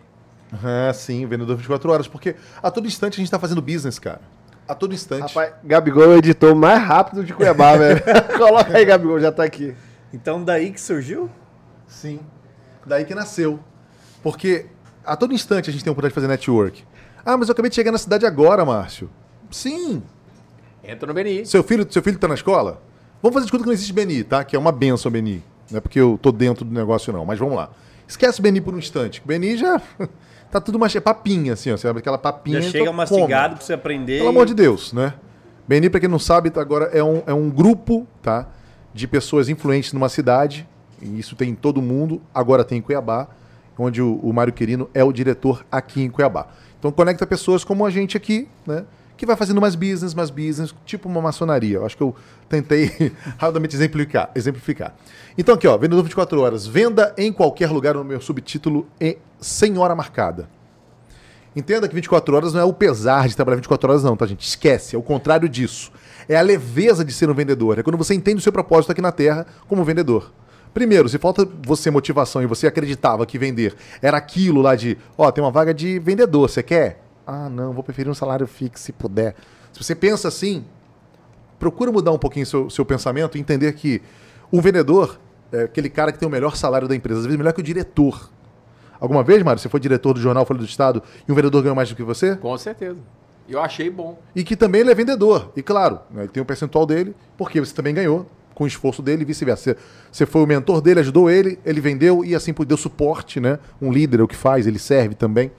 [0.51, 2.07] Ah, sim, vendedor 24 horas.
[2.09, 4.35] Porque a todo instante a gente está fazendo business, cara.
[4.67, 5.21] A todo instante.
[5.21, 8.01] Rapaz, Gabigol é o editor mais rápido de Cuiabá, velho.
[8.37, 9.73] Coloca aí, Gabigol, já tá aqui.
[10.13, 11.29] Então daí que surgiu?
[11.87, 12.19] Sim.
[12.85, 13.59] Daí que nasceu.
[14.21, 14.65] Porque
[15.05, 16.83] a todo instante a gente tem a oportunidade de fazer network.
[17.25, 19.09] Ah, mas eu acabei de chegar na cidade agora, Márcio.
[19.49, 20.03] Sim.
[20.83, 21.45] Entra no BNI.
[21.45, 22.81] Seu filho, seu filho tá na escola?
[23.21, 24.43] Vamos fazer de conta que não existe BNI, tá?
[24.43, 25.43] Que é uma benção, BNI.
[25.69, 27.25] Não é porque eu tô dentro do negócio, não.
[27.25, 27.69] Mas vamos lá.
[28.07, 29.21] Esquece o BNI por um instante.
[29.23, 29.81] O BNI já
[30.51, 30.95] tá tudo mais...
[30.95, 31.77] É papinha, assim, ó.
[31.77, 32.61] Você abre aquela papinha...
[32.61, 34.17] Já então chega mastigado pra você aprender.
[34.17, 35.13] Pelo amor de Deus, né?
[35.67, 38.47] BNI, pra quem não sabe, tá agora é um, é um grupo, tá?
[38.93, 40.67] De pessoas influentes numa cidade.
[41.01, 42.21] E isso tem em todo mundo.
[42.33, 43.27] Agora tem em Cuiabá,
[43.77, 46.47] onde o, o Mário Quirino é o diretor aqui em Cuiabá.
[46.79, 48.85] Então conecta pessoas como a gente aqui, né?
[49.17, 51.77] Que vai fazendo mais business, mais business, tipo uma maçonaria.
[51.77, 52.15] Eu acho que eu
[52.47, 54.95] tentei rapidamente exemplificar, exemplificar.
[55.37, 56.65] Então aqui, ó, vendedor 24 horas.
[56.67, 58.87] Venda em qualquer lugar no meu subtítulo
[59.41, 60.47] sem hora marcada.
[61.55, 64.47] Entenda que 24 horas não é o pesar de trabalhar 24 horas, não, tá, gente?
[64.47, 65.91] Esquece, é o contrário disso.
[66.29, 67.79] É a leveza de ser um vendedor.
[67.79, 70.31] É quando você entende o seu propósito aqui na Terra como vendedor.
[70.71, 75.31] Primeiro, se falta você motivação e você acreditava que vender era aquilo lá de, ó,
[75.31, 77.06] tem uma vaga de vendedor, você quer?
[77.27, 79.35] Ah, não, vou preferir um salário fixo se puder.
[79.73, 80.63] Se você pensa assim,
[81.59, 84.01] procura mudar um pouquinho seu, seu pensamento e entender que
[84.49, 85.19] o vendedor
[85.51, 87.63] é aquele cara que tem o melhor salário da empresa, às vezes melhor que o
[87.63, 88.29] diretor.
[88.99, 91.75] Alguma vez, Mário, você foi diretor do jornal Folha do Estado e um vendedor ganhou
[91.75, 92.35] mais do que você?
[92.37, 92.97] Com certeza.
[93.47, 94.17] Eu achei bom.
[94.35, 95.51] E que também ele é vendedor.
[95.55, 99.01] E claro, né, ele tem um percentual dele, porque você também ganhou com o esforço
[99.01, 99.73] dele e vice-versa.
[99.73, 99.77] Você,
[100.11, 103.59] você foi o mentor dele, ajudou ele, ele vendeu e assim deu suporte, né?
[103.81, 105.51] Um líder é o que faz, ele serve também.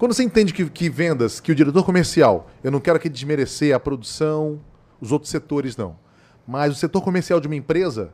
[0.00, 3.76] Quando você entende que, que vendas, que o diretor comercial, eu não quero aqui desmerecer
[3.76, 4.58] a produção,
[4.98, 5.94] os outros setores não,
[6.46, 8.10] mas o setor comercial de uma empresa,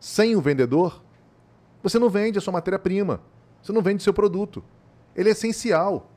[0.00, 1.00] sem o vendedor,
[1.84, 3.20] você não vende a sua matéria-prima,
[3.62, 4.64] você não vende seu produto.
[5.14, 6.10] Ele é essencial.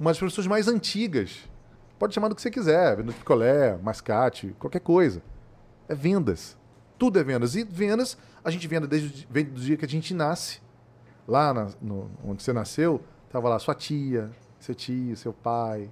[0.00, 1.48] Uma das pessoas mais antigas,
[1.96, 5.22] pode chamar do que você quiser, venda de picolé, mascate, qualquer coisa.
[5.88, 6.58] É vendas.
[6.98, 7.54] Tudo é vendas.
[7.54, 10.60] E vendas, a gente vende desde o- dia que a gente nasce.
[11.28, 13.00] Lá na- no- onde você nasceu,
[13.36, 15.90] tava lá sua tia, seu tio, seu pai,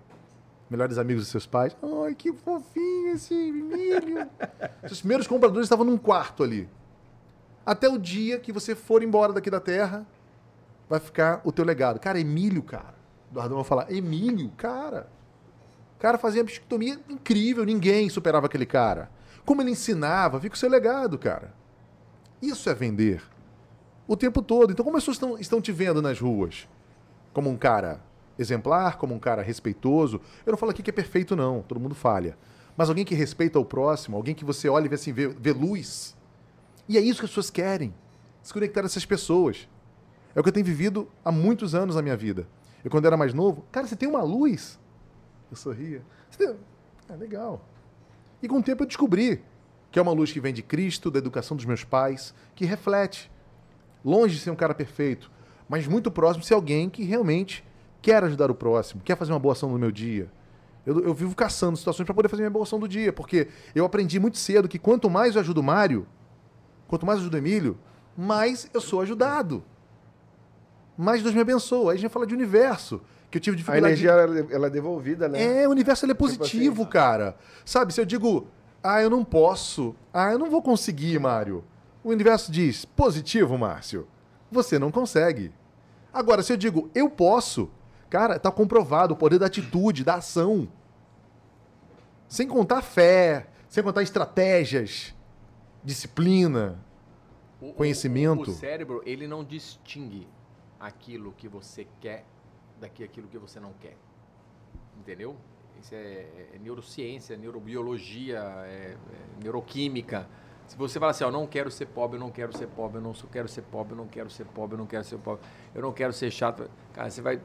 [0.70, 1.76] melhores amigos dos seus pais.
[2.02, 4.26] Ai, que fofinho esse milho.
[4.88, 6.66] Seus primeiros compradores estavam num quarto ali.
[7.66, 10.06] Até o dia que você for embora daqui da terra,
[10.88, 12.00] vai ficar o teu legado.
[12.00, 12.94] Cara, Emílio, cara.
[13.30, 15.06] Eduardo vai falar, Emílio, cara.
[15.96, 19.10] O cara fazia uma bichectomia incrível, ninguém superava aquele cara.
[19.44, 21.52] Como ele ensinava, fica o seu legado, cara.
[22.40, 23.22] Isso é vender.
[24.08, 24.72] O tempo todo.
[24.72, 26.66] Então, como as pessoas estão, estão te vendo nas ruas?
[27.34, 28.00] Como um cara
[28.38, 30.20] exemplar, como um cara respeitoso.
[30.46, 31.60] Eu não falo aqui que é perfeito, não.
[31.60, 32.38] Todo mundo falha.
[32.76, 35.52] Mas alguém que respeita o próximo, alguém que você olha e vê assim, vê, vê
[35.52, 36.16] luz.
[36.88, 37.94] E é isso que as pessoas querem.
[38.42, 39.68] Se conectar a essas pessoas.
[40.34, 42.48] É o que eu tenho vivido há muitos anos na minha vida.
[42.82, 44.78] Eu, quando era mais novo, cara, você tem uma luz.
[45.50, 46.02] Eu sorria.
[46.30, 46.56] Você tem...
[47.08, 47.64] É legal.
[48.42, 49.42] E com o tempo eu descobri
[49.90, 53.30] que é uma luz que vem de Cristo, da educação dos meus pais, que reflete.
[54.04, 55.30] Longe de ser um cara perfeito,
[55.68, 57.64] mas muito próximo de ser alguém que realmente
[58.02, 60.30] quer ajudar o próximo, quer fazer uma boa ação no meu dia.
[60.86, 63.84] Eu, eu vivo caçando situações para poder fazer minha boa ação do dia, porque eu
[63.84, 66.06] aprendi muito cedo que quanto mais eu ajudo o Mário,
[66.86, 67.78] quanto mais eu ajudo o Emílio,
[68.16, 69.64] mais eu sou ajudado.
[70.96, 71.92] Mais Deus me abençoa.
[71.92, 73.00] Aí a gente fala de universo,
[73.30, 73.86] que eu tive dificuldade.
[73.86, 74.10] A energia
[74.54, 75.62] ela é devolvida, né?
[75.62, 77.36] É, o universo ele é positivo, tipo assim, cara.
[77.64, 78.46] Sabe, se eu digo,
[78.82, 81.64] ah, eu não posso, ah, eu não vou conseguir, Mário.
[82.04, 84.06] O universo diz, positivo, Márcio.
[84.54, 85.52] Você não consegue.
[86.12, 87.68] Agora, se eu digo, eu posso,
[88.08, 90.68] cara, tá comprovado o poder da atitude, da ação.
[92.28, 95.12] Sem contar fé, sem contar estratégias,
[95.82, 96.80] disciplina,
[97.60, 98.48] o, conhecimento.
[98.48, 100.28] O, o cérebro, ele não distingue
[100.78, 102.24] aquilo que você quer
[102.80, 103.96] daqui aquilo que você não quer.
[104.96, 105.36] Entendeu?
[105.80, 108.96] Isso é, é neurociência, neurobiologia, é, é
[109.42, 110.28] neuroquímica.
[110.66, 113.02] Se você fala assim, ó, não quero ser pobre, eu não quero ser pobre, eu
[113.02, 115.42] não quero ser pobre, eu não quero ser pobre, eu não quero ser pobre,
[115.74, 116.68] eu não quero ser chato.
[116.92, 117.40] Cara, você vai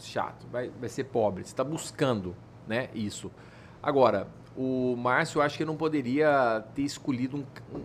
[0.00, 1.44] chato, vai, vai ser pobre.
[1.44, 2.34] Você está buscando,
[2.66, 3.30] né, isso.
[3.82, 4.26] Agora,
[4.56, 7.44] o Márcio, eu acho que não poderia ter escolhido um,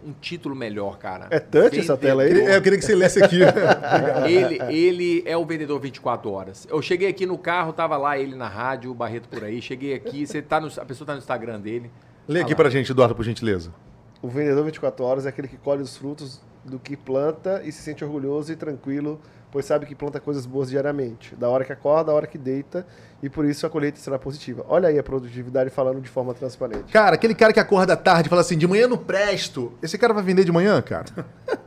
[0.09, 1.27] um título melhor, cara.
[1.31, 2.31] É touch essa tela aí?
[2.31, 3.39] É, eu queria que você lesse aqui.
[4.29, 6.67] ele, ele é o vendedor 24 horas.
[6.69, 9.61] Eu cheguei aqui no carro, tava lá ele na rádio, o Barreto por aí.
[9.61, 11.91] Cheguei aqui, você tá no, a pessoa tá no Instagram dele.
[12.27, 12.57] Lê tá aqui lá.
[12.57, 13.73] pra gente, Eduardo, por gentileza.
[14.21, 17.81] O vendedor 24 horas é aquele que colhe os frutos do que planta e se
[17.81, 19.19] sente orgulhoso e tranquilo
[19.51, 22.85] pois sabe que planta coisas boas diariamente, da hora que acorda, da hora que deita,
[23.21, 24.63] e por isso a colheita será positiva.
[24.67, 26.91] Olha aí a produtividade falando de forma transparente.
[26.91, 30.13] Cara, aquele cara que acorda tarde e fala assim, de manhã não presto, esse cara
[30.13, 31.05] vai vender de manhã, cara?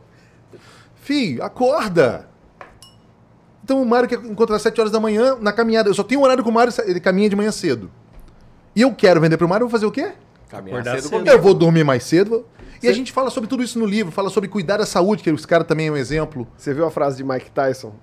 [0.96, 2.28] Fih, acorda!
[3.64, 5.88] Então o Mário quer encontrar às 7 horas da manhã na caminhada.
[5.88, 7.90] Eu só tenho um horário com o Mário, ele caminha de manhã cedo.
[8.74, 10.12] E eu quero vender pro Mário, eu vou fazer o quê?
[10.52, 11.26] Caminhar cedo, cedo.
[11.26, 12.44] Eu vou dormir mais cedo.
[12.82, 15.30] E a gente fala sobre tudo isso no livro, fala sobre cuidar da saúde, que
[15.30, 16.46] os caras também é um exemplo.
[16.56, 17.94] Você viu a frase de Mike Tyson?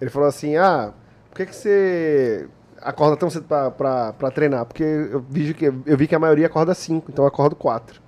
[0.00, 0.92] Ele falou assim: ah,
[1.30, 2.48] por que, que você
[2.80, 4.64] acorda tão cedo pra, pra, pra treinar?
[4.64, 8.00] Porque eu vi, que, eu vi que a maioria acorda 5, então eu acordo 4.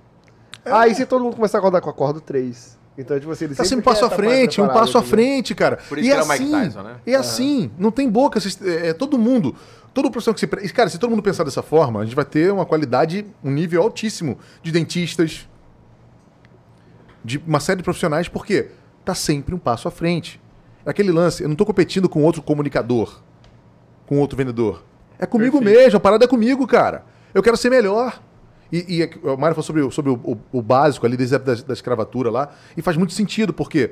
[0.65, 0.71] É.
[0.71, 2.75] Aí se todo mundo começar a acordar com acordo 3.
[2.97, 5.77] Então, tipo assim, ele tá sempre um passo à frente, um passo à frente, cara.
[5.87, 6.95] Por isso e que assim, Mike Tyson, né?
[7.05, 7.19] E uhum.
[7.19, 8.39] assim, não tem boca.
[8.63, 9.55] É, é, todo mundo,
[9.95, 10.73] todo profissional que se.
[10.73, 13.81] Cara, se todo mundo pensar dessa forma, a gente vai ter uma qualidade, um nível
[13.81, 15.47] altíssimo de dentistas,
[17.23, 18.67] de uma série de profissionais, porque
[19.05, 20.39] tá sempre um passo à frente.
[20.85, 23.21] É aquele lance, eu não estou competindo com outro comunicador,
[24.05, 24.83] com outro vendedor.
[25.17, 25.83] É comigo Perfeito.
[25.83, 27.05] mesmo, a parada é comigo, cara.
[27.33, 28.21] Eu quero ser melhor.
[28.71, 32.29] E, e o Mário falou sobre, sobre o, o, o, básico ali, da, da escravatura
[32.29, 33.91] lá, e faz muito sentido, porque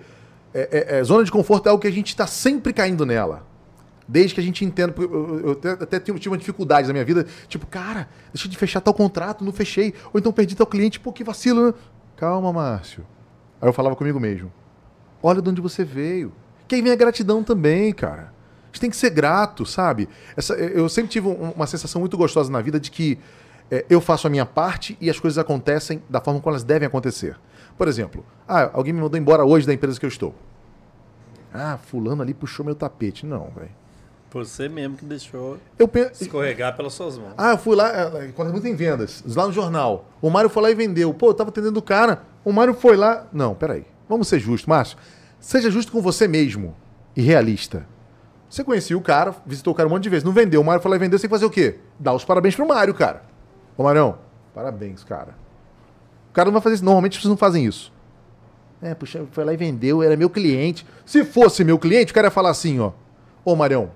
[0.54, 3.53] é, é, é, zona de conforto é algo que a gente está sempre caindo nela.
[4.08, 4.94] Desde que a gente entenda.
[4.98, 7.26] Eu, eu, até, até tive uma dificuldade na minha vida.
[7.48, 9.94] Tipo, cara, deixa de fechar tal contrato, não fechei.
[10.14, 11.68] Ou então perdi tal cliente, pô, que vacilo.
[11.68, 11.74] Né?
[12.18, 13.06] Calma, Márcio.
[13.62, 14.52] Aí eu falava comigo mesmo:
[15.22, 16.34] olha de onde você veio.
[16.68, 18.34] Que aí vem a gratidão também, cara.
[18.64, 20.10] A gente tem que ser grato, sabe?
[20.36, 23.20] Essa, eu sempre tive uma sensação muito gostosa na vida de que
[23.70, 26.88] é, eu faço a minha parte e as coisas acontecem da forma como elas devem
[26.88, 27.38] acontecer.
[27.78, 30.34] Por exemplo, ah, alguém me mandou embora hoje da empresa que eu estou.
[31.54, 33.26] Ah, fulano ali puxou meu tapete.
[33.26, 33.83] Não, velho.
[34.34, 36.24] Você mesmo que deixou eu penso...
[36.24, 37.34] escorregar pelas suas mãos.
[37.38, 40.06] Ah, eu fui lá, é, quando muito em vendas, lá no jornal.
[40.20, 41.14] O Mário foi lá e vendeu.
[41.14, 42.24] Pô, eu tava atendendo o cara.
[42.44, 43.28] O Mário foi lá.
[43.32, 43.86] Não, peraí.
[44.10, 44.98] Vamos ser justos, Márcio.
[45.40, 46.76] Seja justo com você mesmo
[47.16, 47.86] e realista.
[48.50, 50.62] Você conhecia o cara, visitou o cara um monte de vezes, não vendeu.
[50.62, 51.80] O Mário foi lá e vendeu, você tem que fazer o quê?
[52.00, 53.24] Dar os parabéns pro Mário, cara.
[53.78, 54.18] Ô, Marão,
[54.54, 55.36] parabéns, cara.
[56.32, 56.86] O cara não vai fazer isso.
[56.86, 57.94] Normalmente vocês não fazem isso.
[58.82, 60.86] É, puxa, foi lá e vendeu, era meu cliente.
[61.06, 62.92] Se fosse meu cliente, o cara ia falar assim, ó.
[63.46, 63.92] Ô, Marião,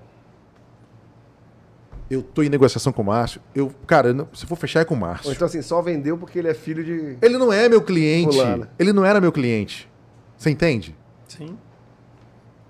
[2.10, 3.40] eu tô em negociação com o Márcio.
[3.54, 5.28] Eu, cara, se for fechar é com o Márcio.
[5.28, 7.18] Ou então assim, só vendeu porque ele é filho de.
[7.20, 8.36] Ele não é meu cliente.
[8.36, 8.70] Fulana.
[8.78, 9.90] Ele não era meu cliente.
[10.36, 10.96] Você entende?
[11.26, 11.56] Sim.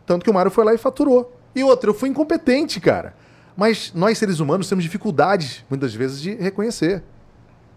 [0.04, 1.36] Tanto que o Mário foi lá e faturou.
[1.54, 3.14] E outra, eu fui incompetente, cara.
[3.56, 7.02] Mas nós, seres humanos, temos dificuldades, muitas vezes, de reconhecer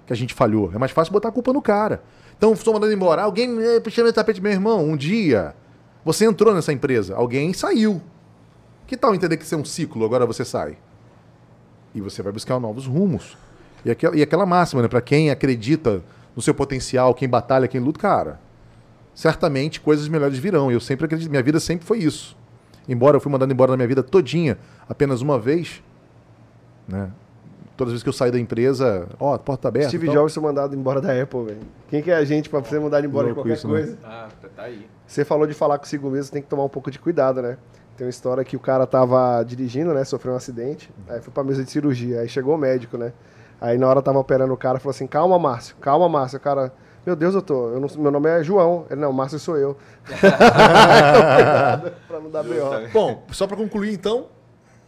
[0.06, 0.72] que a gente falhou.
[0.74, 2.04] É mais fácil botar a culpa no cara.
[2.38, 3.24] Então, estou mandando embora.
[3.24, 3.50] Alguém
[3.84, 4.84] puxando o tapete, meu irmão.
[4.84, 5.56] Um dia,
[6.04, 8.02] você entrou nessa empresa, alguém saiu.
[8.88, 10.78] Que tal entender que isso é um ciclo, agora você sai?
[11.94, 13.38] E você vai buscar novos rumos.
[13.84, 14.88] E aquela, e aquela máxima, né?
[14.88, 16.02] Para quem acredita
[16.36, 18.40] no seu potencial, quem batalha, quem luta, cara,
[19.14, 20.72] certamente coisas melhores virão.
[20.72, 22.38] Eu sempre acredito, minha vida sempre foi isso.
[22.88, 24.58] Embora eu fui mandado embora na minha vida todinha,
[24.88, 25.84] apenas uma vez,
[26.88, 27.12] né?
[27.78, 29.90] todas as vezes que eu saio da empresa, ó, a porta tá aberta.
[29.90, 30.16] Steve tal.
[30.16, 31.60] Jobs foi mandado embora da Apple, velho.
[31.90, 33.74] Quem que é a gente pra ser mandado embora Louco de qualquer isso, né?
[33.74, 33.98] coisa?
[34.04, 34.86] Ah, tá- tá aí.
[35.08, 37.58] Você falou de falar consigo mesmo, tem que tomar um pouco de cuidado, né?
[38.02, 40.04] Tem uma história que o cara tava dirigindo, né?
[40.04, 43.14] Sofreu um acidente, aí foi pra mesa de cirurgia, aí chegou o médico, né?
[43.62, 46.40] Aí na hora tava operando o cara, falou assim, calma, Márcio, calma, Márcio.
[46.40, 46.74] O cara,
[47.06, 48.88] meu Deus, doutor, eu não- meu nome é João.
[48.90, 49.78] Ele, não, Márcio sou eu.
[50.20, 52.90] Cuidado, pra não dar B.O.
[52.92, 54.26] Bom, só para concluir então,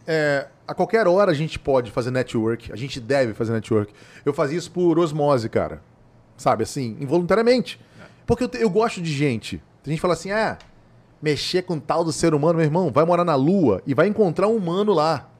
[0.08, 3.92] é, a qualquer hora a gente pode fazer network, a gente deve fazer network.
[4.24, 5.80] Eu fazia isso por osmose, cara.
[6.36, 7.80] Sabe, assim, involuntariamente.
[8.26, 9.58] Porque eu, te- eu gosto de gente.
[9.84, 10.58] Tem gente que fala assim, ah,
[11.24, 14.46] mexer com tal do ser humano, meu irmão, vai morar na lua e vai encontrar
[14.46, 15.30] um humano lá.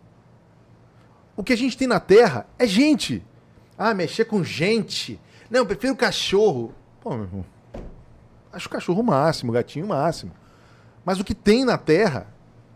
[1.37, 3.23] O que a gente tem na Terra é gente.
[3.77, 5.21] Ah, mexer com gente.
[5.51, 6.73] Não, eu prefiro cachorro.
[7.03, 7.45] Pô, meu irmão.
[8.51, 10.33] Acho cachorro o máximo, gatinho o máximo.
[11.05, 12.29] Mas o que tem na Terra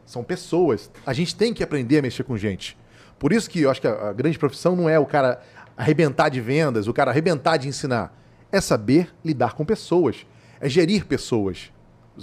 [0.04, 0.90] são pessoas.
[1.06, 2.76] A gente tem que aprender a mexer com gente.
[3.18, 5.40] Por isso que eu acho que a, a grande profissão não é o cara
[5.74, 8.14] arrebentar de vendas, o cara arrebentar de ensinar.
[8.52, 10.26] É saber lidar com pessoas.
[10.60, 11.72] É gerir pessoas.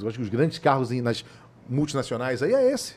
[0.02, 1.24] Eu acho que os grandes cargos em- nas
[1.70, 2.96] multinacionais aí é esse.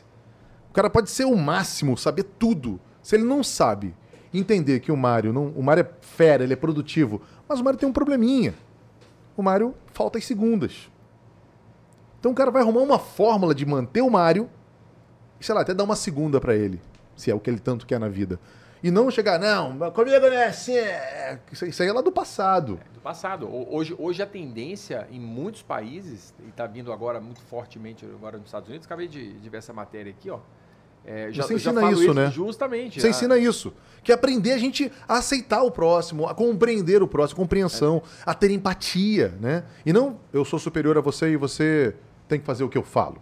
[0.69, 2.79] O cara pode ser o máximo, saber tudo.
[3.01, 3.95] Se ele não sabe
[4.33, 7.79] entender que o Mário não, o Mário é fera, ele é produtivo, mas o Mário
[7.79, 8.53] tem um probleminha.
[9.35, 10.91] O Mário falta as segundas.
[12.19, 14.49] Então o cara vai arrumar uma fórmula de manter o Mário
[15.39, 16.79] e, sei lá, até dar uma segunda pra ele,
[17.15, 18.39] se é o que ele tanto quer na vida.
[18.81, 21.37] E não chegar, não, comigo não é assim, é...
[21.51, 22.79] Isso, isso aí é lá do passado.
[22.93, 23.45] do passado.
[23.47, 28.37] Ho- Hoje, hoje a tendência em muitos países, e está vindo agora muito fortemente agora
[28.37, 30.39] nos Estados Unidos, acabei de, de ver essa matéria aqui, ó.
[31.05, 32.29] É, já, Você ensina falo isso, né?
[32.29, 32.99] Justamente.
[33.01, 33.73] Você Ah, ensina isso.
[34.03, 38.33] Que é aprender a gente a aceitar o próximo, a compreender o próximo, compreensão, a
[38.33, 39.63] ter empatia, né?
[39.85, 41.95] E não, eu sou superior a você e você
[42.27, 43.21] tem que fazer o que eu falo.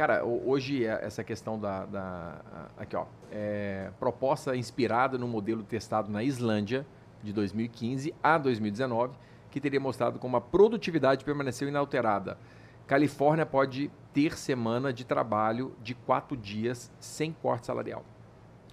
[0.00, 1.84] Cara, ho- hoje é essa questão da.
[1.84, 2.40] da-
[2.78, 3.04] aqui, ó.
[3.30, 6.86] é, proposta inspirada no modelo testado na Islândia
[7.22, 9.12] de 2015 a 2019,
[9.50, 12.38] que teria mostrado como a produtividade permaneceu inalterada.
[12.86, 18.02] Califórnia pode ter semana de trabalho de quatro dias sem corte salarial.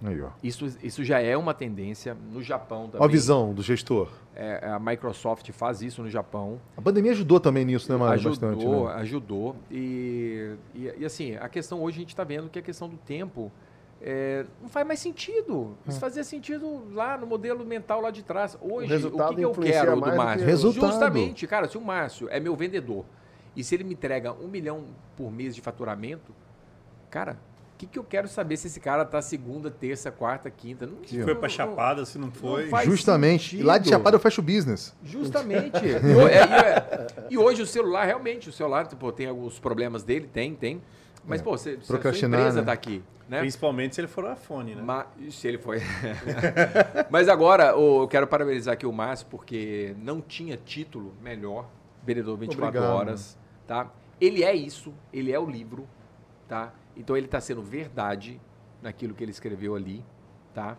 [0.02, 0.30] Aí, ó.
[0.42, 3.00] Isso, isso já é uma tendência no Japão também.
[3.00, 4.08] Ó a visão do gestor.
[4.34, 6.60] É, a Microsoft faz isso no Japão.
[6.76, 8.14] A pandemia ajudou também nisso, né, Mário?
[8.14, 8.92] ajudou, Bastante, né?
[9.00, 9.56] ajudou.
[9.70, 12.96] E, e, e, assim, a questão hoje a gente está vendo que a questão do
[12.96, 13.50] tempo
[14.00, 15.76] é, não faz mais sentido.
[15.86, 15.90] É.
[15.90, 18.56] Isso fazia sentido lá no modelo mental lá de trás.
[18.60, 20.46] Hoje, o, resultado que, que eu quero do Márcio?
[20.46, 20.86] o resultado.
[20.86, 23.04] Justamente, cara, se o Márcio é meu vendedor
[23.56, 24.84] e se ele me entrega um milhão
[25.16, 26.32] por mês de faturamento,
[27.10, 27.47] cara, o
[27.78, 30.84] que, que eu quero saber se esse cara tá segunda, terça, quarta, quinta?
[30.86, 32.66] Não, Se foi pra Chapada, se não foi.
[32.68, 33.50] faz Justamente.
[33.50, 33.66] sentido.
[33.66, 34.94] Lá de Chapada eu fecho o business.
[35.02, 35.78] Justamente.
[35.86, 39.58] e, ho- é- e é- e hoje o celular, realmente, o celular tipo, tem alguns
[39.60, 40.82] problemas dele, tem, tem.
[41.24, 41.44] Mas, É.
[41.44, 42.66] pô, você, se a sua empresa né?
[42.66, 43.40] tá aqui, né?
[43.40, 44.82] Principalmente se ele for iPhone, né?
[44.82, 45.78] Ma- se ele foi.
[47.10, 51.68] Mas agora, ô, eu quero parabenizar aqui o Márcio, porque não tinha título melhor,
[52.04, 52.96] Vendedor 24 Obrigado.
[52.96, 53.90] Horas, tá?
[54.20, 55.86] Ele é isso, ele é o livro,
[56.48, 56.72] tá?
[56.98, 58.40] Então ele está sendo verdade
[58.82, 60.04] naquilo que ele escreveu ali,
[60.52, 60.76] tá?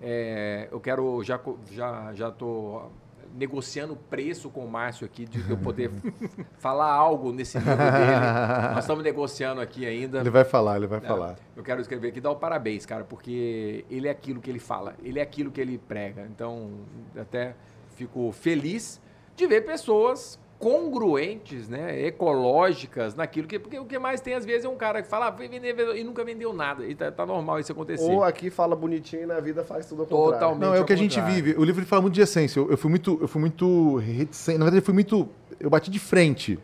[0.00, 1.40] É, eu quero, já,
[1.70, 2.90] já, já tô
[3.34, 5.90] negociando o preço com o Márcio aqui, de eu poder
[6.58, 8.74] falar algo nesse livro dele.
[8.74, 10.20] Nós estamos negociando aqui ainda.
[10.20, 11.36] Ele vai falar, ele vai falar.
[11.54, 14.94] Eu quero escrever aqui, dar o parabéns, cara, porque ele é aquilo que ele fala,
[15.02, 16.26] ele é aquilo que ele prega.
[16.30, 16.70] Então,
[17.16, 17.54] até
[17.96, 19.00] fico feliz
[19.36, 24.64] de ver pessoas congruentes, né, ecológicas naquilo que porque o que mais tem às vezes
[24.64, 27.60] é um cara que fala ah, vender e nunca vendeu nada e tá, tá normal
[27.60, 28.10] isso acontecer.
[28.10, 30.32] Ou aqui fala bonitinho e na vida faz tudo ao contrário.
[30.32, 30.60] Totalmente.
[30.60, 31.54] Não, é o que a gente vive.
[31.56, 32.58] O livro ele fala muito de essência.
[32.58, 34.58] Eu, eu fui muito, eu fui muito reticente.
[34.58, 35.28] Na verdade, eu fui muito.
[35.60, 36.58] Eu bati de frente.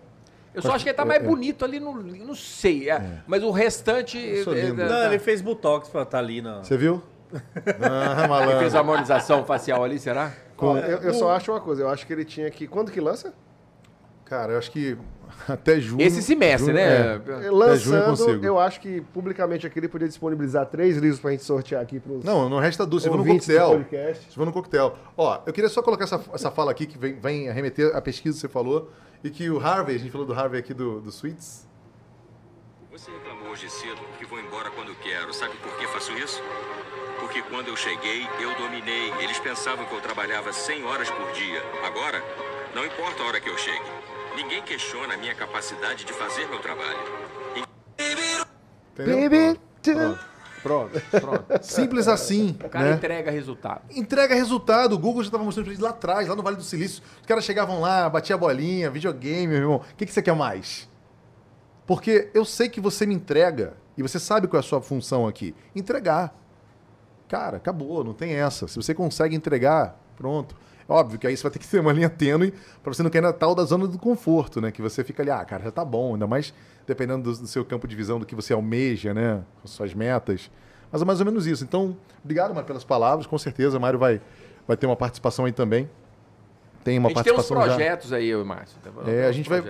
[0.53, 3.51] Eu só acho que ele tá mais bonito ali no, não sei, é, mas o
[3.51, 4.83] restante Eu sou é, lindo.
[4.83, 5.07] é, Não, tá.
[5.07, 6.62] ele fez Botox pra estar ali na.
[6.62, 7.03] Você viu?
[7.81, 8.59] Ah, Ele malandro.
[8.61, 10.33] fez a harmonização facial ali, será?
[10.57, 12.69] Ó, eu, eu só acho uma coisa, eu acho que ele tinha que.
[12.69, 13.35] Quando que lança?
[14.25, 14.97] Cara, eu acho que
[15.49, 16.01] até junho.
[16.01, 17.17] Esse semestre, junho- né?
[17.17, 17.21] é.
[17.25, 18.45] Junho eu Lançando, consigo.
[18.45, 22.25] eu acho que publicamente aqui ele podia disponibilizar três livros pra gente sortear aqui pros
[22.25, 23.11] Não, não resta dúvida.
[23.11, 23.71] Você vai no coquetel.
[23.71, 24.31] podcast.
[24.33, 24.97] Você vai no coquetel.
[25.17, 28.35] Ó, eu queria só colocar essa, essa fala aqui que vem, vem remeter à pesquisa
[28.37, 28.91] que você falou.
[29.23, 31.67] E que o Harvey, a gente falou do Harvey aqui do, do Suites.
[32.93, 35.33] Você reclamou hoje cedo que vou embora quando quero.
[35.35, 36.43] Sabe por que faço isso?
[37.21, 39.13] Porque quando eu cheguei, eu dominei.
[39.21, 41.61] Eles pensavam que eu trabalhava 100 horas por dia.
[41.87, 42.23] Agora,
[42.75, 43.83] não importa a hora que eu chegue.
[44.36, 46.98] Ninguém questiona a minha capacidade de fazer meu trabalho.
[48.93, 49.31] Entendeu?
[49.31, 49.61] Baby,
[50.62, 51.44] Pronto, pronto.
[51.62, 52.56] Simples assim.
[52.65, 52.97] O cara né?
[52.97, 53.82] entrega resultado.
[53.90, 54.94] Entrega resultado.
[54.94, 57.02] O Google já estava mostrando pra eles lá atrás, lá no Vale do Silício.
[57.20, 59.77] Os caras chegavam lá, batia a bolinha, videogame, meu irmão.
[59.77, 60.89] O que, que você quer mais?
[61.86, 65.27] Porque eu sei que você me entrega, e você sabe qual é a sua função
[65.27, 65.55] aqui.
[65.77, 66.35] Entregar.
[67.28, 68.66] cara, acabou, não tem essa.
[68.66, 70.56] Se você consegue entregar, pronto.
[70.89, 72.52] Óbvio que aí você vai ter que ter uma linha tênue
[72.82, 74.70] para você não cair na tal da zona do conforto, né?
[74.70, 76.52] Que você fica ali, ah, cara, já tá bom, ainda mais
[76.86, 79.43] dependendo do, do seu campo de visão, do que você almeja, né?
[79.65, 80.51] Suas metas.
[80.93, 81.65] Mas é mais ou menos isso.
[81.65, 83.27] Então, obrigado, Mário, pelas palavras.
[83.27, 84.20] Com certeza, Mário vai,
[84.69, 85.89] vai ter uma participação aí também.
[86.85, 87.74] Tem uma a gente tem uns participação já.
[87.74, 88.78] projetos aí, eu e Márcio.
[89.06, 89.61] É, a gente vai,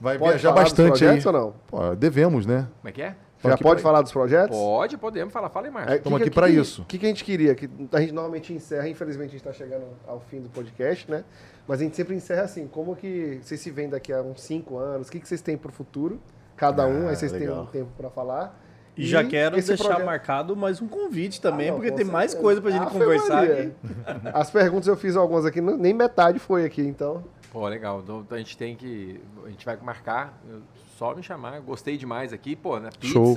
[0.00, 0.98] vai Pode viajar falar dos bastante aí.
[0.98, 1.54] projetos ou não?
[1.66, 2.68] Pô, devemos, né?
[2.80, 3.16] Como é que é?
[3.44, 4.56] Tô Já pode pra- falar dos projetos?
[4.56, 5.48] Pode, podemos falar.
[5.50, 5.92] Fala aí, Márcio.
[5.92, 6.82] É, Estamos que- aqui que- isso.
[6.82, 7.54] O que, que a gente queria?
[7.54, 11.24] Que a gente normalmente encerra, infelizmente a gente está chegando ao fim do podcast, né?
[11.68, 14.76] Mas a gente sempre encerra assim, como que vocês se veem daqui a uns 5
[14.78, 16.20] anos, o que, que vocês têm para o futuro,
[16.56, 17.62] cada um, Ah, aí vocês têm legal.
[17.62, 18.60] um tempo para falar.
[18.96, 22.30] E já quero deixar projeto- marcado mais um convite também, Ah, não, porque tem mais
[22.30, 22.42] certeza.
[22.42, 23.72] coisa pra gente Ave conversar aqui.
[24.32, 27.24] As perguntas eu fiz algumas aqui, nem metade foi aqui, então.
[27.52, 28.00] Pô, legal.
[28.02, 29.20] Então a gente tem que.
[29.44, 30.40] A gente vai marcar.
[30.48, 30.62] eu-
[30.98, 31.60] Só me chamar.
[31.60, 32.54] Gostei demais aqui.
[32.54, 33.12] Pô, na pizza.
[33.12, 33.34] Show.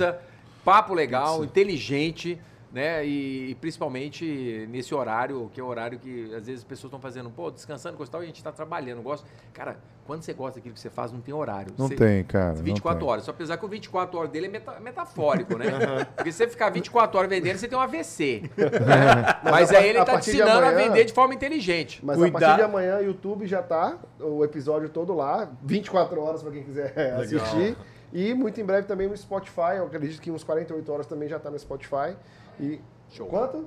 [0.64, 2.38] Papo legal, inteligente,
[2.72, 3.04] né?
[3.06, 7.00] E, e principalmente nesse horário, que é o horário que às vezes as pessoas estão
[7.00, 9.00] fazendo, pô, descansando, coisa e tal, e a gente está trabalhando.
[9.02, 9.26] Gosto.
[9.52, 9.76] Cara,
[10.06, 11.72] quando você gosta daquilo que você faz, não tem horário.
[11.76, 12.54] Não Você- tem, cara.
[12.54, 13.08] não 24 tem.
[13.08, 13.24] horas.
[13.24, 15.66] Só apesar que o 24 horas dele é meta- metafórico, né?
[16.16, 18.42] Porque se você ficar 24 horas vendendo, você tem um AVC.
[18.56, 18.70] né?
[19.44, 21.34] Mas, Mas a aí ele par- a tá te ensinando a amanhã- vender de forma
[21.34, 22.00] inteligente.
[22.04, 26.20] Mas a Cuidar- partir de amanhã, o YouTube já tá, o episódio todo lá, 24
[26.22, 27.76] horas para quem quiser assistir.
[28.10, 31.38] E muito em breve também no Spotify, eu acredito que uns 48 horas também já
[31.38, 32.16] tá no Spotify.
[32.60, 32.80] E
[33.10, 33.26] Show.
[33.26, 33.66] quanto?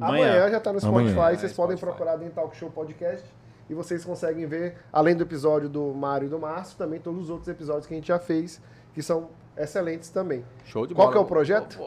[0.00, 0.26] Amanhã.
[0.30, 1.36] Amanhã já tá no Spotify, Amanhã.
[1.38, 1.96] vocês É, podem Spotify.
[1.96, 3.28] procurar dentro Talk Show Podcast
[3.68, 7.30] e vocês conseguem ver, além do episódio do Mário e do Márcio, também todos os
[7.30, 8.60] outros episódios que a gente já fez,
[8.94, 10.42] que são excelentes também.
[10.64, 11.12] Show de Qual bola.
[11.12, 11.78] que é o projeto?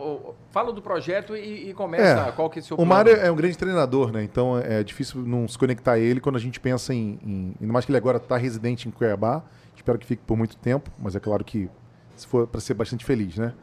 [0.51, 2.27] Fala do projeto e, e começa.
[2.27, 4.23] É, qual que é o seu O Mário é um grande treinador, né?
[4.23, 7.19] Então é difícil não se conectar a ele quando a gente pensa em.
[7.23, 9.43] em ainda mais que ele agora está residente em Cuiabá.
[9.75, 11.69] Espero que fique por muito tempo, mas é claro que
[12.15, 13.53] se for para ser bastante feliz, né?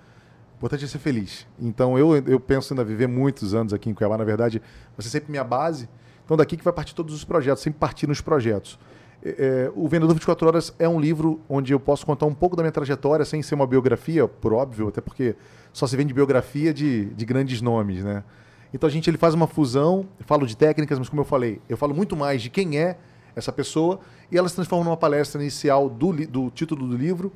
[0.63, 1.45] Importante é ser feliz.
[1.61, 4.17] Então eu, eu penso ainda viver muitos anos aqui em Cuiabá.
[4.17, 4.63] Na verdade,
[4.97, 5.89] ser sempre minha base.
[6.25, 8.79] Então daqui que vai partir todos os projetos, sempre partir nos projetos.
[9.25, 9.31] É,
[9.67, 12.63] é, o Vendedor 24 Horas é um livro onde eu posso contar um pouco da
[12.63, 15.35] minha trajetória, sem ser uma biografia, por óbvio, até porque
[15.73, 18.23] só se vende biografia de, de grandes nomes, né?
[18.73, 21.61] Então a gente ele faz uma fusão, eu falo de técnicas, mas como eu falei,
[21.69, 22.97] eu falo muito mais de quem é
[23.35, 23.99] essa pessoa
[24.31, 27.33] e ela se transforma numa palestra inicial do, do título do livro.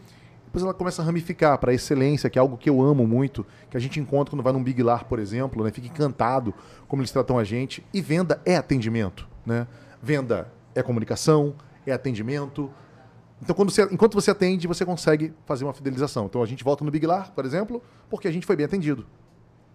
[0.57, 3.77] Depois ela começa a ramificar para excelência, que é algo que eu amo muito, que
[3.77, 5.71] a gente encontra quando vai num Big Lar, por exemplo, né?
[5.71, 6.55] Fica encantado
[6.89, 7.85] como eles tratam a gente.
[7.93, 9.67] E venda é atendimento, né?
[10.03, 11.55] Venda é comunicação,
[11.87, 12.71] é atendimento.
[13.43, 16.25] Então, quando você- enquanto você atende, você consegue fazer uma fidelização.
[16.25, 19.07] Então, a gente volta no Big Lar, por exemplo, porque a gente foi bem atendido.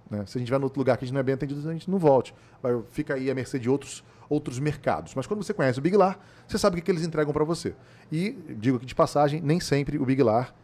[0.10, 0.26] né?
[0.26, 1.74] Se a gente vai no outro lugar que a gente não é bem atendido, a
[1.74, 2.34] gente não volte.
[2.62, 5.14] Vai, fica aí à mercê de outros, outros mercados.
[5.14, 7.46] Mas quando você conhece o Big Lar, você sabe o que, que eles entregam para
[7.46, 7.76] você.
[8.12, 10.56] E, digo aqui de passagem, nem sempre o Big Lar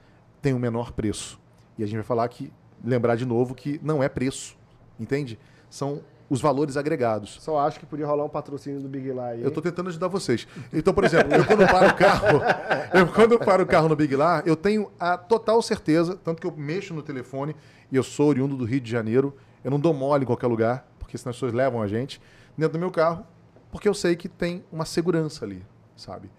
[0.48, 1.38] tem o menor preço.
[1.78, 4.58] E a gente vai falar que, lembrar de novo que não é preço,
[4.98, 5.38] entende?
[5.70, 7.38] São os valores agregados.
[7.42, 9.42] Só acho que podia rolar um patrocínio do Big aí.
[9.42, 10.48] Eu estou tentando ajudar vocês.
[10.72, 12.42] Então, por exemplo, eu quando paro o carro,
[12.98, 16.48] eu quando paro o carro no Big Lar, eu tenho a total certeza, tanto que
[16.48, 17.54] eu mexo no telefone
[17.92, 20.88] e eu sou oriundo do Rio de Janeiro, eu não dou mole em qualquer lugar,
[20.98, 22.22] porque senão as pessoas levam a gente
[22.58, 23.28] dentro do meu carro,
[23.70, 25.62] porque eu sei que tem uma segurança ali,
[25.98, 26.32] sabe?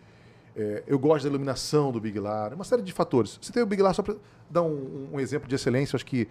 [0.58, 3.38] É, eu gosto da iluminação do Big Lar, uma série de fatores.
[3.40, 4.16] Você tem o Big Lar, só para
[4.50, 6.26] dar um, um exemplo de excelência, acho que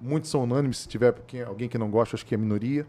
[0.00, 1.14] muitos são unânimes, se tiver
[1.46, 2.86] alguém que não gosta, acho que é minoria.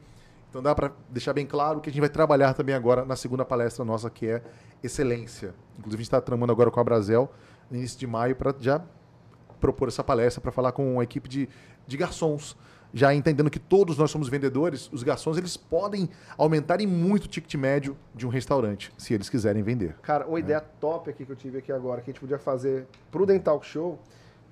[0.50, 3.44] Então dá para deixar bem claro que a gente vai trabalhar também agora na segunda
[3.44, 4.42] palestra nossa, que é
[4.82, 5.54] excelência.
[5.78, 7.30] Inclusive a gente está tramando agora com a Brasel,
[7.70, 8.82] no início de maio, para já
[9.60, 11.50] propor essa palestra, para falar com uma equipe de,
[11.86, 12.56] de garçons.
[12.94, 17.28] Já entendendo que todos nós somos vendedores, os garçons eles podem aumentar em muito o
[17.28, 19.96] ticket médio de um restaurante, se eles quiserem vender.
[20.02, 22.86] Cara, uma ideia top aqui que eu tive aqui agora, que a gente podia fazer
[23.10, 23.98] pro Dental Show,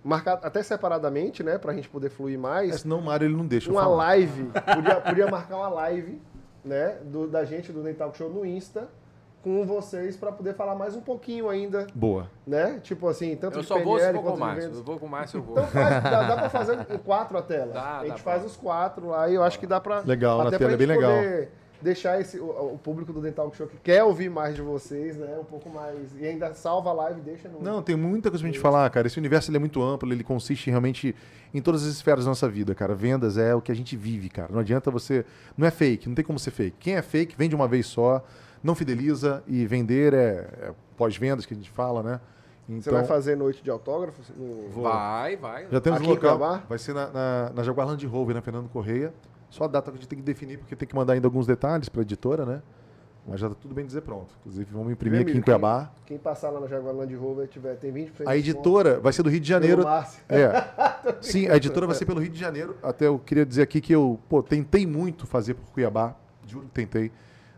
[0.04, 2.70] marcar até separadamente, né, pra gente poder fluir mais.
[2.72, 6.22] Mas senão o Mário ele não deixa uma live, podia, podia marcar uma live,
[6.64, 8.88] né, do- da gente do Dental Show no Insta
[9.42, 12.30] com vocês pra poder falar mais um pouquinho ainda, Boa.
[12.46, 12.80] né?
[12.84, 14.62] Tipo assim, tanto Eu de só vou se PNL com o quanto de Márcio.
[14.64, 14.78] vendas.
[14.78, 15.54] Eu vou com o Márcio, eu vou.
[15.58, 17.74] Então faz, dá, dá pra fazer quatro a tela.
[17.74, 20.00] Dá, a gente dá faz pra- os quatro lá e eu acho que dá pra.
[20.02, 21.12] Legal, na até tela pra é bem legal.
[21.16, 21.52] poder
[21.82, 25.38] Deixar esse, o, o público do Dental Show que quer ouvir mais de vocês, né?
[25.40, 26.14] Um pouco mais.
[26.20, 27.62] E ainda salva a live, deixa no.
[27.64, 29.08] Não, tem muita coisa pra gente falar, cara.
[29.08, 31.16] Esse universo ele é muito amplo, ele consiste realmente
[31.54, 32.94] em todas as esferas da nossa vida, cara.
[32.94, 34.50] Vendas é o que a gente vive, cara.
[34.52, 35.26] Não adianta você.
[35.58, 36.76] Não é fake, não tem como ser fake.
[36.82, 38.22] Quem é fake, vende uma vez só,
[38.64, 42.20] não fideliza e vender é, é pós-vendas que a gente fala, né?
[42.68, 44.32] Você Então, vai fazer noite de autógrafos?
[44.38, 44.70] No...
[44.82, 45.68] Vai, vai.
[45.72, 46.38] já temos Aqui um local.
[46.38, 46.64] Cuiabá?
[46.70, 49.12] Vai ser na, na, na Jaguar Land Rover, na Fernando Correia.
[49.50, 51.48] Só a data que a gente tem que definir, porque tem que mandar ainda alguns
[51.48, 52.62] detalhes para a editora, né?
[53.28, 54.34] Mas já tá tudo bem dizer pronto.
[54.40, 55.92] Inclusive, vamos imprimir aqui em Cuiabá.
[56.06, 59.14] Quem, quem passar lá na Jaguar Land Rover tiver, tem 20% de A editora vai
[59.14, 59.84] ser do Rio de Janeiro.
[60.28, 60.52] É.
[61.22, 62.76] Sim, a editora vai ser pelo Rio de Janeiro.
[62.82, 66.16] Até eu queria dizer aqui que eu pô, tentei muito fazer por Cuiabá.
[66.48, 67.12] Juro que tentei.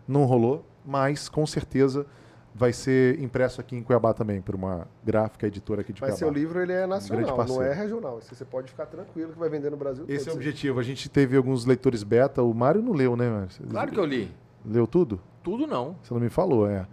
[0.07, 2.05] Não rolou, mas com certeza
[2.53, 6.17] vai ser impresso aqui em Cuiabá também, por uma gráfica editora aqui de Mas Cuiabá.
[6.19, 7.63] seu livro ele é nacional, não parceiro.
[7.63, 8.19] é regional.
[8.19, 10.35] Esse você pode ficar tranquilo que vai vender no Brasil Esse é o todo.
[10.35, 10.79] objetivo.
[10.79, 12.43] A gente teve alguns leitores beta.
[12.43, 13.47] O Mário não leu, né?
[13.69, 14.31] Claro que eu li.
[14.65, 15.19] Leu tudo?
[15.43, 15.95] Tudo não.
[16.03, 16.85] Você não me falou, é.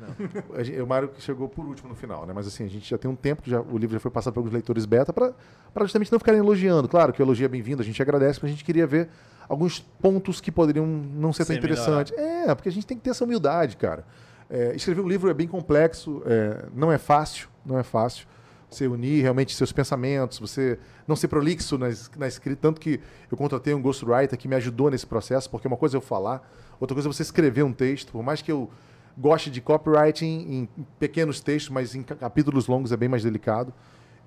[0.63, 2.33] Gente- o Mário que chegou por último no final, né?
[2.35, 4.33] Mas assim, a gente já tem um tempo que já, o livro já foi passado
[4.33, 5.35] para alguns leitores beta para
[5.81, 6.89] justamente não ficarem elogiando.
[6.89, 9.11] Claro que o elogio é bem-vindo, a gente agradece, mas a gente queria ver
[9.47, 12.13] alguns pontos que poderiam não ser tão interessantes.
[12.17, 14.05] É, porque a gente tem que ter essa humildade, cara.
[14.49, 18.27] É, escrever um livro é bem complexo, é, não é fácil, não é fácil.
[18.71, 21.87] Você unir realmente seus pensamentos, você não ser prolixo na,
[22.19, 22.61] na escrita.
[22.61, 23.01] Tanto que
[23.31, 26.47] eu contratei um ghostwriter que me ajudou nesse processo, porque uma coisa é eu falar,
[26.81, 28.13] outra coisa é você escrever um texto.
[28.13, 28.71] Por mais que eu
[29.17, 30.69] goste de copywriting em
[30.99, 33.73] pequenos textos, mas em ca- capítulos longos é bem mais delicado.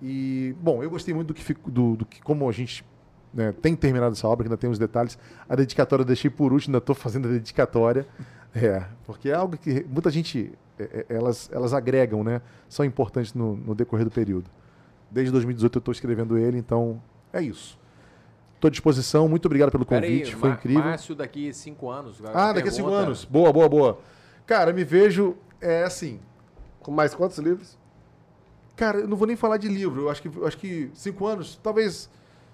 [0.01, 2.83] E, bom, eu gostei muito do que, do, do que como a gente
[3.33, 5.17] né, tem terminado essa obra, que ainda tem os detalhes.
[5.47, 8.05] A dedicatória eu deixei por último, ainda estou fazendo a dedicatória.
[8.53, 12.41] É, porque é algo que muita gente, é, é, elas, elas agregam, né?
[12.67, 14.51] São importantes no, no decorrer do período.
[15.09, 17.01] Desde 2018 eu estou escrevendo ele, então
[17.31, 17.79] é isso.
[18.61, 20.83] Estou à disposição, muito obrigado pelo Pera aí, convite, foi incrível.
[20.83, 22.21] Márcio daqui cinco anos.
[22.31, 23.25] Ah, daqui a cinco anos.
[23.25, 23.99] Boa, boa, boa.
[24.45, 26.19] Cara, me vejo, é assim,
[26.79, 27.75] Com mais quantos livros?
[28.75, 30.01] Cara, eu não vou nem falar de livro.
[30.01, 32.07] Eu acho que, eu acho que cinco anos, talvez,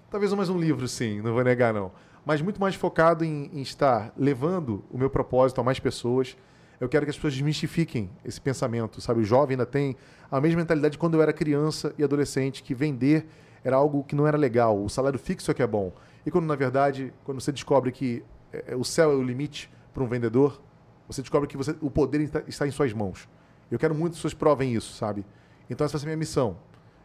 [0.09, 1.21] talvez mais um livro, sim.
[1.21, 1.91] Não vou negar, não.
[2.25, 6.37] Mas muito mais focado em, em estar levando o meu propósito a mais pessoas.
[6.79, 9.19] Eu quero que as pessoas desmistifiquem esse pensamento, sabe?
[9.19, 9.97] O jovem ainda tem
[10.31, 13.27] a mesma mentalidade de quando eu era criança e adolescente, que vender
[13.63, 14.81] era algo que não era legal.
[14.81, 15.91] O salário fixo é que é bom.
[16.25, 20.03] E quando, na verdade, quando você descobre que é, o céu é o limite para
[20.03, 20.61] um vendedor,
[21.07, 23.27] você descobre que você, o poder está, em suas mãos.
[23.71, 25.25] Eu quero muito que pessoas provem isso, sabe?
[25.69, 26.57] Então essa vai ser a minha missão.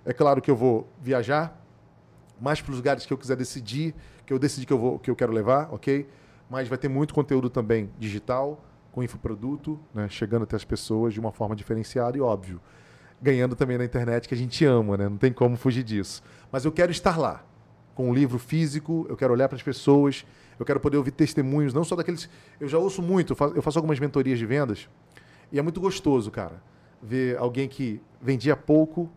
[0.05, 1.61] É claro que eu vou viajar
[2.41, 3.95] mais para os lugares que eu quiser decidir,
[4.27, 6.09] que eu decidi que eu, vou, que eu quero levar, ok?
[6.51, 10.09] Mas vai ter muito conteúdo também digital, com infoproduto, né?
[10.09, 12.61] chegando até as pessoas de uma forma diferenciada e óbvio.
[13.23, 15.09] Ganhando também na internet, que a gente ama, né?
[15.09, 16.23] Não tem como fugir disso.
[16.51, 17.44] Mas eu quero estar lá,
[17.94, 20.27] com um livro físico, eu quero olhar para as pessoas,
[20.59, 22.28] eu quero poder ouvir testemunhos, não só daqueles.
[22.59, 24.89] Eu já ouço muito, eu faço, algumas mentorias de vendas,
[25.51, 26.62] e é muito gostoso, cara,
[27.01, 29.11] ver alguém que vendia pouco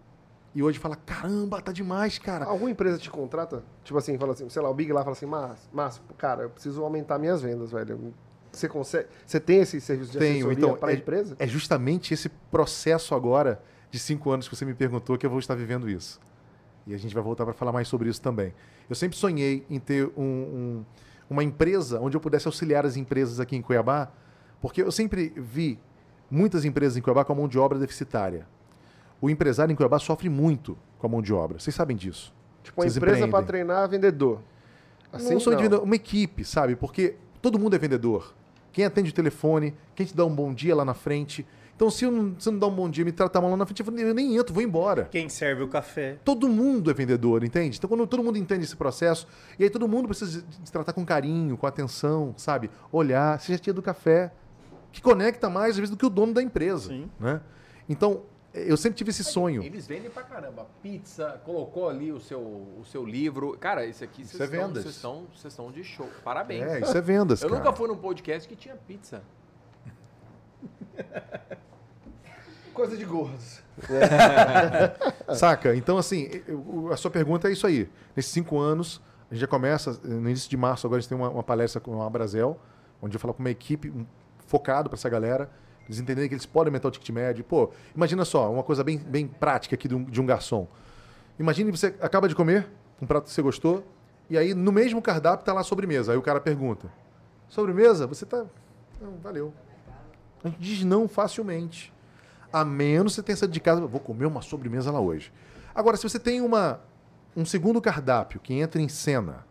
[0.53, 2.45] e hoje fala: caramba, tá demais, cara.
[2.45, 3.63] Alguma empresa te contrata?
[3.83, 6.49] Tipo assim, fala assim, sei lá, o Big lá fala assim, Márcio, Márcio, cara, eu
[6.49, 8.13] preciso aumentar minhas vendas, velho.
[8.51, 9.07] Você consegue.
[9.25, 11.35] Você tem esse serviço de Tenho, assessoria então, para a é- empresa?
[11.37, 13.61] É justamente esse processo agora
[13.91, 16.19] de cinco anos que você me perguntou que eu vou estar vivendo isso.
[16.87, 18.53] E a gente vai voltar para falar mais sobre isso também.
[18.89, 20.85] Eu sempre sonhei em ter um- um-
[21.29, 24.11] uma empresa onde eu pudesse auxiliar as empresas aqui em Cuiabá,
[24.61, 25.79] porque eu sempre vi
[26.29, 28.47] muitas empresas em Cuiabá com a mão de obra deficitária.
[29.19, 31.57] O empresário em Cuiabá sofre muito com a mão de obra.
[31.59, 32.33] Vocês sabem disso.
[32.61, 34.41] Tipo, uma Vocês empresa para treinar vendedor.
[35.11, 35.59] Assim, não sou não.
[35.59, 36.75] indivíduo, uma equipe, sabe?
[36.75, 38.33] Porque todo mundo é vendedor.
[38.71, 41.45] Quem atende o telefone, quem te dá um bom dia lá na frente.
[41.75, 43.57] Então, se eu não, se eu não dá um bom dia, me trata mal lá
[43.57, 45.09] na frente, eu falo, eu nem entro, vou embora.
[45.11, 46.17] Quem serve o café.
[46.23, 47.77] Todo mundo é vendedor, entende?
[47.77, 49.27] Então, quando todo mundo entende esse processo,
[49.59, 52.69] e aí todo mundo precisa de- de tratar com carinho, com atenção, sabe?
[52.93, 54.31] Olhar, seja tia do café,
[54.91, 56.87] que conecta mais, às vezes, do que o dono da empresa.
[56.87, 57.09] Sim.
[57.19, 57.41] Né?
[57.89, 58.21] Então,
[58.53, 59.61] eu sempre tive esse sonho.
[59.61, 60.65] Eles vendem pra caramba.
[60.81, 63.57] Pizza, colocou ali o seu, o seu livro.
[63.59, 64.83] Cara, esse aqui Isso vocês é estão- vendas.
[64.83, 66.07] vocês estão vocês estão de show.
[66.23, 66.63] Parabéns.
[66.63, 67.61] É, isso é vendas, Eu cara.
[67.61, 69.21] nunca fui num podcast que tinha pizza.
[72.73, 73.63] Coisa de gordos.
[75.33, 75.75] Saca?
[75.75, 76.29] Então, assim,
[76.91, 77.89] a sua pergunta é isso aí.
[78.15, 81.17] Nesses cinco anos, a gente já começa, no início de março, agora a gente tem
[81.17, 82.59] uma, uma palestra com a Brasel,
[83.01, 84.05] onde eu falo com uma equipe um,
[84.45, 85.49] focado para essa galera,
[85.85, 87.43] eles entenderem que eles podem aumentar o ticket médio.
[87.43, 90.67] Pô, imagina só, uma coisa bem, bem prática aqui de um, de um garçom.
[91.39, 92.67] Imagine você acaba de comer
[93.01, 93.85] um prato que você gostou,
[94.29, 96.11] e aí no mesmo cardápio está lá sobremesa.
[96.11, 96.91] Aí o cara pergunta:
[97.47, 98.07] sobremesa?
[98.07, 98.45] Você tá.
[98.99, 99.53] Não, valeu.
[100.45, 101.91] A gente diz não facilmente.
[102.53, 105.33] A menos você tenha saído de casa, vou comer uma sobremesa lá hoje.
[105.73, 106.79] Agora, se você tem uma,
[107.35, 109.43] um segundo cardápio que entra em cena,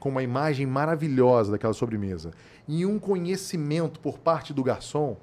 [0.00, 2.32] com uma imagem maravilhosa daquela sobremesa,
[2.66, 5.16] e um conhecimento por parte do garçom,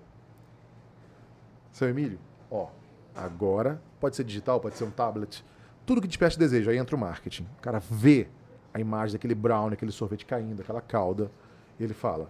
[1.69, 2.17] seu Emílio,
[2.49, 2.69] ó,
[3.13, 5.43] agora pode ser digital, pode ser um tablet,
[5.85, 7.45] tudo que desperte desejo, aí entra o marketing.
[7.57, 8.29] O cara vê
[8.73, 11.29] a imagem daquele brownie, aquele sorvete caindo, aquela calda,
[11.77, 12.29] e ele fala: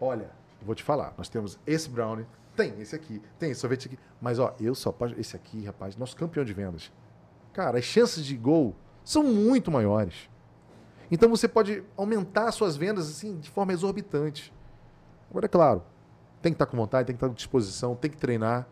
[0.00, 0.30] Olha,
[0.66, 4.38] vou te falar, nós temos esse brownie, tem esse aqui, tem esse sorvete aqui, mas
[4.38, 5.14] ó, eu só posso.
[5.18, 6.92] Esse aqui, rapaz, nosso campeão de vendas.
[7.52, 8.74] Cara, as chances de gol
[9.04, 10.28] são muito maiores.
[11.10, 14.52] Então você pode aumentar suas vendas assim de forma exorbitante.
[15.30, 15.82] Agora, é claro,
[16.42, 18.66] tem que estar com vontade, tem que estar com disposição, tem que treinar.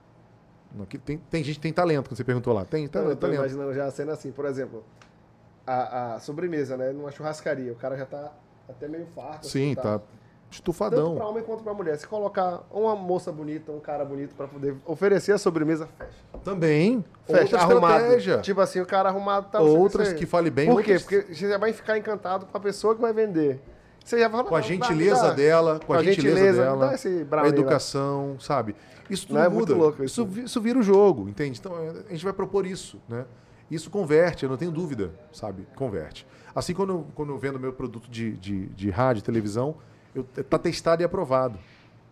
[1.05, 2.65] Tem, tem gente que tem talento, quando você perguntou lá.
[2.65, 3.39] Tem, tem eu tô talento.
[3.39, 4.85] imaginando já a cena assim, por exemplo.
[5.67, 6.93] a, a sobremesa, né?
[6.93, 7.73] Numa churrascaria.
[7.73, 8.33] O cara já tá
[8.69, 9.47] até meio farto.
[9.47, 10.24] Sim, assim, tá Tanto
[10.55, 11.15] estufadão.
[11.17, 11.97] pra homem quanto pra mulher.
[11.99, 16.11] Se colocar uma moça bonita, um cara bonito pra poder oferecer a sobremesa, fecha.
[16.43, 17.05] Também.
[17.27, 17.95] Fecha, arrumado.
[17.97, 18.39] estratégia.
[18.39, 20.69] Tipo assim, o cara arrumado tá Outras que fale bem.
[20.71, 20.99] Por quê?
[20.99, 23.61] Porque você já vai ficar encantado com a pessoa que vai vender.
[24.05, 26.75] Você já vai falar, Com a "Não, gentileza dá, dá." dela, com a, gentileza, dá
[26.75, 27.59] dela, com a brownie lá.
[27.59, 28.77] educação, sabe?
[29.09, 29.57] Isso tudo Não é muda.
[29.57, 30.23] muito louco isso.
[30.31, 30.41] isso.
[30.41, 31.59] isso vira o jogo, entende?
[31.59, 33.25] Então a gente vai propor isso, né?
[33.71, 35.67] Isso converte, eu não tenho dúvida, sabe?
[35.75, 36.27] Converte.
[36.55, 39.75] Assim, quando, eu- quando eu vendo meu produto de, de, de rádio, televisão,
[40.15, 41.59] eu, tá testado e aprovado.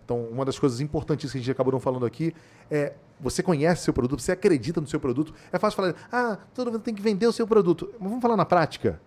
[0.04, 2.34] Então, uma das coisas importantíssimas que a gente acabou não falando aqui
[2.70, 5.32] é você conhece seu produto, você acredita no seu produto.
[5.52, 7.88] É fácil falar, ah, todo mundo tem que vender o seu produto.
[8.00, 9.00] Mas vamos falar na prática.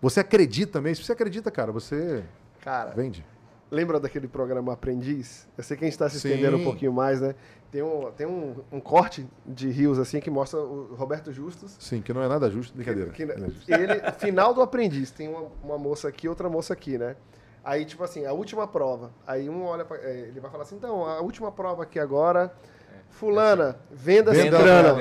[0.00, 1.02] Você acredita mesmo?
[1.02, 2.22] Se você acredita, cara, você
[2.60, 3.24] Cara, vende.
[3.70, 5.48] lembra daquele programa Aprendiz?
[5.58, 6.28] Eu sei que a gente tá se Sim.
[6.28, 7.34] estendendo um pouquinho mais, né?
[7.72, 11.76] Tem um, tem um, um corte de rios, assim, que mostra o Roberto Justus.
[11.80, 12.72] Sim, que não é nada justo.
[12.76, 13.10] Brincadeira.
[13.10, 13.68] Que- Não é justo.
[13.72, 17.16] ele, final do aprendiz, tem uma, uma moça aqui, outra moça aqui, né?
[17.66, 19.10] Aí, tipo assim, a última prova.
[19.26, 22.52] Aí um olha pra, é, ele vai falar assim, então, a última prova aqui agora,
[23.10, 24.94] fulana, venda Venda- ciclana.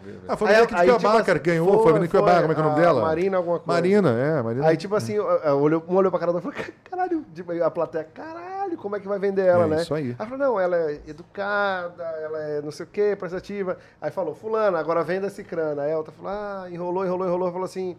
[0.00, 0.20] Venda.
[0.28, 1.66] Ah, foi a Aí- menina aqui de aí, Cuiabá, tipo cara, assim, que ganhou.
[1.72, 3.00] Foi, a menina de Cuiabá, como é que é o nome dela?
[3.02, 3.72] Marina alguma coisa.
[3.80, 4.66] Marina, é, Marina.
[4.68, 7.70] Aí, tipo assim, é, olhou, um olhou pra cara outra e falou, caralho, tipo, a
[7.70, 9.82] plateia, caralho, como é que vai vender ela, É né?
[9.82, 10.14] isso aí.
[10.16, 13.76] Ela falou, não, ela é educada, ela é não sei o quê, prestativa.
[14.00, 15.82] Aí falou, fulana, agora venda crânio.
[15.82, 17.50] Aí a outra falou, ah, enrolou, enrolou, enrolou.
[17.50, 17.96] Falou assim,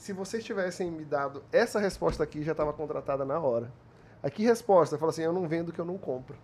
[0.00, 3.70] se vocês tivessem me dado essa resposta aqui, já estava contratada na hora.
[4.22, 4.96] Aí que resposta?
[4.96, 6.36] Falou assim, eu não vendo o que eu não compro.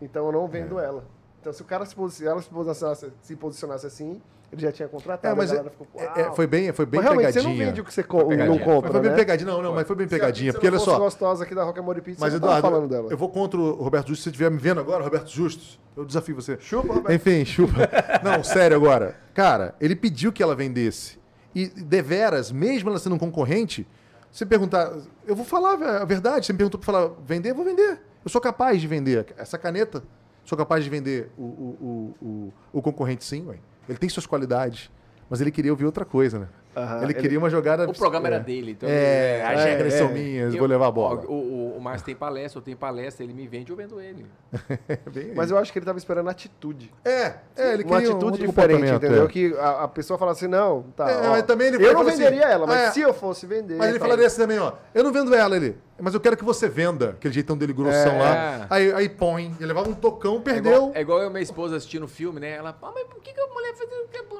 [0.00, 0.84] Então eu não vendo É.
[0.84, 1.04] ela.
[1.40, 4.20] Então se o cara se posicionasse, se posicionasse, se posicionasse assim,
[4.52, 5.34] ele já tinha contratado.
[5.34, 7.42] É, mas é, ficou, é- é, foi bem, foi bem Mas realmente, pegadinha.
[7.42, 9.16] você não vende o que você co- não compra, Foi bem né?
[9.16, 10.52] pegadinha, não, não, mas foi bem pegadinha.
[10.52, 13.08] Porque olha só, gostosa aqui da Roca Mori Pizza, mas Eduardo, falando dela.
[13.10, 14.18] eu vou contra o Roberto Justus.
[14.18, 16.56] Se você estiver me vendo agora, Roberto Justus, eu desafio você.
[16.60, 17.12] Chupa, Roberto.
[17.12, 17.74] Enfim, chupa.
[18.24, 19.16] Não, sério agora.
[19.34, 21.19] Cara, ele pediu que ela vendesse.
[21.54, 23.86] E deveras, mesmo ela sendo um concorrente,
[24.30, 24.96] você perguntar,
[25.26, 26.46] eu vou falar a verdade.
[26.46, 28.00] Você me perguntou para falar, vender, vou vender.
[28.24, 30.02] Eu sou capaz de vender essa caneta.
[30.44, 33.58] Sou capaz de vender o, o, o, o, o concorrente sim, ué.
[33.88, 34.90] Ele tem suas qualidades.
[35.28, 36.48] Mas ele queria ouvir outra coisa, né?
[36.76, 37.88] Aham, ele, ele- queria uma jogada.
[37.88, 38.32] O programa é.
[38.34, 39.98] era dele, então É, as é, regras é.
[39.98, 41.24] são minhas, Eu- vou levar a bola.
[41.26, 44.26] O, o, o Márcio tem palestra, eu tenho palestra, ele me vende, eu vendo ele.
[45.12, 46.92] Bem Mas eu acho que ele tava esperando atitude.
[47.04, 49.24] É, é, ele uma queria um atitude outro diferente, entendeu?
[49.24, 49.28] é.
[49.28, 51.10] Que a, a pessoa fala assim, não, tá.
[51.10, 52.90] É, ó, mas também ele eu não assim, venderia ela, mas é.
[52.92, 53.76] se eu fosse vender.
[53.76, 54.08] Mas ele tal.
[54.08, 54.72] falaria assim também, ó.
[54.94, 55.76] Eu não vendo ela, ele.
[56.00, 57.10] Mas eu quero que você venda.
[57.10, 58.18] Aquele jeitão dele grossão É.
[58.18, 58.66] lá.
[58.70, 59.54] Aí, aí põe.
[59.58, 60.72] Ele levava um tocão, É perdeu.
[60.72, 62.50] igual, é igual eu e minha esposa assistindo o filme, né?
[62.50, 63.88] Ela, ah, mas por que, que a mulher faz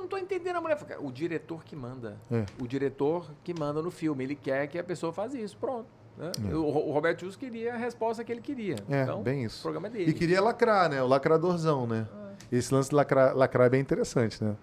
[0.00, 0.78] não tô entendendo a mulher.
[1.00, 2.16] O diretor que manda.
[2.30, 2.44] É.
[2.60, 4.24] O diretor que manda no filme.
[4.24, 5.56] Ele quer que a pessoa faça isso.
[5.56, 5.86] Pronto.
[6.16, 6.32] né?
[6.50, 6.54] É.
[6.54, 8.76] O, Roberto Justus queria a resposta que ele queria.
[8.88, 9.60] É, então, bem isso.
[9.60, 10.10] O programa é dele.
[10.10, 11.02] E queria lacrar, né?
[11.02, 12.06] O lacradorzão, né?
[12.50, 14.56] Esse lance de lacrar, lacrar é bem interessante, né?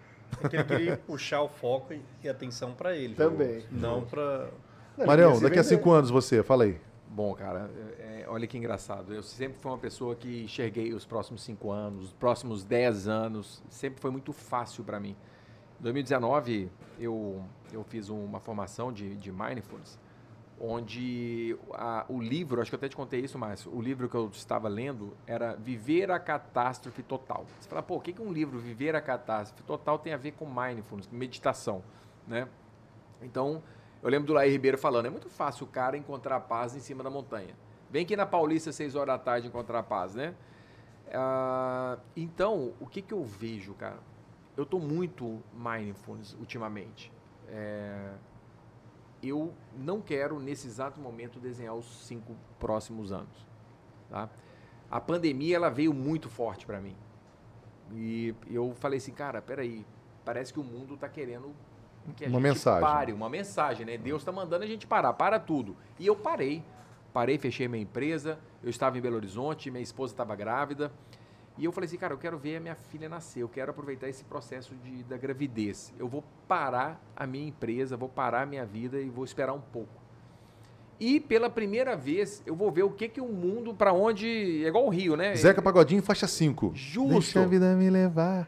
[0.43, 3.15] É que ele queria puxar o foco e, atenção pra ele.
[3.15, 3.63] Também.
[3.71, 4.49] Não pra.
[4.97, 6.77] Não, ele Marião, daqui a cinco anos você, fala aí.
[7.17, 7.67] Bom, cara,
[7.97, 9.11] é- é, olha que engraçado.
[9.11, 13.63] Eu sempre fui uma pessoa que enxerguei os próximos cinco anos, os próximos dez anos.
[13.71, 15.15] Sempre foi muito fácil para mim.
[15.79, 16.69] Em 2019,
[16.99, 19.97] eu, eu fiz uma formação de, de Mindfulness,
[20.61, 24.15] onde a- o livro, acho que eu até te contei isso, mas o livro que
[24.15, 27.47] eu estava lendo era Viver a Catástrofe Total.
[27.59, 30.33] Você fala, pô, o que, que um livro Viver a Catástrofe Total tem a ver
[30.33, 31.83] com Mindfulness, meditação,
[32.27, 32.47] né?
[33.21, 33.63] Então,
[34.07, 37.03] eu lembro do Laí Ribeiro falando, é muito fácil o cara encontrar paz em cima
[37.03, 37.53] da montanha.
[37.91, 40.33] Vem aqui na Paulista, 6 horas da tarde, encontrar paz, né?
[41.13, 43.99] Ah, então, o que, que eu vejo, cara?
[44.55, 47.11] Eu tô muito mindfulness ultimamente.
[47.49, 48.13] É,
[49.21, 53.45] eu não quero, nesse exato momento, desenhar os cinco próximos anos.
[54.09, 54.29] Tá?
[54.89, 56.95] A pandemia, ela veio muito forte para mim.
[57.91, 59.85] E eu falei assim, cara, peraí,
[60.23, 61.53] parece que o mundo está querendo
[62.13, 62.81] que a Uma gente mensagem.
[62.81, 63.97] pare, uma mensagem, né?
[63.97, 65.75] Deus está mandando a gente parar, para tudo.
[65.99, 66.63] E eu parei.
[67.13, 70.91] Parei, fechei minha empresa, eu estava em Belo Horizonte, minha esposa estava grávida.
[71.57, 74.07] E eu falei assim, cara, eu quero ver a minha filha nascer, eu quero aproveitar
[74.07, 75.91] esse processo de, da gravidez.
[75.97, 79.61] Eu vou parar a minha empresa, vou parar a minha vida e vou esperar um
[79.61, 79.89] pouco.
[80.99, 84.63] E pela primeira vez eu vou ver o que que o mundo, para onde.
[84.63, 85.35] É igual o Rio, né?
[85.35, 86.71] Zeca Pagodinho, faixa 5.
[86.75, 87.09] Justo.
[87.09, 88.47] Deixa a vida me levar.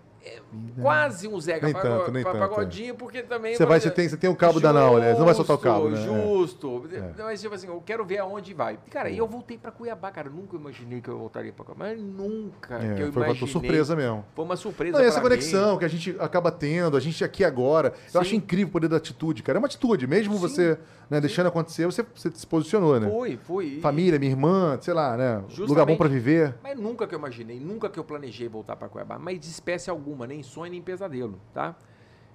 [0.82, 2.48] Quase um Zeca Nem tanto, nem pa- tanto, é.
[2.48, 3.56] Pagodinho, porque também.
[3.56, 5.12] Você vai, você tem, você tem o cabo da Nau, né?
[5.14, 5.98] Você não vai soltar o cabo, né?
[5.98, 6.88] Justo.
[6.92, 7.24] É.
[7.24, 8.80] Mas, tipo assim, eu quero ver aonde vai.
[8.90, 10.28] Cara, e eu voltei pra Cuiabá, cara.
[10.28, 11.86] Eu nunca imaginei que eu voltaria pra Cuiabá.
[11.86, 13.42] Mas nunca É, que eu foi imaginei.
[13.42, 14.26] uma surpresa mesmo.
[14.36, 14.98] Foi uma surpresa.
[14.98, 15.80] Não, e essa conexão mim.
[15.80, 17.94] que a gente acaba tendo, a gente aqui agora.
[18.08, 18.18] Sim.
[18.18, 19.58] Eu acho incrível o poder da atitude, cara.
[19.58, 20.40] É uma atitude, mesmo Sim.
[20.40, 20.78] você
[21.10, 23.10] né, deixando acontecer, você, você se posicionou, né?
[23.10, 23.80] Foi, foi.
[23.82, 25.36] Família, minha irmã, sei lá, né?
[25.38, 25.88] Lugar Justamente.
[25.88, 26.56] bom pra viver.
[26.62, 29.90] Mas nunca que eu imaginei, nunca que eu planejei voltar para Cuiabá, mas de espécie
[29.90, 31.76] alguma, nem sonho nem pesadelo, tá?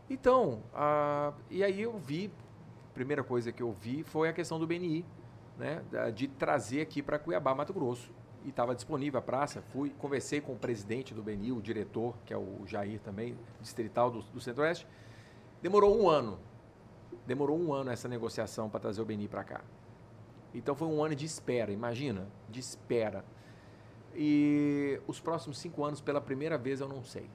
[0.09, 2.30] Então, ah, e aí eu vi
[2.94, 5.05] primeira coisa que eu vi foi a questão do BNI,
[5.59, 5.82] né?
[6.14, 8.10] De trazer aqui para Cuiabá, Mato Grosso.
[8.44, 9.62] E estava disponível a praça.
[9.72, 14.10] Fui, conversei com o presidente do BNI, o diretor, que é o Jair também, distrital
[14.10, 14.86] do, do Centro-Oeste.
[15.62, 16.38] Demorou um ano.
[17.26, 19.60] Demorou um ano essa negociação para trazer o BNI para cá.
[20.55, 23.24] Então foi um ano de espera, imagina, de espera.
[24.14, 27.28] E os próximos cinco anos, pela primeira vez, eu não sei.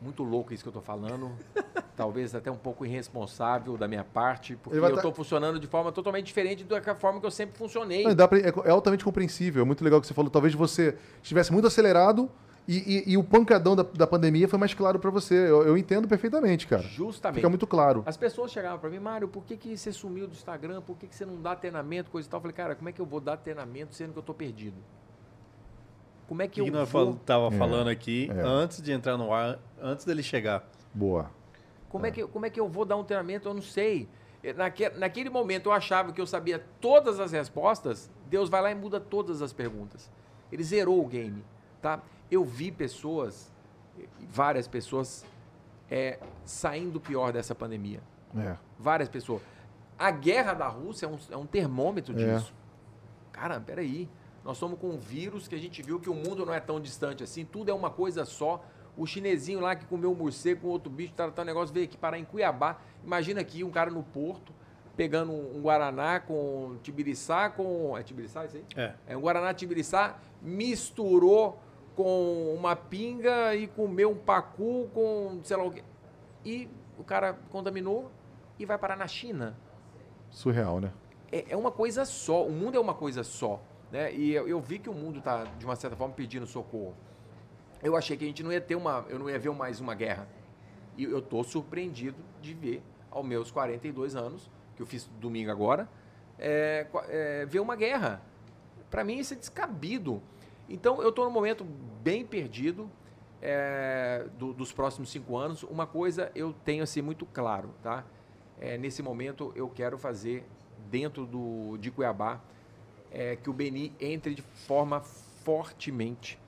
[0.00, 1.30] Muito louco isso que eu estou falando.
[1.96, 5.16] Talvez até um pouco irresponsável da minha parte, porque eu estou tá...
[5.16, 8.04] funcionando de forma totalmente diferente da forma que eu sempre funcionei.
[8.04, 9.62] Não, pra, é, é, altamente compreensível.
[9.62, 10.30] É muito legal que você falou.
[10.30, 12.30] Talvez você estivesse muito acelerado
[12.66, 15.34] e, e, e, o pancadão da, da pandemia foi mais claro para você.
[15.34, 16.82] Eu, eu, entendo perfeitamente, cara.
[16.82, 17.36] Justamente.
[17.36, 18.02] Fica muito claro.
[18.06, 20.80] As pessoas chegavam para mim, Mário, por que, que você sumiu do Instagram?
[20.80, 22.38] Por que, que você não dá treinamento, coisa e tal?
[22.38, 24.76] Eu falei, cara, como é que eu vou dar treinamento sendo que eu estou perdido?
[26.30, 27.16] Como é que, que eu nós vou...
[27.16, 28.40] tava é, falando aqui é.
[28.40, 30.64] antes de entrar no ar, antes dele chegar.
[30.94, 31.28] Boa.
[31.88, 32.08] Como é.
[32.08, 32.12] é.
[32.12, 33.48] que, como é que eu vou dar um treinamento?
[33.48, 34.08] Eu não sei.
[34.54, 38.08] Naquele, naquele momento eu achava que eu sabia todas as respostas.
[38.28, 40.08] Deus vai lá e muda todas as perguntas.
[40.52, 41.44] Ele zerou o game,
[41.82, 42.00] tá?
[42.30, 43.52] Eu vi pessoas,
[44.20, 45.26] várias pessoas,
[45.90, 48.00] é, saindo pior dessa pandemia.
[48.38, 48.56] É.
[48.78, 49.42] Várias pessoas.
[49.98, 52.36] A guerra da Rússia é um, é um termômetro é.
[52.36, 52.54] disso.
[53.32, 54.08] Cara, peraí.
[54.44, 56.80] Nós estamos com um vírus que a gente viu que o mundo não é tão
[56.80, 58.64] distante assim, tudo é uma coisa só.
[58.96, 61.86] O chinesinho lá que comeu um morcego com outro bicho, tá, tá um negócio, veio
[61.86, 62.78] aqui parar em Cuiabá.
[63.04, 64.52] Imagina aqui um cara no porto,
[64.96, 67.96] pegando um Guaraná com Tibiriçá, com.
[67.96, 68.64] É Tibiriçá isso aí?
[68.76, 68.94] É.
[69.06, 71.58] É um Guaraná Tibiriçá, misturou
[71.94, 75.84] com uma pinga e comeu um pacu com sei lá o quê.
[76.44, 76.68] E
[76.98, 78.10] o cara contaminou
[78.58, 79.56] e vai parar na China.
[80.30, 80.92] Surreal, né?
[81.32, 82.44] É, é uma coisa só.
[82.46, 83.62] O mundo é uma coisa só.
[83.90, 84.14] Né?
[84.14, 86.94] E eu, eu vi que o mundo está, de uma certa forma, pedindo socorro.
[87.82, 89.04] Eu achei que a gente não ia ter uma.
[89.08, 90.28] Eu não ia ver mais uma guerra.
[90.96, 95.88] E eu estou surpreendido de ver, aos meus 42 anos, que eu fiz domingo agora,
[96.38, 98.22] é, é, ver uma guerra.
[98.90, 100.22] Para mim, isso é descabido.
[100.68, 101.64] Então, eu estou num momento
[102.02, 102.90] bem perdido
[103.40, 105.62] é, do, dos próximos cinco anos.
[105.62, 108.04] Uma coisa eu tenho assim muito claro, tá?
[108.60, 110.44] É, nesse momento, eu quero fazer
[110.90, 112.40] dentro do, de Cuiabá
[113.10, 116.38] é, que o Beni entre de forma fortemente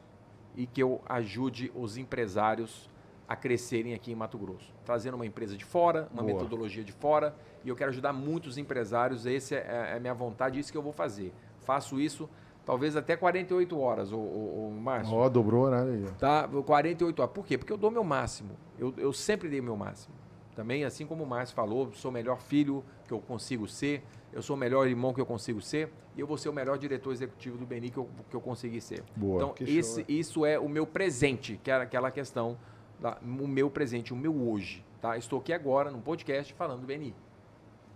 [0.56, 2.89] e que eu ajude os empresários
[3.28, 4.72] a crescerem aqui em Mato Grosso.
[4.84, 6.34] Trazendo uma empresa de fora, uma Boa.
[6.34, 7.34] metodologia de fora,
[7.64, 10.82] e eu quero ajudar muitos empresários, essa é, é a minha vontade, isso que eu
[10.82, 11.32] vou fazer.
[11.60, 12.28] Faço isso
[12.64, 15.14] talvez até 48 horas, o, o, o Márcio.
[15.14, 16.12] Ó, oh, dobrou né?
[16.18, 17.34] Tá, 48 horas.
[17.34, 17.59] Por quê?
[17.59, 18.51] Porque eu dou meu máximo.
[18.78, 20.14] Eu, eu sempre dei meu máximo.
[20.54, 24.02] Também, assim como o Márcio falou, sou o melhor filho que eu consigo ser,
[24.32, 26.76] eu sou o melhor irmão que eu consigo ser e eu vou ser o melhor
[26.76, 29.02] diretor executivo do Beni que eu, que eu consegui ser.
[29.16, 32.58] Boa, então, esse, show, isso é o meu presente, que era aquela questão,
[33.00, 34.84] da, o meu presente, o meu hoje.
[35.00, 35.16] Tá?
[35.16, 37.14] Estou aqui agora no podcast falando do Beni.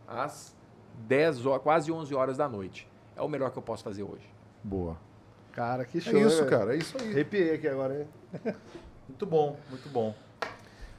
[0.09, 0.57] Às
[1.07, 2.89] 10 horas, quase 11 horas da noite.
[3.15, 4.29] É o melhor que eu posso fazer hoje.
[4.63, 4.97] Boa.
[5.53, 6.19] Cara, que show.
[6.19, 6.75] É isso, né, cara.
[6.75, 7.13] É isso aí.
[7.13, 8.09] Arrepiei aqui agora, hein?
[9.09, 10.15] muito bom, muito bom.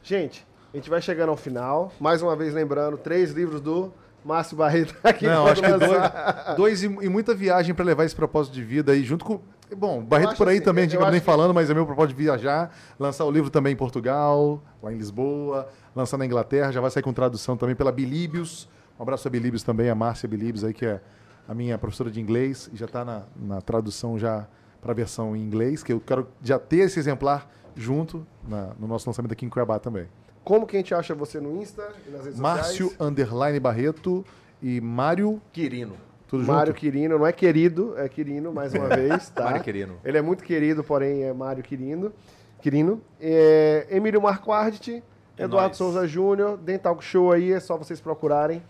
[0.02, 1.92] Gente, a gente vai chegando ao final.
[2.00, 3.92] Mais uma vez lembrando, três livros do
[4.24, 5.26] Márcio Barreto aqui.
[5.26, 8.92] Não, acho que dois, dois e, e, muita viagem para levar esse propósito de vida
[8.92, 9.40] aí, junto com.
[9.76, 11.26] Bom, Barreto por aí assim, também, a gente acaba nem que...
[11.26, 14.98] falando, mas é meu propósito de viajar, lançar o livro também em Portugal, lá em
[14.98, 18.70] Lisboa, lançar na Inglaterra, já vai sair com tradução também pela Bilíbios.
[18.98, 21.02] Um abraço a Bilíbios também, a Márcia Bilíbios aí, que é
[21.48, 24.48] a minha professora de inglês, e já está na, na tradução já
[24.82, 28.88] para a versão em inglês, que eu quero já ter esse exemplar junto na, no
[28.88, 30.08] nosso lançamento aqui em Cuiabá também.
[30.48, 33.02] Como que a gente acha você no Insta e nas redes Márcio sociais?
[33.02, 34.26] Underline Barreto
[34.64, 35.98] e Mário Quirino.
[36.26, 36.80] Tudo Mário junto?
[36.80, 39.44] Quirino, não é querido, é Quirino mais uma vez, tá?
[39.44, 39.96] Mário Quirino.
[40.06, 42.14] Ele é muito querido, porém é Mário Quirino.
[42.62, 43.02] Quirino.
[43.20, 45.04] É, Emílio Marquardt,
[45.38, 45.76] é Eduardo nóis.
[45.76, 48.64] Souza Júnior, Dental Show aí, é só vocês procurarem.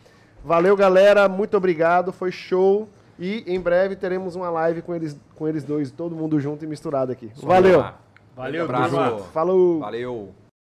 [0.43, 2.89] Valeu, galera, muito obrigado, foi show.
[3.19, 6.67] E em breve teremos uma live com eles, com eles dois, todo mundo junto e
[6.67, 7.31] misturado aqui.
[7.35, 7.85] Valeu!
[8.35, 9.25] Valeu, abraço.
[9.31, 9.77] Falou!
[9.77, 10.33] Valeu!